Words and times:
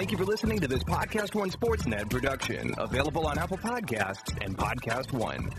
Thank 0.00 0.12
you 0.12 0.16
for 0.16 0.24
listening 0.24 0.58
to 0.60 0.66
this 0.66 0.82
Podcast 0.82 1.34
One 1.34 1.50
Sportsnet 1.50 2.08
production, 2.08 2.72
available 2.78 3.26
on 3.26 3.38
Apple 3.38 3.58
Podcasts 3.58 4.34
and 4.42 4.56
Podcast 4.56 5.12
One. 5.12 5.50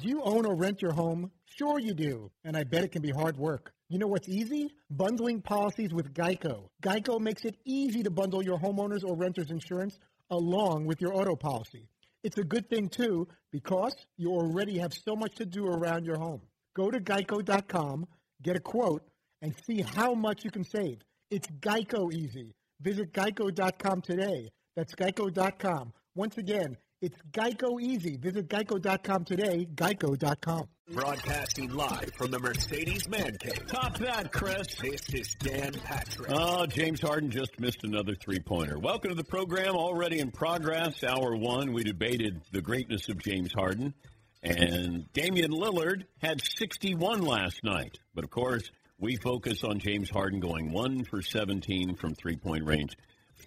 Do 0.00 0.08
you 0.08 0.22
own 0.22 0.46
or 0.46 0.54
rent 0.54 0.80
your 0.80 0.92
home? 0.92 1.32
Sure 1.44 1.80
you 1.80 1.92
do, 1.92 2.30
and 2.44 2.56
I 2.56 2.62
bet 2.62 2.84
it 2.84 2.92
can 2.92 3.02
be 3.02 3.10
hard 3.10 3.36
work. 3.36 3.72
You 3.88 3.98
know 3.98 4.06
what's 4.06 4.28
easy? 4.28 4.70
Bundling 4.88 5.42
policies 5.42 5.92
with 5.92 6.14
Geico. 6.14 6.68
Geico 6.84 7.18
makes 7.18 7.44
it 7.44 7.56
easy 7.64 8.04
to 8.04 8.12
bundle 8.12 8.44
your 8.44 8.60
homeowners 8.60 9.02
or 9.04 9.16
renters 9.16 9.50
insurance 9.50 9.98
along 10.30 10.86
with 10.86 11.00
your 11.00 11.16
auto 11.16 11.34
policy. 11.34 11.88
It's 12.22 12.38
a 12.38 12.44
good 12.44 12.70
thing 12.70 12.88
too 12.88 13.26
because 13.50 13.96
you 14.16 14.30
already 14.30 14.78
have 14.78 14.94
so 14.94 15.16
much 15.16 15.34
to 15.38 15.46
do 15.46 15.66
around 15.66 16.04
your 16.04 16.20
home. 16.20 16.42
Go 16.76 16.92
to 16.92 17.00
geico.com, 17.00 18.06
get 18.40 18.54
a 18.54 18.60
quote, 18.60 19.02
and 19.40 19.52
see 19.66 19.82
how 19.82 20.14
much 20.14 20.44
you 20.44 20.52
can 20.52 20.62
save. 20.62 21.02
It's 21.32 21.48
Geico 21.48 22.12
easy. 22.12 22.54
Visit 22.82 23.14
geico.com 23.14 24.02
today. 24.02 24.50
That's 24.76 24.94
geico.com. 24.94 25.94
Once 26.14 26.36
again, 26.36 26.76
it's 27.00 27.16
Geico 27.30 27.80
easy. 27.80 28.18
Visit 28.18 28.50
geico.com 28.50 29.24
today, 29.24 29.66
geico.com. 29.74 30.68
Broadcasting 30.92 31.72
live 31.72 32.12
from 32.18 32.32
the 32.32 32.38
Mercedes 32.38 33.08
Man 33.08 33.34
Cave. 33.38 33.66
Top 33.66 33.96
that, 33.96 34.30
Chris. 34.30 34.74
This 34.74 35.08
is 35.14 35.34
Dan 35.38 35.72
Patrick. 35.72 36.28
Oh, 36.30 36.66
James 36.66 37.00
Harden 37.00 37.30
just 37.30 37.58
missed 37.58 37.82
another 37.82 38.14
three 38.14 38.40
pointer. 38.40 38.78
Welcome 38.78 39.12
to 39.12 39.16
the 39.16 39.24
program, 39.24 39.74
already 39.74 40.18
in 40.18 40.32
progress. 40.32 41.02
Hour 41.02 41.34
one, 41.34 41.72
we 41.72 41.82
debated 41.82 42.42
the 42.52 42.60
greatness 42.60 43.08
of 43.08 43.16
James 43.16 43.54
Harden. 43.54 43.94
And 44.42 45.10
Damian 45.14 45.52
Lillard 45.52 46.04
had 46.20 46.42
61 46.42 47.22
last 47.22 47.64
night. 47.64 47.96
But 48.14 48.24
of 48.24 48.30
course, 48.30 48.70
we 49.02 49.16
focus 49.16 49.64
on 49.64 49.80
James 49.80 50.08
Harden 50.08 50.38
going 50.38 50.70
1 50.72 51.04
for 51.04 51.20
17 51.20 51.96
from 51.96 52.14
three 52.14 52.36
point 52.36 52.64
range. 52.64 52.96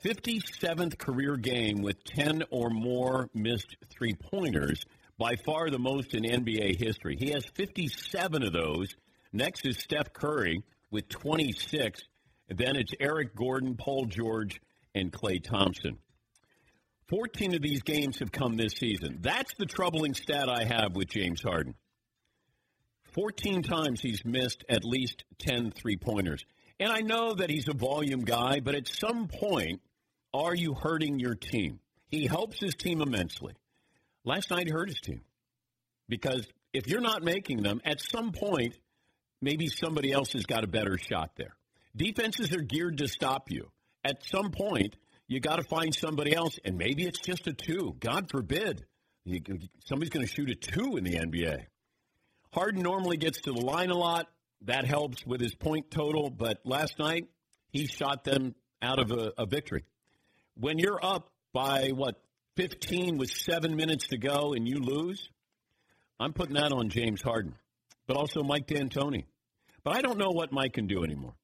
57th 0.03 0.97
career 0.97 1.37
game 1.37 1.81
with 1.81 2.03
10 2.03 2.43
or 2.51 2.69
more 2.69 3.29
missed 3.33 3.77
three 3.89 4.13
pointers, 4.13 4.83
by 5.17 5.37
far 5.37 5.69
the 5.69 5.79
most 5.79 6.13
in 6.13 6.23
NBA 6.23 6.77
history. 6.77 7.15
He 7.17 7.31
has 7.31 7.45
57 7.45 8.43
of 8.43 8.51
those. 8.51 8.93
Next 9.31 9.65
is 9.65 9.77
Steph 9.77 10.11
Curry 10.11 10.61
with 10.91 11.07
26. 11.07 12.01
Then 12.49 12.75
it's 12.75 12.91
Eric 12.99 13.33
Gordon, 13.33 13.77
Paul 13.77 14.05
George, 14.07 14.59
and 14.93 15.09
Klay 15.09 15.41
Thompson. 15.41 15.99
14 17.07 17.55
of 17.55 17.61
these 17.61 17.81
games 17.81 18.19
have 18.19 18.31
come 18.31 18.57
this 18.57 18.73
season. 18.73 19.19
That's 19.21 19.53
the 19.57 19.65
troubling 19.65 20.15
stat 20.15 20.49
I 20.49 20.65
have 20.65 20.97
with 20.97 21.07
James 21.07 21.41
Harden. 21.41 21.75
14 23.15 23.63
times 23.63 24.01
he's 24.01 24.23
missed 24.25 24.65
at 24.69 24.83
least 24.83 25.23
10 25.39 25.71
three 25.71 25.95
pointers. 25.95 26.45
And 26.79 26.91
I 26.91 26.99
know 26.99 27.33
that 27.33 27.49
he's 27.49 27.69
a 27.69 27.73
volume 27.73 28.25
guy, 28.25 28.59
but 28.59 28.75
at 28.75 28.87
some 28.87 29.29
point, 29.29 29.81
are 30.33 30.53
you 30.53 30.73
hurting 30.73 31.19
your 31.19 31.33
team? 31.33 31.79
He 32.09 32.27
helps 32.27 32.59
his 32.59 32.75
team 32.75 33.01
immensely. 33.01 33.53
Last 34.25 34.51
night, 34.51 34.69
hurt 34.69 34.89
his 34.89 34.99
team 34.99 35.21
because 36.09 36.45
if 36.73 36.87
you're 36.87 36.99
not 37.01 37.23
making 37.23 37.63
them, 37.63 37.79
at 37.85 38.01
some 38.01 38.33
point, 38.33 38.77
maybe 39.41 39.67
somebody 39.67 40.11
else 40.11 40.33
has 40.33 40.45
got 40.45 40.65
a 40.65 40.67
better 40.67 40.97
shot 40.97 41.31
there. 41.37 41.55
Defenses 41.95 42.53
are 42.53 42.61
geared 42.61 42.97
to 42.97 43.07
stop 43.07 43.49
you. 43.49 43.71
At 44.03 44.23
some 44.25 44.51
point, 44.51 44.97
you 45.27 45.39
got 45.39 45.55
to 45.55 45.63
find 45.63 45.95
somebody 45.95 46.35
else, 46.35 46.59
and 46.65 46.77
maybe 46.77 47.03
it's 47.03 47.19
just 47.19 47.47
a 47.47 47.53
two. 47.53 47.95
God 47.99 48.29
forbid. 48.29 48.85
Somebody's 49.85 50.09
going 50.09 50.25
to 50.25 50.31
shoot 50.31 50.49
a 50.49 50.55
two 50.55 50.97
in 50.97 51.05
the 51.05 51.15
NBA. 51.15 51.65
Harden 52.55 52.81
normally 52.81 53.17
gets 53.17 53.41
to 53.41 53.51
the 53.51 53.61
line 53.61 53.91
a 53.91 53.97
lot. 53.97 54.27
That 54.61 54.85
helps 54.85 55.25
with 55.25 55.41
his 55.41 55.53
point 55.53 55.91
total, 55.91 56.31
but 56.31 56.61
last 56.65 56.97
night, 56.97 57.27
he 57.69 57.85
shot 57.85 58.23
them 58.23 58.55
out 58.81 58.97
of 58.97 59.11
a, 59.11 59.33
a 59.37 59.45
victory 59.45 59.83
when 60.55 60.79
you're 60.79 61.03
up 61.03 61.29
by 61.53 61.89
what 61.89 62.21
15 62.55 63.17
with 63.17 63.29
seven 63.29 63.75
minutes 63.75 64.07
to 64.07 64.17
go 64.17 64.53
and 64.53 64.67
you 64.67 64.79
lose, 64.79 65.29
I'm 66.19 66.33
putting 66.33 66.55
that 66.55 66.71
on 66.71 66.89
James 66.89 67.21
Harden, 67.21 67.55
but 68.07 68.17
also 68.17 68.43
Mike 68.43 68.67
D'Antoni. 68.67 69.25
But 69.83 69.97
I 69.97 70.01
don't 70.01 70.17
know 70.17 70.31
what 70.31 70.51
Mike 70.51 70.73
can 70.73 70.87
do 70.87 71.03
anymore. 71.03 71.35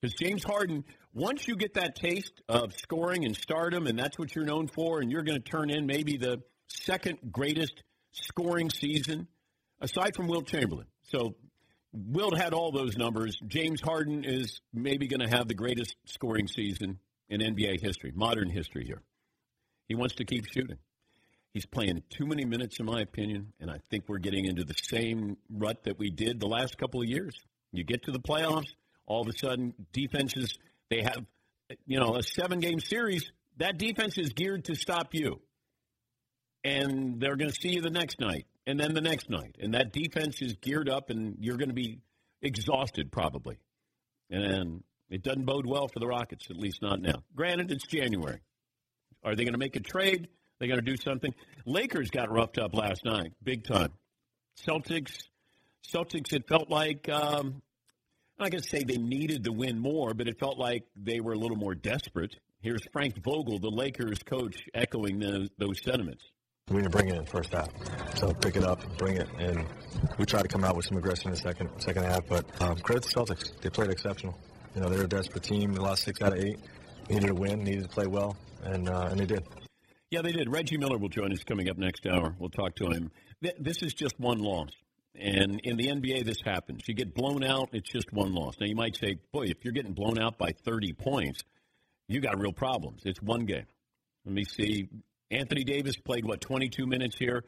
Because 0.00 0.14
James 0.14 0.42
Harden, 0.42 0.84
once 1.14 1.46
you 1.46 1.56
get 1.56 1.74
that 1.74 1.94
taste 1.94 2.42
of 2.48 2.72
scoring 2.74 3.24
and 3.24 3.36
stardom, 3.36 3.86
and 3.86 3.98
that's 3.98 4.18
what 4.18 4.34
you're 4.34 4.44
known 4.44 4.66
for, 4.66 5.00
and 5.00 5.10
you're 5.10 5.22
going 5.22 5.40
to 5.40 5.50
turn 5.50 5.70
in 5.70 5.86
maybe 5.86 6.16
the 6.16 6.42
second 6.66 7.18
greatest 7.30 7.82
scoring 8.12 8.70
season, 8.70 9.28
aside 9.80 10.14
from 10.14 10.28
Wilt 10.28 10.46
Chamberlain. 10.46 10.86
So 11.02 11.34
Wilt 11.92 12.36
had 12.36 12.52
all 12.52 12.72
those 12.72 12.96
numbers. 12.96 13.38
James 13.46 13.80
Harden 13.80 14.24
is 14.24 14.60
maybe 14.72 15.08
going 15.08 15.20
to 15.20 15.28
have 15.28 15.48
the 15.48 15.54
greatest 15.54 15.96
scoring 16.04 16.46
season 16.46 16.98
in 17.28 17.40
NBA 17.40 17.80
history, 17.80 18.12
modern 18.14 18.50
history 18.50 18.84
here. 18.84 19.02
He 19.88 19.94
wants 19.94 20.16
to 20.16 20.24
keep 20.24 20.46
shooting. 20.52 20.78
He's 21.52 21.66
playing 21.66 22.02
too 22.10 22.26
many 22.26 22.44
minutes, 22.44 22.78
in 22.78 22.86
my 22.86 23.00
opinion, 23.00 23.52
and 23.58 23.70
I 23.70 23.78
think 23.90 24.04
we're 24.06 24.18
getting 24.18 24.44
into 24.44 24.62
the 24.62 24.74
same 24.74 25.36
rut 25.52 25.82
that 25.84 25.98
we 25.98 26.10
did 26.10 26.38
the 26.38 26.46
last 26.46 26.78
couple 26.78 27.00
of 27.00 27.08
years. 27.08 27.34
You 27.72 27.82
get 27.82 28.04
to 28.04 28.12
the 28.12 28.20
playoffs, 28.20 28.68
all 29.06 29.22
of 29.22 29.28
a 29.28 29.36
sudden, 29.36 29.74
defenses, 29.92 30.56
they 30.90 31.02
have, 31.02 31.24
you 31.86 31.98
know, 31.98 32.16
a 32.16 32.22
seven 32.22 32.60
game 32.60 32.78
series. 32.78 33.32
That 33.56 33.78
defense 33.78 34.16
is 34.16 34.32
geared 34.32 34.66
to 34.66 34.76
stop 34.76 35.12
you. 35.12 35.40
And 36.62 37.20
they're 37.20 37.36
going 37.36 37.50
to 37.50 37.56
see 37.60 37.70
you 37.70 37.80
the 37.80 37.90
next 37.90 38.20
night, 38.20 38.46
and 38.66 38.78
then 38.78 38.92
the 38.92 39.00
next 39.00 39.30
night. 39.30 39.56
And 39.60 39.74
that 39.74 39.92
defense 39.92 40.42
is 40.42 40.56
geared 40.60 40.88
up, 40.88 41.08
and 41.08 41.36
you're 41.40 41.56
going 41.56 41.68
to 41.68 41.74
be 41.74 42.00
exhausted 42.42 43.10
probably. 43.10 43.58
And 44.30 44.82
it 45.08 45.22
doesn't 45.22 45.44
bode 45.44 45.66
well 45.66 45.88
for 45.88 45.98
the 45.98 46.06
Rockets, 46.06 46.46
at 46.50 46.56
least 46.56 46.82
not 46.82 47.00
now. 47.00 47.22
Granted, 47.34 47.70
it's 47.70 47.86
January. 47.86 48.40
Are 49.24 49.34
they 49.34 49.44
going 49.44 49.54
to 49.54 49.58
make 49.58 49.76
a 49.76 49.80
trade? 49.80 50.28
They 50.58 50.66
going 50.66 50.78
to 50.78 50.84
do 50.84 50.96
something? 50.96 51.34
Lakers 51.64 52.10
got 52.10 52.30
roughed 52.30 52.58
up 52.58 52.74
last 52.74 53.04
night, 53.04 53.32
big 53.42 53.64
time. 53.64 53.92
Celtics, 54.66 55.24
Celtics. 55.86 56.32
It 56.32 56.46
felt 56.46 56.70
like 56.70 57.08
um, 57.08 57.62
I'm 58.38 58.44
not 58.44 58.50
going 58.50 58.62
to 58.62 58.68
say 58.68 58.84
they 58.84 58.98
needed 58.98 59.44
to 59.44 59.52
win 59.52 59.78
more, 59.78 60.14
but 60.14 60.28
it 60.28 60.38
felt 60.38 60.58
like 60.58 60.84
they 60.96 61.20
were 61.20 61.32
a 61.32 61.38
little 61.38 61.56
more 61.56 61.74
desperate. 61.74 62.36
Here's 62.60 62.82
Frank 62.92 63.22
Vogel, 63.22 63.58
the 63.58 63.70
Lakers 63.70 64.18
coach, 64.18 64.62
echoing 64.74 65.18
those 65.58 65.82
sentiments. 65.82 66.24
We 66.70 66.76
need 66.76 66.84
to 66.84 66.90
bring 66.90 67.08
it 67.08 67.16
in 67.16 67.26
first 67.26 67.52
half. 67.52 67.68
So 68.16 68.32
pick 68.32 68.56
it 68.56 68.62
up, 68.62 68.80
bring 68.96 69.16
it, 69.16 69.28
and 69.38 69.66
we 70.18 70.24
try 70.24 70.40
to 70.40 70.48
come 70.48 70.64
out 70.64 70.76
with 70.76 70.86
some 70.86 70.96
aggression 70.96 71.28
in 71.28 71.34
the 71.34 71.40
second 71.40 71.68
second 71.78 72.04
half. 72.04 72.26
But 72.28 72.44
um, 72.62 72.76
credit 72.76 73.02
to 73.02 73.08
Celtics; 73.08 73.60
they 73.60 73.70
played 73.70 73.90
exceptional. 73.90 74.38
You 74.74 74.82
know, 74.82 74.88
they're 74.88 75.04
a 75.04 75.08
desperate 75.08 75.42
team. 75.42 75.72
They 75.72 75.80
lost 75.80 76.04
six 76.04 76.22
out 76.22 76.32
of 76.32 76.38
eight. 76.38 76.58
Needed 77.08 77.26
to 77.26 77.34
win, 77.34 77.64
needed 77.64 77.82
to 77.82 77.88
play 77.88 78.06
well, 78.06 78.36
and 78.62 78.88
uh, 78.88 79.08
and 79.10 79.18
they 79.18 79.26
did. 79.26 79.44
Yeah, 80.12 80.22
they 80.22 80.32
did. 80.32 80.48
Reggie 80.48 80.76
Miller 80.76 80.98
will 80.98 81.08
join 81.08 81.32
us 81.32 81.42
coming 81.42 81.68
up 81.68 81.76
next 81.76 82.06
hour. 82.06 82.34
We'll 82.38 82.50
talk 82.50 82.76
to 82.76 82.90
him. 82.90 83.10
This 83.58 83.82
is 83.82 83.92
just 83.92 84.18
one 84.18 84.38
loss. 84.38 84.70
And 85.14 85.60
in 85.64 85.76
the 85.76 85.88
NBA, 85.88 86.24
this 86.24 86.40
happens. 86.44 86.82
You 86.86 86.94
get 86.94 87.14
blown 87.14 87.44
out, 87.44 87.70
it's 87.72 87.90
just 87.90 88.12
one 88.12 88.32
loss. 88.32 88.54
Now, 88.60 88.66
you 88.66 88.76
might 88.76 88.96
say, 88.96 89.16
boy, 89.32 89.44
if 89.44 89.64
you're 89.64 89.72
getting 89.72 89.92
blown 89.92 90.18
out 90.18 90.38
by 90.38 90.52
30 90.64 90.92
points, 90.94 91.42
you 92.08 92.20
got 92.20 92.40
real 92.40 92.52
problems. 92.52 93.02
It's 93.04 93.20
one 93.20 93.44
game. 93.44 93.66
Let 94.24 94.34
me 94.34 94.44
see. 94.44 94.88
Anthony 95.30 95.64
Davis 95.64 95.96
played, 95.96 96.24
what, 96.24 96.40
22 96.40 96.86
minutes 96.86 97.16
here? 97.16 97.44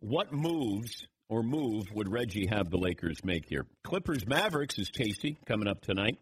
What 0.00 0.32
moves 0.32 1.06
or 1.28 1.42
move 1.42 1.86
would 1.92 2.10
Reggie 2.10 2.46
have 2.46 2.70
the 2.70 2.78
Lakers 2.78 3.24
make 3.24 3.48
here? 3.48 3.66
Clippers 3.84 4.26
Mavericks 4.26 4.78
is 4.78 4.90
tasty 4.90 5.36
coming 5.46 5.68
up 5.68 5.82
tonight. 5.82 6.18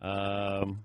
Um, 0.00 0.84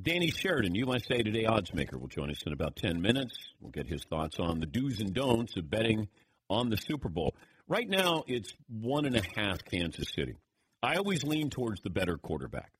Danny 0.00 0.30
Sheridan, 0.30 0.74
USA 0.74 1.22
Today 1.22 1.46
odds 1.46 1.74
maker, 1.74 1.98
will 1.98 2.08
join 2.08 2.30
us 2.30 2.42
in 2.46 2.52
about 2.52 2.76
10 2.76 3.00
minutes. 3.00 3.36
We'll 3.60 3.72
get 3.72 3.86
his 3.86 4.04
thoughts 4.04 4.38
on 4.38 4.60
the 4.60 4.66
do's 4.66 5.00
and 5.00 5.12
don'ts 5.12 5.56
of 5.56 5.68
betting 5.68 6.08
on 6.48 6.70
the 6.70 6.76
Super 6.76 7.08
Bowl. 7.08 7.34
Right 7.68 7.88
now, 7.88 8.24
it's 8.26 8.52
one 8.68 9.04
and 9.04 9.16
a 9.16 9.22
half 9.36 9.64
Kansas 9.64 10.08
City. 10.14 10.36
I 10.82 10.96
always 10.96 11.22
lean 11.24 11.50
towards 11.50 11.82
the 11.82 11.90
better 11.90 12.16
quarterback. 12.16 12.72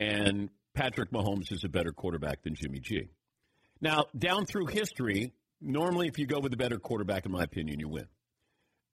And 0.00 0.50
Patrick 0.74 1.10
Mahomes 1.10 1.52
is 1.52 1.64
a 1.64 1.68
better 1.68 1.92
quarterback 1.92 2.42
than 2.42 2.54
Jimmy 2.54 2.80
G. 2.80 3.08
Now, 3.80 4.06
down 4.16 4.46
through 4.46 4.66
history, 4.66 5.32
normally 5.60 6.08
if 6.08 6.18
you 6.18 6.26
go 6.26 6.40
with 6.40 6.50
the 6.50 6.56
better 6.56 6.78
quarterback, 6.78 7.26
in 7.26 7.32
my 7.32 7.44
opinion, 7.44 7.80
you 7.80 7.88
win. 7.88 8.06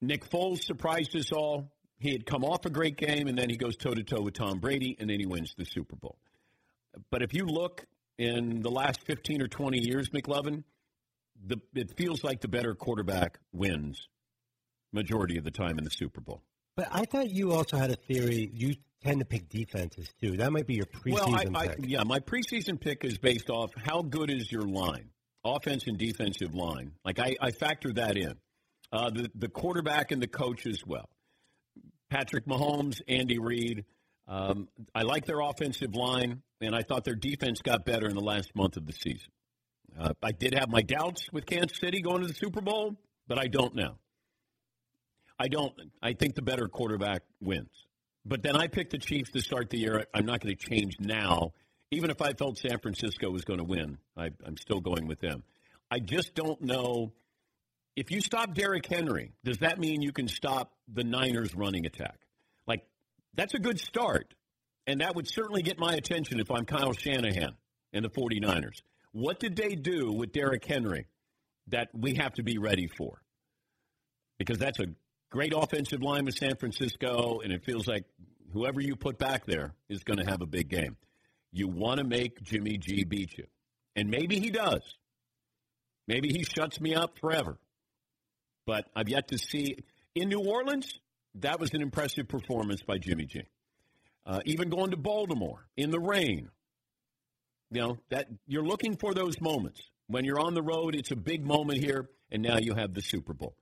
Nick 0.01 0.29
Foles 0.29 0.63
surprised 0.63 1.15
us 1.15 1.31
all. 1.31 1.71
He 1.97 2.11
had 2.11 2.25
come 2.25 2.43
off 2.43 2.65
a 2.65 2.69
great 2.69 2.97
game, 2.97 3.27
and 3.27 3.37
then 3.37 3.49
he 3.49 3.57
goes 3.57 3.77
toe 3.77 3.93
to 3.93 4.03
toe 4.03 4.21
with 4.21 4.33
Tom 4.33 4.59
Brady, 4.59 4.95
and 4.99 5.09
then 5.09 5.19
he 5.19 5.25
wins 5.25 5.55
the 5.57 5.65
Super 5.65 5.95
Bowl. 5.95 6.17
But 7.09 7.21
if 7.21 7.33
you 7.33 7.45
look 7.45 7.85
in 8.17 8.61
the 8.61 8.69
last 8.69 9.01
15 9.05 9.41
or 9.41 9.47
20 9.47 9.79
years, 9.79 10.09
McLovin, 10.09 10.63
the, 11.45 11.57
it 11.73 11.97
feels 11.97 12.23
like 12.23 12.41
the 12.41 12.47
better 12.47 12.75
quarterback 12.75 13.39
wins 13.51 14.07
majority 14.91 15.37
of 15.37 15.43
the 15.43 15.51
time 15.51 15.77
in 15.77 15.83
the 15.83 15.89
Super 15.91 16.21
Bowl. 16.21 16.41
But 16.75 16.87
I 16.91 17.05
thought 17.05 17.29
you 17.29 17.53
also 17.53 17.77
had 17.77 17.91
a 17.91 17.95
theory. 17.95 18.49
You 18.53 18.75
tend 19.05 19.19
to 19.19 19.25
pick 19.25 19.49
defenses 19.49 20.09
too. 20.19 20.37
That 20.37 20.51
might 20.51 20.67
be 20.67 20.75
your 20.75 20.85
preseason 20.85 21.13
well, 21.13 21.35
I, 21.55 21.67
pick. 21.67 21.79
I, 21.79 21.85
yeah, 21.85 22.03
my 22.03 22.19
preseason 22.19 22.79
pick 22.79 23.05
is 23.05 23.17
based 23.17 23.49
off 23.49 23.71
how 23.75 24.01
good 24.01 24.29
is 24.31 24.51
your 24.51 24.63
line, 24.63 25.09
offense 25.43 25.87
and 25.87 25.97
defensive 25.97 26.55
line. 26.55 26.93
Like 27.03 27.19
I, 27.19 27.35
I 27.39 27.51
factor 27.51 27.93
that 27.93 28.17
in. 28.17 28.35
Uh, 28.91 29.09
the 29.09 29.29
the 29.35 29.49
quarterback 29.49 30.11
and 30.11 30.21
the 30.21 30.27
coach 30.27 30.65
as 30.65 30.85
well. 30.85 31.09
Patrick 32.09 32.45
Mahomes, 32.45 33.01
Andy 33.07 33.39
Reid. 33.39 33.85
Um, 34.27 34.67
I 34.93 35.03
like 35.03 35.25
their 35.25 35.39
offensive 35.39 35.93
line. 35.93 36.41
and 36.61 36.75
I 36.75 36.81
thought 36.81 37.03
their 37.03 37.15
defense 37.15 37.61
got 37.61 37.85
better 37.85 38.07
in 38.07 38.15
the 38.15 38.23
last 38.23 38.55
month 38.55 38.77
of 38.77 38.85
the 38.85 38.93
season. 38.93 39.29
Uh, 39.99 40.13
I 40.21 40.31
did 40.31 40.53
have 40.55 40.69
my 40.69 40.81
doubts 40.81 41.31
with 41.31 41.45
Kansas 41.45 41.77
City 41.77 42.01
going 42.01 42.21
to 42.21 42.27
the 42.27 42.33
Super 42.33 42.61
Bowl, 42.61 42.95
but 43.27 43.37
I 43.37 43.47
don't 43.47 43.75
now. 43.75 43.97
I 45.39 45.47
don't. 45.47 45.73
I 46.01 46.13
think 46.13 46.35
the 46.35 46.41
better 46.41 46.67
quarterback 46.67 47.21
wins. 47.41 47.84
But 48.25 48.41
then 48.41 48.55
I 48.55 48.67
picked 48.67 48.91
the 48.91 48.97
Chiefs 48.97 49.31
to 49.31 49.41
start 49.41 49.69
the 49.69 49.77
year. 49.77 50.05
I'm 50.13 50.25
not 50.25 50.41
going 50.41 50.55
to 50.55 50.69
change 50.69 50.97
now. 50.99 51.53
Even 51.91 52.09
if 52.09 52.21
I 52.21 52.33
felt 52.33 52.57
San 52.57 52.79
Francisco 52.79 53.29
was 53.29 53.45
going 53.45 53.59
to 53.59 53.63
win, 53.63 53.99
I, 54.17 54.31
I'm 54.45 54.57
still 54.57 54.81
going 54.81 55.07
with 55.07 55.19
them. 55.19 55.43
I 55.91 55.99
just 55.99 56.33
don't 56.33 56.59
know. 56.61 57.13
If 57.95 58.11
you 58.11 58.21
stop 58.21 58.55
Derrick 58.55 58.87
Henry, 58.87 59.31
does 59.43 59.59
that 59.59 59.79
mean 59.79 60.01
you 60.01 60.11
can 60.11 60.27
stop 60.27 60.73
the 60.91 61.03
Niners' 61.03 61.53
running 61.55 61.85
attack? 61.85 62.17
Like, 62.67 62.83
that's 63.35 63.53
a 63.53 63.59
good 63.59 63.79
start. 63.79 64.33
And 64.87 65.01
that 65.01 65.15
would 65.15 65.27
certainly 65.27 65.61
get 65.61 65.79
my 65.79 65.93
attention 65.93 66.39
if 66.39 66.51
I'm 66.51 66.65
Kyle 66.65 66.93
Shanahan 66.93 67.55
and 67.93 68.03
the 68.03 68.09
49ers. 68.09 68.81
What 69.11 69.39
did 69.39 69.55
they 69.55 69.75
do 69.75 70.11
with 70.11 70.31
Derrick 70.31 70.65
Henry 70.65 71.07
that 71.67 71.89
we 71.93 72.15
have 72.15 72.33
to 72.33 72.43
be 72.43 72.57
ready 72.57 72.87
for? 72.87 73.21
Because 74.37 74.57
that's 74.57 74.79
a 74.79 74.87
great 75.35 75.53
offensive 75.53 76.01
line 76.01 76.23
with 76.23 76.37
San 76.37 76.55
Francisco, 76.55 77.41
and 77.43 77.51
it 77.51 77.65
feels 77.65 77.89
like 77.89 78.05
whoever 78.53 78.79
you 78.79 78.95
put 78.95 79.17
back 79.17 79.45
there 79.45 79.73
is 79.89 80.01
going 80.01 80.17
to 80.17 80.23
have 80.23 80.41
a 80.41 80.45
big 80.45 80.69
game. 80.69 80.95
You 81.51 81.67
want 81.67 81.99
to 81.99 82.05
make 82.05 82.41
Jimmy 82.41 82.77
G 82.77 83.03
beat 83.03 83.37
you. 83.37 83.43
And 83.97 84.09
maybe 84.09 84.39
he 84.39 84.49
does. 84.49 84.81
Maybe 86.07 86.29
he 86.29 86.43
shuts 86.43 86.79
me 86.79 86.95
up 86.95 87.19
forever. 87.19 87.57
But 88.65 88.85
I've 88.95 89.09
yet 89.09 89.27
to 89.27 89.37
see. 89.37 89.75
In 90.15 90.29
New 90.29 90.39
Orleans, 90.39 90.89
that 91.41 91.59
was 91.59 91.73
an 91.73 91.81
impressive 91.81 92.29
performance 92.29 92.81
by 92.81 92.97
Jimmy 92.97 93.25
G. 93.25 93.41
Uh, 94.25 94.39
even 94.45 94.69
going 94.69 94.91
to 94.91 94.97
Baltimore 94.97 95.67
in 95.75 95.91
the 95.91 95.99
rain. 95.99 96.47
You 97.71 97.81
know, 97.81 97.97
that 98.09 98.27
you're 98.47 98.65
looking 98.65 98.95
for 98.95 99.13
those 99.13 99.41
moments. 99.41 99.81
When 100.07 100.23
you're 100.23 100.39
on 100.39 100.53
the 100.53 100.61
road, 100.61 100.95
it's 100.95 101.11
a 101.11 101.17
big 101.17 101.45
moment 101.45 101.79
here, 101.79 102.09
and 102.31 102.41
now 102.41 102.57
you 102.57 102.73
have 102.73 102.93
the 102.93 103.01
Super 103.01 103.33
Bowl. 103.33 103.57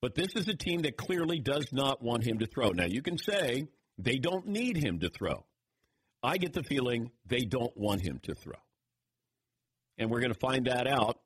But 0.00 0.14
this 0.14 0.28
is 0.36 0.46
a 0.48 0.54
team 0.54 0.82
that 0.82 0.96
clearly 0.96 1.40
does 1.40 1.66
not 1.72 2.02
want 2.02 2.24
him 2.24 2.38
to 2.38 2.46
throw. 2.46 2.70
Now, 2.70 2.86
you 2.86 3.02
can 3.02 3.18
say 3.18 3.66
they 3.98 4.16
don't 4.16 4.46
need 4.46 4.76
him 4.76 5.00
to 5.00 5.08
throw. 5.08 5.44
I 6.22 6.36
get 6.36 6.52
the 6.52 6.62
feeling 6.62 7.10
they 7.26 7.40
don't 7.40 7.76
want 7.76 8.00
him 8.00 8.20
to 8.24 8.34
throw. 8.34 8.58
And 9.98 10.10
we're 10.10 10.20
going 10.20 10.32
to 10.32 10.38
find 10.38 10.66
that 10.66 10.86
out 10.86 11.18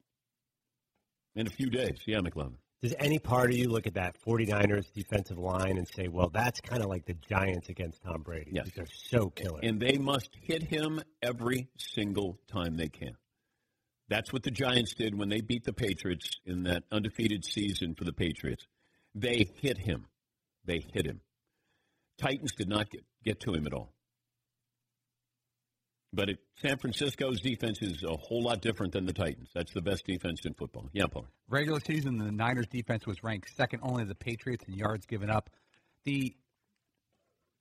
in 1.34 1.46
a 1.46 1.50
few 1.50 1.68
days. 1.68 1.98
Yeah, 2.06 2.18
McLovin. 2.18 2.56
Does 2.82 2.94
any 2.98 3.20
part 3.20 3.50
of 3.50 3.56
you 3.56 3.68
look 3.68 3.86
at 3.86 3.94
that 3.94 4.16
49ers 4.26 4.92
defensive 4.92 5.38
line 5.38 5.78
and 5.78 5.86
say, 5.86 6.08
well, 6.08 6.30
that's 6.32 6.60
kind 6.60 6.82
of 6.82 6.88
like 6.88 7.06
the 7.06 7.14
Giants 7.14 7.68
against 7.68 8.02
Tom 8.02 8.22
Brady? 8.22 8.50
Yes. 8.54 8.70
They're 8.74 8.86
so 8.92 9.30
killer. 9.30 9.60
And 9.62 9.78
they 9.78 9.98
must 9.98 10.30
hit 10.40 10.64
him 10.64 11.00
every 11.22 11.68
single 11.76 12.40
time 12.48 12.76
they 12.76 12.88
can. 12.88 13.12
That's 14.08 14.32
what 14.32 14.42
the 14.42 14.50
Giants 14.50 14.94
did 14.94 15.16
when 15.16 15.28
they 15.28 15.40
beat 15.40 15.64
the 15.64 15.72
Patriots 15.72 16.40
in 16.44 16.64
that 16.64 16.84
undefeated 16.90 17.44
season 17.44 17.94
for 17.94 18.04
the 18.04 18.12
Patriots. 18.12 18.66
They 19.14 19.50
hit 19.60 19.78
him. 19.78 20.06
They 20.64 20.84
hit 20.92 21.06
him. 21.06 21.20
Titans 22.18 22.52
did 22.52 22.68
not 22.68 22.90
get, 22.90 23.04
get 23.24 23.40
to 23.40 23.54
him 23.54 23.66
at 23.66 23.72
all. 23.72 23.92
But 26.12 26.28
it, 26.28 26.38
San 26.60 26.76
Francisco's 26.76 27.40
defense 27.40 27.80
is 27.80 28.02
a 28.02 28.16
whole 28.16 28.42
lot 28.42 28.60
different 28.60 28.92
than 28.92 29.06
the 29.06 29.14
Titans. 29.14 29.48
That's 29.54 29.72
the 29.72 29.80
best 29.80 30.04
defense 30.04 30.44
in 30.44 30.52
football. 30.52 30.90
Yeah, 30.92 31.06
Paul. 31.06 31.26
Regular 31.48 31.80
season, 31.80 32.18
the 32.18 32.30
Niners 32.30 32.66
defense 32.70 33.06
was 33.06 33.22
ranked 33.22 33.48
second 33.56 33.80
only 33.82 34.02
to 34.02 34.08
the 34.08 34.14
Patriots 34.14 34.64
in 34.68 34.74
yards 34.74 35.06
given 35.06 35.30
up. 35.30 35.48
The 36.04 36.34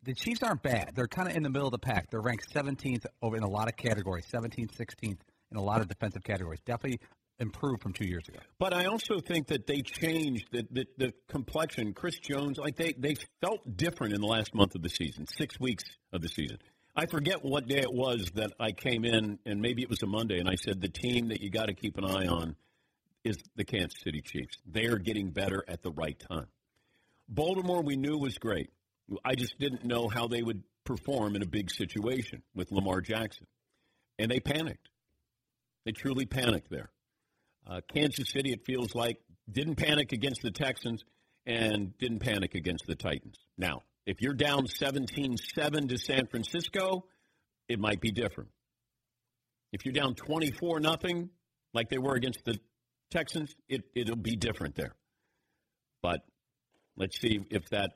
the 0.03 0.15
Chiefs 0.15 0.41
aren't 0.41 0.63
bad. 0.63 0.93
They're 0.95 1.07
kind 1.07 1.29
of 1.29 1.35
in 1.35 1.43
the 1.43 1.49
middle 1.49 1.67
of 1.67 1.73
the 1.73 1.77
pack. 1.77 2.09
They're 2.09 2.21
ranked 2.21 2.51
17th 2.51 3.05
over 3.21 3.37
in 3.37 3.43
a 3.43 3.49
lot 3.49 3.67
of 3.67 3.77
categories, 3.77 4.25
17th, 4.33 4.75
16th 4.75 5.19
in 5.51 5.57
a 5.57 5.61
lot 5.61 5.81
of 5.81 5.87
defensive 5.87 6.23
categories. 6.23 6.59
Definitely 6.65 6.99
improved 7.39 7.81
from 7.81 7.93
two 7.93 8.05
years 8.05 8.27
ago. 8.27 8.39
But 8.59 8.73
I 8.73 8.85
also 8.85 9.19
think 9.19 9.47
that 9.47 9.65
they 9.65 9.81
changed 9.81 10.47
the, 10.51 10.67
the, 10.69 10.85
the 10.97 11.13
complexion. 11.27 11.93
Chris 11.93 12.19
Jones, 12.19 12.57
like 12.57 12.75
they, 12.75 12.93
they 12.97 13.15
felt 13.41 13.75
different 13.75 14.13
in 14.13 14.21
the 14.21 14.27
last 14.27 14.53
month 14.53 14.75
of 14.75 14.81
the 14.81 14.89
season, 14.89 15.25
six 15.27 15.59
weeks 15.59 15.83
of 16.13 16.21
the 16.21 16.29
season. 16.29 16.59
I 16.95 17.05
forget 17.05 17.43
what 17.43 17.67
day 17.67 17.79
it 17.79 17.91
was 17.91 18.31
that 18.35 18.51
I 18.59 18.73
came 18.73 19.05
in, 19.05 19.39
and 19.45 19.61
maybe 19.61 19.81
it 19.81 19.89
was 19.89 20.03
a 20.03 20.07
Monday, 20.07 20.39
and 20.39 20.49
I 20.49 20.55
said 20.55 20.81
the 20.81 20.89
team 20.89 21.29
that 21.29 21.41
you 21.41 21.49
got 21.49 21.67
to 21.67 21.73
keep 21.73 21.97
an 21.97 22.05
eye 22.05 22.27
on 22.27 22.55
is 23.23 23.37
the 23.55 23.63
Kansas 23.63 23.99
City 24.03 24.21
Chiefs. 24.21 24.57
They 24.65 24.85
are 24.85 24.97
getting 24.97 25.31
better 25.31 25.63
at 25.67 25.83
the 25.83 25.91
right 25.91 26.19
time. 26.19 26.47
Baltimore, 27.29 27.81
we 27.81 27.95
knew 27.95 28.17
was 28.17 28.37
great. 28.37 28.69
I 29.23 29.35
just 29.35 29.57
didn't 29.57 29.85
know 29.85 30.09
how 30.09 30.27
they 30.27 30.41
would 30.41 30.63
perform 30.83 31.35
in 31.35 31.41
a 31.41 31.47
big 31.47 31.71
situation 31.71 32.43
with 32.53 32.71
Lamar 32.71 33.01
Jackson. 33.01 33.47
And 34.19 34.29
they 34.29 34.39
panicked. 34.39 34.89
They 35.85 35.91
truly 35.91 36.25
panicked 36.25 36.69
there. 36.69 36.89
Uh, 37.67 37.81
Kansas 37.93 38.29
City, 38.29 38.51
it 38.51 38.65
feels 38.65 38.95
like, 38.95 39.17
didn't 39.49 39.75
panic 39.75 40.11
against 40.11 40.41
the 40.41 40.51
Texans 40.51 41.03
and 41.45 41.97
didn't 41.97 42.19
panic 42.19 42.55
against 42.55 42.85
the 42.87 42.95
Titans. 42.95 43.37
Now, 43.57 43.83
if 44.05 44.21
you're 44.21 44.33
down 44.33 44.67
17 44.67 45.37
7 45.37 45.87
to 45.87 45.97
San 45.97 46.27
Francisco, 46.27 47.05
it 47.67 47.79
might 47.79 48.01
be 48.01 48.11
different. 48.11 48.49
If 49.71 49.85
you're 49.85 49.93
down 49.93 50.15
24 50.15 50.79
nothing, 50.79 51.29
like 51.73 51.89
they 51.89 51.97
were 51.97 52.15
against 52.15 52.43
the 52.45 52.59
Texans, 53.09 53.55
it, 53.69 53.83
it'll 53.95 54.15
be 54.15 54.35
different 54.35 54.75
there. 54.75 54.95
But 56.01 56.21
let's 56.97 57.19
see 57.19 57.45
if 57.49 57.69
that. 57.69 57.91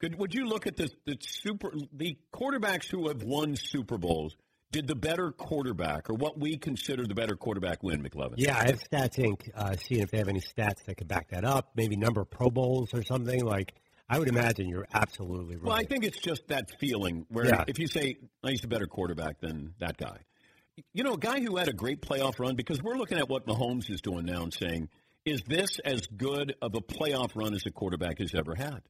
Could, 0.00 0.18
would 0.18 0.34
you 0.34 0.44
look 0.46 0.66
at 0.66 0.76
the, 0.76 0.90
the 1.06 1.16
super 1.20 1.72
the 1.92 2.18
quarterbacks 2.32 2.90
who 2.90 3.08
have 3.08 3.22
won 3.22 3.56
Super 3.56 3.96
Bowls? 3.96 4.36
Did 4.74 4.88
the 4.88 4.96
better 4.96 5.30
quarterback, 5.30 6.10
or 6.10 6.14
what 6.14 6.36
we 6.36 6.56
consider 6.56 7.06
the 7.06 7.14
better 7.14 7.36
quarterback, 7.36 7.84
win, 7.84 8.02
McLovin? 8.02 8.34
Yeah, 8.38 8.56
I 8.58 8.66
have 8.66 8.80
Stats 8.82 9.16
Inc. 9.18 9.48
Uh, 9.54 9.76
seeing 9.76 10.02
if 10.02 10.10
they 10.10 10.18
have 10.18 10.26
any 10.26 10.40
stats 10.40 10.84
that 10.86 10.96
could 10.96 11.06
back 11.06 11.28
that 11.30 11.44
up. 11.44 11.70
Maybe 11.76 11.94
number 11.94 12.22
of 12.22 12.28
Pro 12.28 12.50
Bowls 12.50 12.92
or 12.92 13.04
something. 13.04 13.44
Like 13.44 13.72
I 14.08 14.18
would 14.18 14.26
imagine 14.26 14.68
you're 14.68 14.88
absolutely 14.92 15.54
right. 15.54 15.64
Well, 15.64 15.76
I 15.76 15.84
think 15.84 16.02
it's 16.04 16.18
just 16.18 16.48
that 16.48 16.72
feeling 16.80 17.24
where 17.28 17.46
Yeah. 17.46 17.62
if 17.68 17.78
you 17.78 17.86
say 17.86 18.16
"Oh, 18.42 18.48
he's 18.48 18.64
a 18.64 18.66
better 18.66 18.86
quarterback 18.88 19.38
than 19.38 19.74
that 19.78 19.96
guy, 19.96 20.18
you 20.92 21.04
know, 21.04 21.12
a 21.12 21.18
guy 21.18 21.38
who 21.40 21.56
had 21.56 21.68
a 21.68 21.72
great 21.72 22.02
playoff 22.02 22.40
run 22.40 22.56
because 22.56 22.82
we're 22.82 22.96
looking 22.96 23.18
at 23.18 23.28
what 23.28 23.46
Mahomes 23.46 23.88
is 23.88 24.00
doing 24.00 24.24
now 24.26 24.42
and 24.42 24.52
saying, 24.52 24.88
is 25.24 25.40
this 25.46 25.78
as 25.84 26.08
good 26.08 26.56
of 26.60 26.74
a 26.74 26.80
playoff 26.80 27.36
run 27.36 27.54
as 27.54 27.64
a 27.64 27.70
quarterback 27.70 28.18
has 28.18 28.34
ever 28.34 28.56
had? 28.56 28.82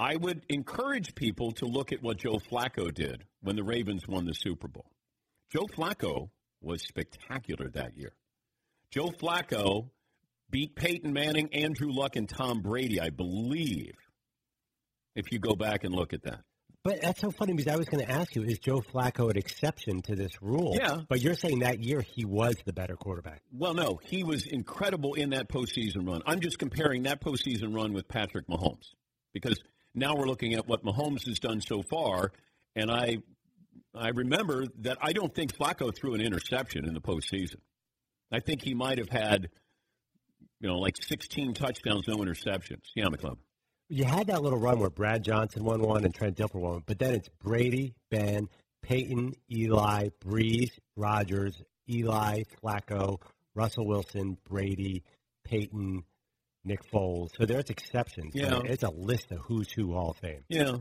I 0.00 0.16
would 0.16 0.46
encourage 0.48 1.14
people 1.14 1.52
to 1.52 1.66
look 1.66 1.92
at 1.92 2.02
what 2.02 2.16
Joe 2.16 2.38
Flacco 2.50 2.92
did 2.92 3.22
when 3.42 3.54
the 3.54 3.62
Ravens 3.62 4.08
won 4.08 4.24
the 4.24 4.32
Super 4.32 4.66
Bowl. 4.66 4.90
Joe 5.52 5.66
Flacco 5.66 6.30
was 6.62 6.80
spectacular 6.82 7.68
that 7.74 7.98
year. 7.98 8.14
Joe 8.90 9.08
Flacco 9.08 9.90
beat 10.48 10.74
Peyton 10.74 11.12
Manning, 11.12 11.52
Andrew 11.52 11.92
Luck, 11.92 12.16
and 12.16 12.26
Tom 12.26 12.62
Brady, 12.62 12.98
I 12.98 13.10
believe, 13.10 13.92
if 15.14 15.30
you 15.32 15.38
go 15.38 15.54
back 15.54 15.84
and 15.84 15.94
look 15.94 16.14
at 16.14 16.22
that. 16.22 16.40
But 16.82 17.02
that's 17.02 17.20
so 17.20 17.30
funny 17.30 17.52
because 17.52 17.70
I 17.70 17.76
was 17.76 17.86
going 17.86 18.02
to 18.02 18.10
ask 18.10 18.34
you: 18.34 18.42
Is 18.42 18.58
Joe 18.58 18.80
Flacco 18.80 19.30
an 19.30 19.36
exception 19.36 20.00
to 20.02 20.16
this 20.16 20.40
rule? 20.40 20.78
Yeah. 20.80 21.00
But 21.10 21.20
you're 21.20 21.34
saying 21.34 21.58
that 21.58 21.84
year 21.84 22.00
he 22.00 22.24
was 22.24 22.56
the 22.64 22.72
better 22.72 22.96
quarterback. 22.96 23.42
Well, 23.52 23.74
no, 23.74 24.00
he 24.02 24.24
was 24.24 24.46
incredible 24.46 25.12
in 25.12 25.30
that 25.30 25.50
postseason 25.50 26.08
run. 26.08 26.22
I'm 26.24 26.40
just 26.40 26.58
comparing 26.58 27.02
that 27.02 27.20
postseason 27.20 27.74
run 27.74 27.92
with 27.92 28.08
Patrick 28.08 28.48
Mahomes 28.48 28.94
because 29.34 29.58
now 29.94 30.14
we're 30.14 30.26
looking 30.26 30.54
at 30.54 30.66
what 30.66 30.84
Mahomes 30.84 31.26
has 31.26 31.38
done 31.38 31.60
so 31.60 31.82
far, 31.82 32.32
and 32.76 32.90
I, 32.90 33.18
I 33.94 34.08
remember 34.08 34.66
that 34.80 34.98
I 35.00 35.12
don't 35.12 35.34
think 35.34 35.56
Flacco 35.56 35.94
threw 35.94 36.14
an 36.14 36.20
interception 36.20 36.86
in 36.86 36.94
the 36.94 37.00
postseason. 37.00 37.56
I 38.32 38.40
think 38.40 38.62
he 38.62 38.74
might 38.74 38.98
have 38.98 39.08
had, 39.08 39.48
you 40.60 40.68
know, 40.68 40.78
like 40.78 40.96
16 40.96 41.54
touchdowns, 41.54 42.06
no 42.06 42.16
interceptions. 42.18 42.82
Yeah, 42.94 43.06
McClung. 43.06 43.38
You 43.88 44.04
had 44.04 44.28
that 44.28 44.42
little 44.42 44.60
run 44.60 44.78
where 44.78 44.90
Brad 44.90 45.24
Johnson 45.24 45.64
won 45.64 45.80
one 45.80 46.04
and 46.04 46.14
Trent 46.14 46.36
Dilfer 46.36 46.60
won, 46.60 46.82
but 46.86 47.00
then 47.00 47.14
it's 47.14 47.28
Brady, 47.42 47.94
Ben, 48.08 48.48
Peyton, 48.82 49.34
Eli, 49.50 50.10
Brees, 50.24 50.70
Rodgers, 50.96 51.60
Eli, 51.88 52.44
Flacco, 52.62 53.20
Russell 53.56 53.86
Wilson, 53.86 54.38
Brady, 54.48 55.02
Peyton, 55.44 56.04
Nick 56.64 56.80
Foles. 56.90 57.30
So 57.38 57.46
there's 57.46 57.70
exceptions. 57.70 58.34
Yeah. 58.34 58.60
It's 58.64 58.82
a 58.82 58.90
list 58.90 59.32
of 59.32 59.38
who's 59.38 59.70
who 59.72 59.92
Hall 59.92 60.10
of 60.10 60.16
Fame. 60.18 60.44
Yeah. 60.48 60.78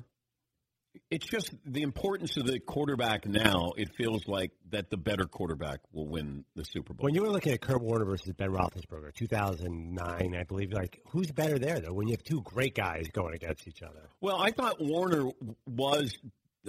It's 1.11 1.25
just 1.25 1.53
the 1.65 1.83
importance 1.83 2.35
of 2.37 2.45
the 2.45 2.59
quarterback 2.59 3.25
now. 3.25 3.71
It 3.77 3.89
feels 3.95 4.27
like 4.27 4.51
that 4.71 4.89
the 4.89 4.97
better 4.97 5.25
quarterback 5.25 5.79
will 5.93 6.07
win 6.07 6.45
the 6.55 6.65
Super 6.65 6.93
Bowl. 6.93 7.05
When 7.05 7.13
you 7.13 7.21
were 7.21 7.29
looking 7.29 7.53
at 7.53 7.61
Kurt 7.61 7.81
Warner 7.81 8.05
versus 8.05 8.33
Ben 8.33 8.49
Roethlisberger, 8.49 9.13
2009, 9.13 10.35
I 10.35 10.43
believe, 10.43 10.73
like 10.73 10.99
who's 11.09 11.31
better 11.31 11.59
there 11.59 11.79
though? 11.79 11.93
When 11.93 12.07
you 12.07 12.13
have 12.13 12.23
two 12.23 12.41
great 12.41 12.73
guys 12.73 13.07
going 13.13 13.35
against 13.35 13.67
each 13.67 13.83
other. 13.83 14.09
Well, 14.19 14.37
I 14.37 14.51
thought 14.51 14.77
Warner 14.79 15.29
was 15.67 16.17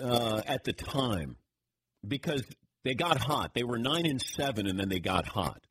uh, 0.00 0.42
at 0.46 0.64
the 0.64 0.74
time 0.74 1.36
because 2.06 2.44
they 2.84 2.94
got 2.94 3.18
hot. 3.18 3.52
They 3.54 3.64
were 3.64 3.78
nine 3.78 4.06
and 4.06 4.20
seven, 4.20 4.66
and 4.66 4.78
then 4.78 4.88
they 4.88 5.00
got 5.00 5.26
hot. 5.26 5.66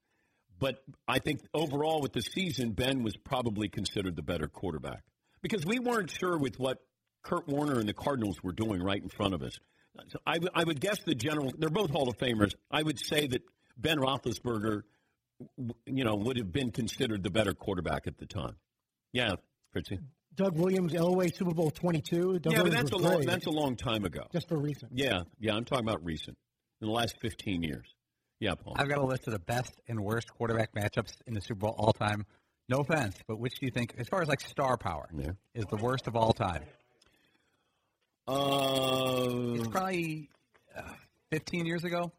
But 0.59 0.83
I 1.07 1.19
think 1.19 1.39
overall 1.53 2.01
with 2.01 2.13
the 2.13 2.21
season, 2.21 2.71
Ben 2.71 3.01
was 3.03 3.15
probably 3.15 3.69
considered 3.69 4.15
the 4.15 4.21
better 4.21 4.47
quarterback 4.47 5.03
because 5.41 5.65
we 5.65 5.79
weren't 5.79 6.11
sure 6.11 6.37
with 6.37 6.59
what 6.59 6.79
Kurt 7.23 7.47
Warner 7.47 7.79
and 7.79 7.87
the 7.87 7.93
Cardinals 7.93 8.43
were 8.43 8.51
doing 8.51 8.81
right 8.83 9.01
in 9.01 9.09
front 9.09 9.33
of 9.33 9.41
us. 9.41 9.57
I, 10.25 10.33
w- 10.35 10.51
I 10.53 10.63
would 10.63 10.79
guess 10.79 10.99
the 11.05 11.15
general. 11.15 11.51
They're 11.57 11.69
both 11.69 11.89
Hall 11.91 12.09
of 12.09 12.17
Famers. 12.17 12.53
I 12.71 12.83
would 12.83 12.99
say 12.99 13.27
that 13.27 13.41
Ben 13.77 13.97
Roethlisberger, 13.97 14.83
you 15.85 16.03
know, 16.03 16.15
would 16.15 16.37
have 16.37 16.51
been 16.51 16.71
considered 16.71 17.23
the 17.23 17.29
better 17.29 17.53
quarterback 17.53 18.07
at 18.07 18.17
the 18.17 18.25
time. 18.25 18.55
Yeah, 19.11 19.35
Fritzy. 19.73 19.99
Doug 20.35 20.57
Williams, 20.57 20.93
Elway, 20.93 21.35
Super 21.35 21.53
Bowl 21.53 21.71
22. 21.71 22.39
Doug 22.39 22.53
yeah, 22.53 22.63
but 22.63 22.71
that's 22.71 22.91
a 22.91 22.97
long, 22.97 23.21
that's 23.21 23.45
a 23.47 23.51
long 23.51 23.75
time 23.75 24.05
ago. 24.05 24.21
just 24.31 24.47
for 24.47 24.57
recent. 24.57 24.91
Yeah, 24.95 25.23
yeah. 25.39 25.53
I'm 25.55 25.65
talking 25.65 25.87
about 25.87 26.05
recent, 26.05 26.37
in 26.81 26.87
the 26.87 26.93
last 26.93 27.17
15 27.21 27.63
years. 27.63 27.87
Yeah, 28.39 28.53
Paul. 28.55 28.75
I've 28.77 28.87
got 28.87 28.99
a 28.99 29.05
list 29.05 29.27
of 29.27 29.33
the 29.33 29.39
best 29.39 29.71
and 29.87 29.99
worst 29.99 30.31
quarterback 30.33 30.73
matchups 30.73 31.13
in 31.27 31.33
the 31.33 31.41
Super 31.41 31.59
Bowl 31.61 31.75
all 31.77 31.91
time. 31.93 32.25
No 32.69 32.77
offense, 32.79 33.15
but 33.27 33.37
which 33.39 33.53
do 33.59 33.65
you 33.65 33.71
think, 33.71 33.95
as 33.97 34.07
far 34.07 34.21
as 34.21 34.27
like 34.29 34.39
star 34.41 34.77
power, 34.77 35.09
Yeah. 35.13 35.31
is 35.55 35.65
the 35.69 35.77
worst 35.77 36.07
of 36.07 36.15
all 36.15 36.31
time? 36.33 36.63
Uh, 38.27 39.55
It's 39.55 39.67
probably 39.67 40.29
uh, 40.75 40.83
15 41.31 41.65
years 41.65 41.83
ago. 41.83 42.11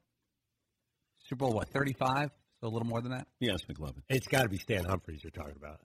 Super 1.28 1.44
Bowl, 1.46 1.52
what, 1.54 1.68
35? 1.68 2.30
So 2.60 2.66
a 2.66 2.68
little 2.68 2.86
more 2.88 3.00
than 3.00 3.12
that. 3.12 3.26
yes, 3.38 3.60
McLovin. 3.70 4.02
It's 4.08 4.26
got 4.26 4.42
to 4.42 4.48
be 4.48 4.58
Stan 4.58 4.84
Humphries 4.84 5.20
you're 5.22 5.30
talking 5.30 5.56
about. 5.56 5.80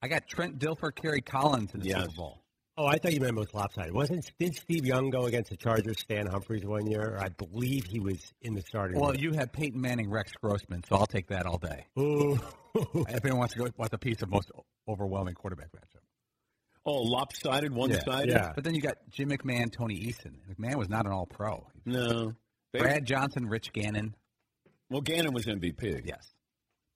I 0.00 0.08
got 0.08 0.26
Trent 0.26 0.58
Dilfer, 0.58 0.92
Kerry 0.92 1.20
Collins 1.20 1.74
in 1.74 1.80
the 1.80 1.86
Yes. 1.86 2.00
Super 2.00 2.16
Bowl. 2.16 2.42
Oh, 2.76 2.86
I 2.86 2.96
thought 2.96 3.12
you 3.12 3.20
meant 3.20 3.34
most 3.34 3.54
lopsided. 3.54 3.92
Wasn't 3.92 4.30
did 4.38 4.54
Steve 4.54 4.86
Young 4.86 5.10
go 5.10 5.26
against 5.26 5.50
the 5.50 5.56
Chargers, 5.56 6.00
Stan 6.00 6.26
Humphries 6.26 6.64
one 6.64 6.86
year? 6.86 7.18
I 7.20 7.28
believe 7.28 7.84
he 7.84 8.00
was 8.00 8.32
in 8.40 8.54
the 8.54 8.62
starting. 8.62 8.98
Well, 8.98 9.12
lineup. 9.12 9.20
you 9.20 9.32
had 9.32 9.52
Peyton 9.52 9.78
Manning, 9.80 10.10
Rex 10.10 10.32
Grossman, 10.42 10.82
so 10.88 10.96
I'll 10.96 11.06
take 11.06 11.28
that 11.28 11.44
all 11.44 11.58
day. 11.58 11.84
Ooh. 11.98 12.38
if 12.74 13.24
anyone 13.24 13.40
wants 13.40 13.54
to 13.54 13.60
go, 13.60 13.68
wants 13.76 13.92
a 13.92 13.98
piece 13.98 14.22
of 14.22 14.30
most 14.30 14.50
overwhelming 14.88 15.34
quarterback 15.34 15.68
matchup. 15.72 16.00
Oh, 16.84 17.02
lopsided, 17.02 17.72
one-sided. 17.72 18.30
yeah. 18.30 18.52
But 18.54 18.64
then 18.64 18.74
you 18.74 18.80
got 18.80 18.96
Jim 19.10 19.30
McMahon, 19.30 19.70
Tony 19.70 19.94
Eason. 20.00 20.32
McMahon 20.50 20.76
was 20.76 20.88
not 20.88 21.06
an 21.06 21.12
All 21.12 21.26
Pro. 21.26 21.66
No. 21.84 22.32
They- 22.72 22.78
Brad 22.80 23.04
Johnson, 23.04 23.46
Rich 23.46 23.72
Gannon. 23.72 24.16
Well, 24.90 25.02
Gannon 25.02 25.32
was 25.34 25.44
MVP. 25.46 26.02
Yes. 26.06 26.26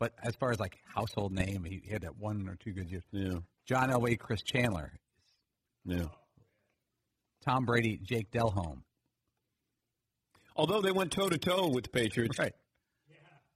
But 0.01 0.15
as 0.23 0.35
far 0.37 0.51
as 0.51 0.59
like 0.59 0.79
household 0.95 1.33
name, 1.33 1.65
he 1.65 1.83
had 1.91 2.03
that 2.03 2.17
one 2.19 2.49
or 2.49 2.57
two 2.57 2.73
good 2.73 2.91
years. 2.91 3.05
Yeah. 3.13 3.39
John 3.67 3.91
Elway, 3.91 4.19
Chris 4.19 4.43
Chandler, 4.43 4.93
Yeah. 5.87 6.05
Tom 7.45 7.65
Brady, 7.65 7.99
Jake 8.03 8.31
Delhomme. 8.31 8.83
Although 10.57 10.81
they 10.81 10.91
went 10.91 11.13
toe 11.13 11.29
to 11.29 11.39
toe 11.39 11.69
with 11.69 11.85
the 11.85 11.91
Patriots. 11.91 12.39
Right. 12.39 12.53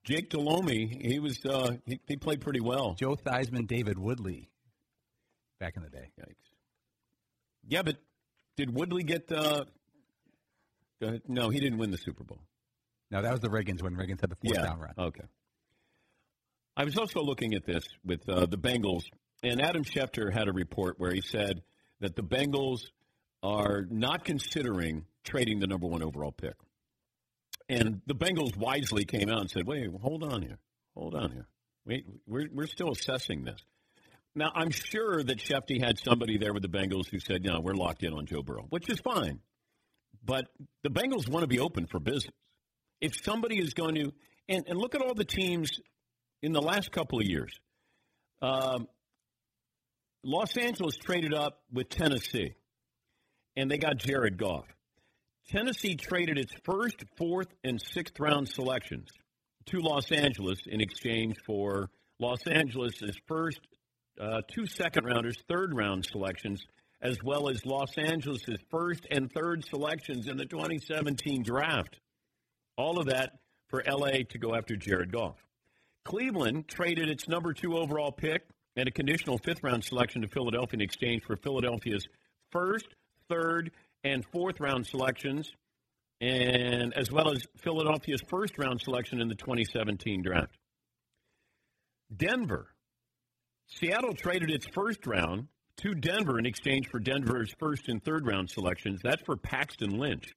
Jake 0.04 0.30
Delhomme, 0.30 0.68
he 0.68 1.18
was 1.18 1.44
uh, 1.44 1.76
he, 1.84 2.00
he 2.06 2.16
played 2.16 2.40
pretty 2.40 2.60
well. 2.60 2.94
Joe 2.94 3.16
Theismann, 3.16 3.66
David 3.66 3.98
Woodley. 3.98 4.48
Back 5.58 5.76
in 5.76 5.82
the 5.82 5.90
day. 5.90 6.10
Yikes. 6.18 6.34
Yeah, 7.68 7.82
but 7.82 7.96
did 8.56 8.74
Woodley 8.74 9.02
get? 9.02 9.30
Uh, 9.30 9.64
uh, 11.04 11.12
no, 11.28 11.50
he 11.50 11.60
didn't 11.60 11.78
win 11.78 11.90
the 11.90 11.98
Super 11.98 12.24
Bowl. 12.24 12.40
No, 13.10 13.22
that 13.22 13.32
was 13.32 13.40
the 13.40 13.48
Riggins 13.48 13.82
when 13.82 13.94
Riggins 13.94 14.20
had 14.20 14.30
the 14.30 14.36
fourth 14.36 14.56
yeah. 14.56 14.62
down 14.62 14.78
run. 14.78 14.94
Okay. 14.96 15.24
I 16.76 16.84
was 16.84 16.96
also 16.96 17.20
looking 17.20 17.54
at 17.54 17.66
this 17.66 17.84
with 18.04 18.26
uh, 18.28 18.46
the 18.46 18.56
Bengals, 18.56 19.02
and 19.42 19.60
Adam 19.60 19.84
Schefter 19.84 20.32
had 20.32 20.48
a 20.48 20.52
report 20.52 20.94
where 20.98 21.12
he 21.12 21.20
said 21.20 21.62
that 22.00 22.16
the 22.16 22.22
Bengals 22.22 22.80
are 23.42 23.86
not 23.90 24.24
considering 24.24 25.04
trading 25.24 25.60
the 25.60 25.66
number 25.66 25.86
one 25.86 26.02
overall 26.02 26.32
pick. 26.32 26.54
And 27.68 28.00
the 28.06 28.14
Bengals 28.14 28.56
wisely 28.56 29.04
came 29.04 29.28
out 29.28 29.40
and 29.40 29.50
said, 29.50 29.66
"Wait, 29.66 29.88
hold 30.02 30.24
on 30.24 30.42
here, 30.42 30.58
hold 30.96 31.14
on 31.14 31.30
here. 31.30 31.46
Wait, 31.86 32.04
we're 32.26 32.48
we're 32.52 32.66
still 32.66 32.90
assessing 32.90 33.44
this." 33.44 33.64
Now, 34.34 34.50
I'm 34.54 34.70
sure 34.70 35.22
that 35.22 35.38
Shefty 35.38 35.80
had 35.80 35.98
somebody 35.98 36.38
there 36.38 36.52
with 36.52 36.62
the 36.62 36.68
Bengals 36.68 37.08
who 37.08 37.20
said, 37.20 37.44
"No, 37.44 37.60
we're 37.60 37.74
locked 37.74 38.02
in 38.02 38.12
on 38.12 38.26
Joe 38.26 38.42
Burrow," 38.42 38.66
which 38.70 38.88
is 38.88 38.98
fine. 39.00 39.40
But 40.24 40.46
the 40.82 40.90
Bengals 40.90 41.28
want 41.28 41.42
to 41.42 41.46
be 41.46 41.60
open 41.60 41.86
for 41.86 42.00
business. 42.00 42.34
If 43.00 43.14
somebody 43.22 43.58
is 43.58 43.72
going 43.72 43.94
to, 43.94 44.12
and, 44.48 44.64
and 44.66 44.78
look 44.78 44.94
at 44.94 45.00
all 45.00 45.14
the 45.14 45.24
teams 45.24 45.80
in 46.42 46.52
the 46.52 46.60
last 46.60 46.90
couple 46.90 47.18
of 47.18 47.26
years. 47.26 47.58
Um, 48.42 48.88
Los 50.22 50.56
Angeles 50.56 50.96
traded 50.96 51.32
up 51.32 51.62
with 51.72 51.88
Tennessee, 51.88 52.54
and 53.56 53.70
they 53.70 53.78
got 53.78 53.96
Jared 53.96 54.36
Goff. 54.36 54.66
Tennessee 55.48 55.96
traded 55.96 56.36
its 56.38 56.52
first, 56.62 57.02
fourth, 57.16 57.48
and 57.64 57.80
sixth 57.80 58.20
round 58.20 58.48
selections 58.48 59.08
to 59.66 59.80
Los 59.80 60.12
Angeles 60.12 60.60
in 60.66 60.80
exchange 60.80 61.36
for 61.46 61.90
Los 62.18 62.46
Angeles' 62.46 63.16
first, 63.26 63.60
uh, 64.20 64.42
two 64.52 64.66
second 64.66 65.06
rounders, 65.06 65.36
third 65.48 65.74
round 65.74 66.04
selections, 66.04 66.62
as 67.00 67.16
well 67.24 67.48
as 67.48 67.64
Los 67.64 67.96
Angeles' 67.96 68.44
first 68.70 69.06
and 69.10 69.32
third 69.32 69.64
selections 69.64 70.28
in 70.28 70.36
the 70.36 70.44
2017 70.44 71.42
draft. 71.42 71.98
All 72.76 72.98
of 72.98 73.06
that 73.06 73.38
for 73.68 73.82
LA 73.88 74.22
to 74.28 74.38
go 74.38 74.54
after 74.54 74.76
Jared 74.76 75.12
Goff. 75.12 75.36
Cleveland 76.04 76.68
traded 76.68 77.08
its 77.08 77.26
number 77.26 77.54
two 77.54 77.76
overall 77.76 78.12
pick 78.12 78.42
and 78.80 78.88
a 78.88 78.92
conditional 78.92 79.36
fifth 79.36 79.62
round 79.62 79.84
selection 79.84 80.22
to 80.22 80.28
Philadelphia 80.28 80.74
in 80.74 80.80
exchange 80.80 81.22
for 81.26 81.36
Philadelphia's 81.36 82.06
first, 82.50 82.86
third, 83.28 83.70
and 84.04 84.24
fourth 84.32 84.58
round 84.58 84.86
selections, 84.86 85.52
and 86.22 86.94
as 86.96 87.12
well 87.12 87.30
as 87.30 87.44
Philadelphia's 87.58 88.22
first 88.28 88.58
round 88.58 88.80
selection 88.80 89.20
in 89.20 89.28
the 89.28 89.34
2017 89.34 90.22
draft. 90.22 90.56
Denver. 92.16 92.68
Seattle 93.66 94.14
traded 94.14 94.50
its 94.50 94.66
first 94.74 95.06
round 95.06 95.48
to 95.76 95.94
Denver 95.94 96.38
in 96.38 96.46
exchange 96.46 96.88
for 96.90 96.98
Denver's 96.98 97.52
first 97.58 97.88
and 97.88 98.02
third 98.02 98.26
round 98.26 98.48
selections. 98.48 99.00
That's 99.04 99.22
for 99.22 99.36
Paxton 99.36 99.98
Lynch. 99.98 100.32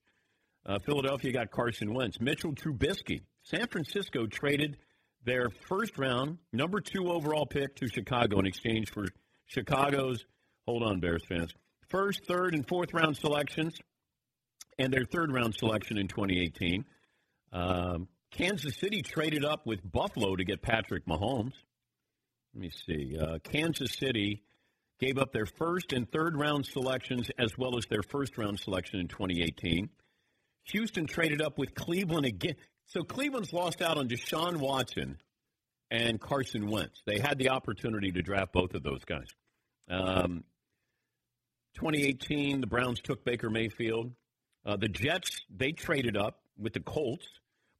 Uh, 0.66 0.78
Philadelphia 0.84 1.32
got 1.32 1.50
Carson 1.50 1.94
Wentz. 1.94 2.20
Mitchell 2.20 2.52
Trubisky. 2.52 3.22
San 3.42 3.66
Francisco 3.68 4.26
traded 4.26 4.76
their 5.24 5.48
first 5.68 5.98
round, 5.98 6.38
number 6.52 6.80
two 6.80 7.10
overall 7.10 7.46
pick 7.46 7.76
to 7.76 7.88
Chicago 7.88 8.38
in 8.38 8.46
exchange 8.46 8.90
for 8.90 9.06
Chicago's, 9.46 10.24
hold 10.66 10.82
on, 10.82 11.00
Bears 11.00 11.24
fans, 11.28 11.52
first, 11.88 12.26
third, 12.26 12.54
and 12.54 12.66
fourth 12.66 12.92
round 12.92 13.16
selections, 13.16 13.76
and 14.78 14.92
their 14.92 15.04
third 15.04 15.32
round 15.32 15.54
selection 15.54 15.98
in 15.98 16.08
2018. 16.08 16.84
Um, 17.52 18.08
Kansas 18.30 18.76
City 18.76 19.02
traded 19.02 19.44
up 19.44 19.64
with 19.66 19.80
Buffalo 19.90 20.34
to 20.34 20.44
get 20.44 20.60
Patrick 20.60 21.06
Mahomes. 21.06 21.52
Let 22.54 22.60
me 22.60 22.70
see. 22.86 23.16
Uh, 23.16 23.38
Kansas 23.44 23.92
City 23.92 24.42
gave 25.00 25.18
up 25.18 25.32
their 25.32 25.46
first 25.46 25.92
and 25.92 26.10
third 26.10 26.36
round 26.36 26.66
selections 26.66 27.30
as 27.38 27.50
well 27.56 27.76
as 27.76 27.86
their 27.86 28.02
first 28.02 28.36
round 28.36 28.58
selection 28.58 29.00
in 29.00 29.08
2018. 29.08 29.88
Houston 30.72 31.06
traded 31.06 31.42
up 31.42 31.58
with 31.58 31.74
Cleveland 31.74 32.26
again. 32.26 32.56
So 32.86 33.02
Cleveland's 33.02 33.52
lost 33.52 33.82
out 33.82 33.98
on 33.98 34.08
Deshaun 34.08 34.56
Watson 34.56 35.18
and 35.90 36.20
Carson 36.20 36.68
Wentz. 36.70 37.02
They 37.06 37.18
had 37.18 37.38
the 37.38 37.50
opportunity 37.50 38.12
to 38.12 38.22
draft 38.22 38.52
both 38.52 38.74
of 38.74 38.82
those 38.82 39.04
guys. 39.04 39.28
Um, 39.88 40.44
2018, 41.74 42.60
the 42.60 42.66
Browns 42.66 43.00
took 43.00 43.24
Baker 43.24 43.50
Mayfield. 43.50 44.12
Uh, 44.64 44.76
the 44.76 44.88
Jets, 44.88 45.40
they 45.54 45.72
traded 45.72 46.16
up 46.16 46.40
with 46.58 46.72
the 46.72 46.80
Colts. 46.80 47.26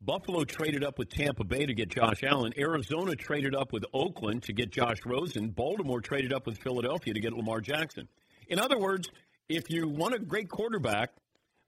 Buffalo 0.02 0.44
traded 0.44 0.84
up 0.84 0.98
with 0.98 1.08
Tampa 1.08 1.44
Bay 1.44 1.64
to 1.64 1.72
get 1.72 1.88
Josh 1.88 2.22
Allen. 2.24 2.52
Arizona 2.58 3.14
traded 3.14 3.54
up 3.54 3.72
with 3.72 3.84
Oakland 3.94 4.42
to 4.44 4.52
get 4.52 4.70
Josh 4.70 4.98
Rosen. 5.06 5.48
Baltimore 5.48 6.00
traded 6.00 6.32
up 6.32 6.46
with 6.46 6.58
Philadelphia 6.58 7.14
to 7.14 7.20
get 7.20 7.32
Lamar 7.32 7.60
Jackson. 7.60 8.08
In 8.48 8.58
other 8.58 8.78
words, 8.78 9.08
if 9.48 9.70
you 9.70 9.88
want 9.88 10.14
a 10.14 10.18
great 10.18 10.50
quarterback, 10.50 11.10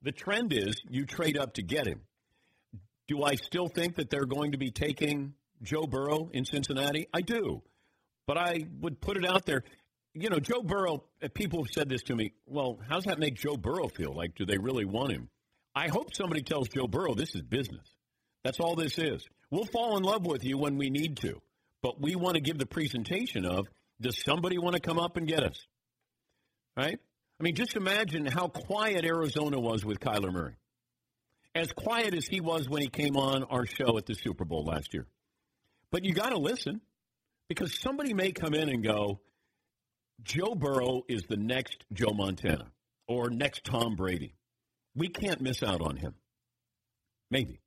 the 0.02 0.12
trend 0.12 0.52
is 0.52 0.82
you 0.90 1.06
trade 1.06 1.38
up 1.38 1.54
to 1.54 1.62
get 1.62 1.86
him. 1.86 2.02
Do 3.08 3.22
I 3.22 3.36
still 3.36 3.68
think 3.68 3.96
that 3.96 4.10
they're 4.10 4.26
going 4.26 4.52
to 4.52 4.58
be 4.58 4.70
taking 4.70 5.34
Joe 5.62 5.86
Burrow 5.86 6.30
in 6.32 6.44
Cincinnati? 6.44 7.08
I 7.12 7.20
do. 7.20 7.62
But 8.26 8.38
I 8.38 8.66
would 8.80 9.00
put 9.00 9.16
it 9.16 9.24
out 9.24 9.46
there. 9.46 9.62
You 10.14 10.30
know, 10.30 10.40
Joe 10.40 10.62
Burrow, 10.62 11.04
uh, 11.22 11.28
people 11.32 11.62
have 11.62 11.72
said 11.72 11.88
this 11.88 12.02
to 12.04 12.16
me. 12.16 12.32
Well, 12.46 12.78
how's 12.88 13.04
that 13.04 13.18
make 13.18 13.34
Joe 13.34 13.56
Burrow 13.56 13.88
feel? 13.88 14.12
Like, 14.12 14.34
do 14.34 14.44
they 14.46 14.58
really 14.58 14.84
want 14.84 15.12
him? 15.12 15.28
I 15.74 15.88
hope 15.88 16.14
somebody 16.14 16.42
tells 16.42 16.68
Joe 16.68 16.88
Burrow 16.88 17.14
this 17.14 17.34
is 17.34 17.42
business. 17.42 17.86
That's 18.42 18.58
all 18.60 18.76
this 18.76 18.98
is. 18.98 19.24
We'll 19.50 19.66
fall 19.66 19.96
in 19.96 20.02
love 20.02 20.24
with 20.24 20.42
you 20.42 20.58
when 20.58 20.78
we 20.78 20.90
need 20.90 21.18
to, 21.18 21.40
but 21.82 22.00
we 22.00 22.16
want 22.16 22.36
to 22.36 22.40
give 22.40 22.58
the 22.58 22.66
presentation 22.66 23.44
of 23.44 23.68
does 24.00 24.22
somebody 24.24 24.58
want 24.58 24.74
to 24.74 24.80
come 24.80 24.98
up 24.98 25.16
and 25.16 25.28
get 25.28 25.44
us? 25.44 25.66
Right? 26.76 26.98
I 27.38 27.42
mean, 27.42 27.54
just 27.54 27.76
imagine 27.76 28.26
how 28.26 28.48
quiet 28.48 29.04
Arizona 29.04 29.60
was 29.60 29.84
with 29.84 30.00
Kyler 30.00 30.32
Murray. 30.32 30.56
As 31.56 31.72
quiet 31.72 32.12
as 32.12 32.26
he 32.26 32.42
was 32.42 32.68
when 32.68 32.82
he 32.82 32.88
came 32.88 33.16
on 33.16 33.42
our 33.44 33.64
show 33.64 33.96
at 33.96 34.04
the 34.04 34.12
Super 34.12 34.44
Bowl 34.44 34.64
last 34.64 34.92
year. 34.92 35.06
But 35.90 36.04
you 36.04 36.12
got 36.12 36.28
to 36.28 36.38
listen 36.38 36.82
because 37.48 37.80
somebody 37.80 38.12
may 38.12 38.32
come 38.32 38.52
in 38.52 38.68
and 38.68 38.84
go, 38.84 39.20
Joe 40.22 40.54
Burrow 40.54 41.04
is 41.08 41.22
the 41.22 41.38
next 41.38 41.82
Joe 41.94 42.12
Montana 42.12 42.66
or 43.08 43.30
next 43.30 43.64
Tom 43.64 43.96
Brady. 43.96 44.34
We 44.94 45.08
can't 45.08 45.40
miss 45.40 45.62
out 45.62 45.80
on 45.80 45.96
him. 45.96 46.14
Maybe. 47.30 47.60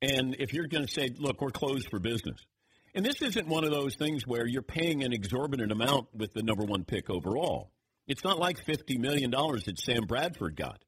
And 0.00 0.36
if 0.38 0.52
you're 0.52 0.68
going 0.68 0.86
to 0.86 0.92
say, 0.92 1.10
look, 1.18 1.40
we're 1.40 1.50
closed 1.50 1.88
for 1.90 1.98
business. 1.98 2.46
And 2.94 3.04
this 3.04 3.22
isn't 3.22 3.48
one 3.48 3.64
of 3.64 3.72
those 3.72 3.96
things 3.96 4.24
where 4.24 4.46
you're 4.46 4.62
paying 4.62 5.02
an 5.02 5.12
exorbitant 5.12 5.72
amount 5.72 6.14
with 6.14 6.32
the 6.32 6.44
number 6.44 6.64
one 6.64 6.84
pick 6.84 7.10
overall. 7.10 7.72
It's 8.06 8.22
not 8.22 8.38
like 8.38 8.64
$50 8.64 9.00
million 9.00 9.32
that 9.32 9.80
Sam 9.80 10.04
Bradford 10.04 10.54
got. 10.54 10.80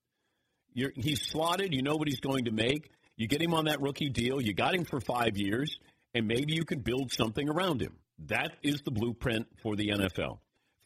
You're, 0.75 0.93
he's 0.95 1.23
slotted. 1.23 1.73
You 1.73 1.83
know 1.83 1.97
what 1.97 2.09
he's 2.09 2.21
going 2.21 2.47
to 2.47 2.51
make. 2.51 2.91
You 3.17 3.29
get 3.29 3.41
him 3.41 3.55
on 3.55 3.67
that 3.67 3.81
rookie 3.81 4.09
deal. 4.11 4.41
You 4.41 4.53
got 4.53 4.75
him 4.75 4.85
for 4.85 5.01
five 5.01 5.37
years, 5.37 5.79
and 6.15 6.27
maybe 6.27 6.53
you 6.55 6.65
can 6.65 6.81
build 6.81 7.13
something 7.13 7.49
around 7.49 7.81
him. 7.81 7.97
That 8.27 8.57
is 8.63 8.83
the 8.83 8.91
blueprint 8.91 9.47
for 9.63 9.77
the 9.77 9.89
NFL. 9.89 10.39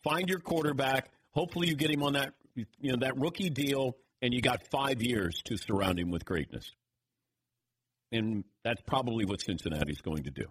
Find 0.05 0.29
your 0.29 0.41
quarterback. 0.41 1.11
Hopefully, 1.33 1.69
you 1.69 1.75
get 1.75 1.91
him 1.91 2.03
on 2.03 2.15
that 2.15 2.35
you 2.55 2.93
know 2.93 2.99
that 3.01 3.19
rookie 3.19 3.51
deal, 3.51 3.97
and 4.23 4.35
you 4.35 4.41
got 4.41 4.67
five 4.71 5.03
years 5.03 5.41
to 5.47 5.57
surround 5.57 5.99
him 5.99 6.11
with 6.11 6.25
greatness. 6.25 6.71
And 8.11 8.45
that's 8.65 8.81
probably 8.87 9.25
what 9.25 9.41
Cincinnati's 9.41 10.01
going 10.01 10.25
to 10.25 10.31
do. 10.31 10.47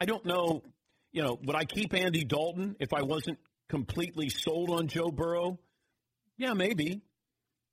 I 0.00 0.06
don't 0.06 0.24
know. 0.24 0.62
You 1.12 1.22
know, 1.22 1.38
would 1.44 1.56
I 1.56 1.64
keep 1.64 1.94
Andy 1.94 2.24
Dalton 2.24 2.76
if 2.80 2.94
I 2.94 3.02
wasn't 3.02 3.38
completely 3.68 4.30
sold 4.30 4.70
on 4.70 4.88
Joe 4.88 5.10
Burrow? 5.10 5.58
Yeah, 6.38 6.54
maybe. 6.54 7.02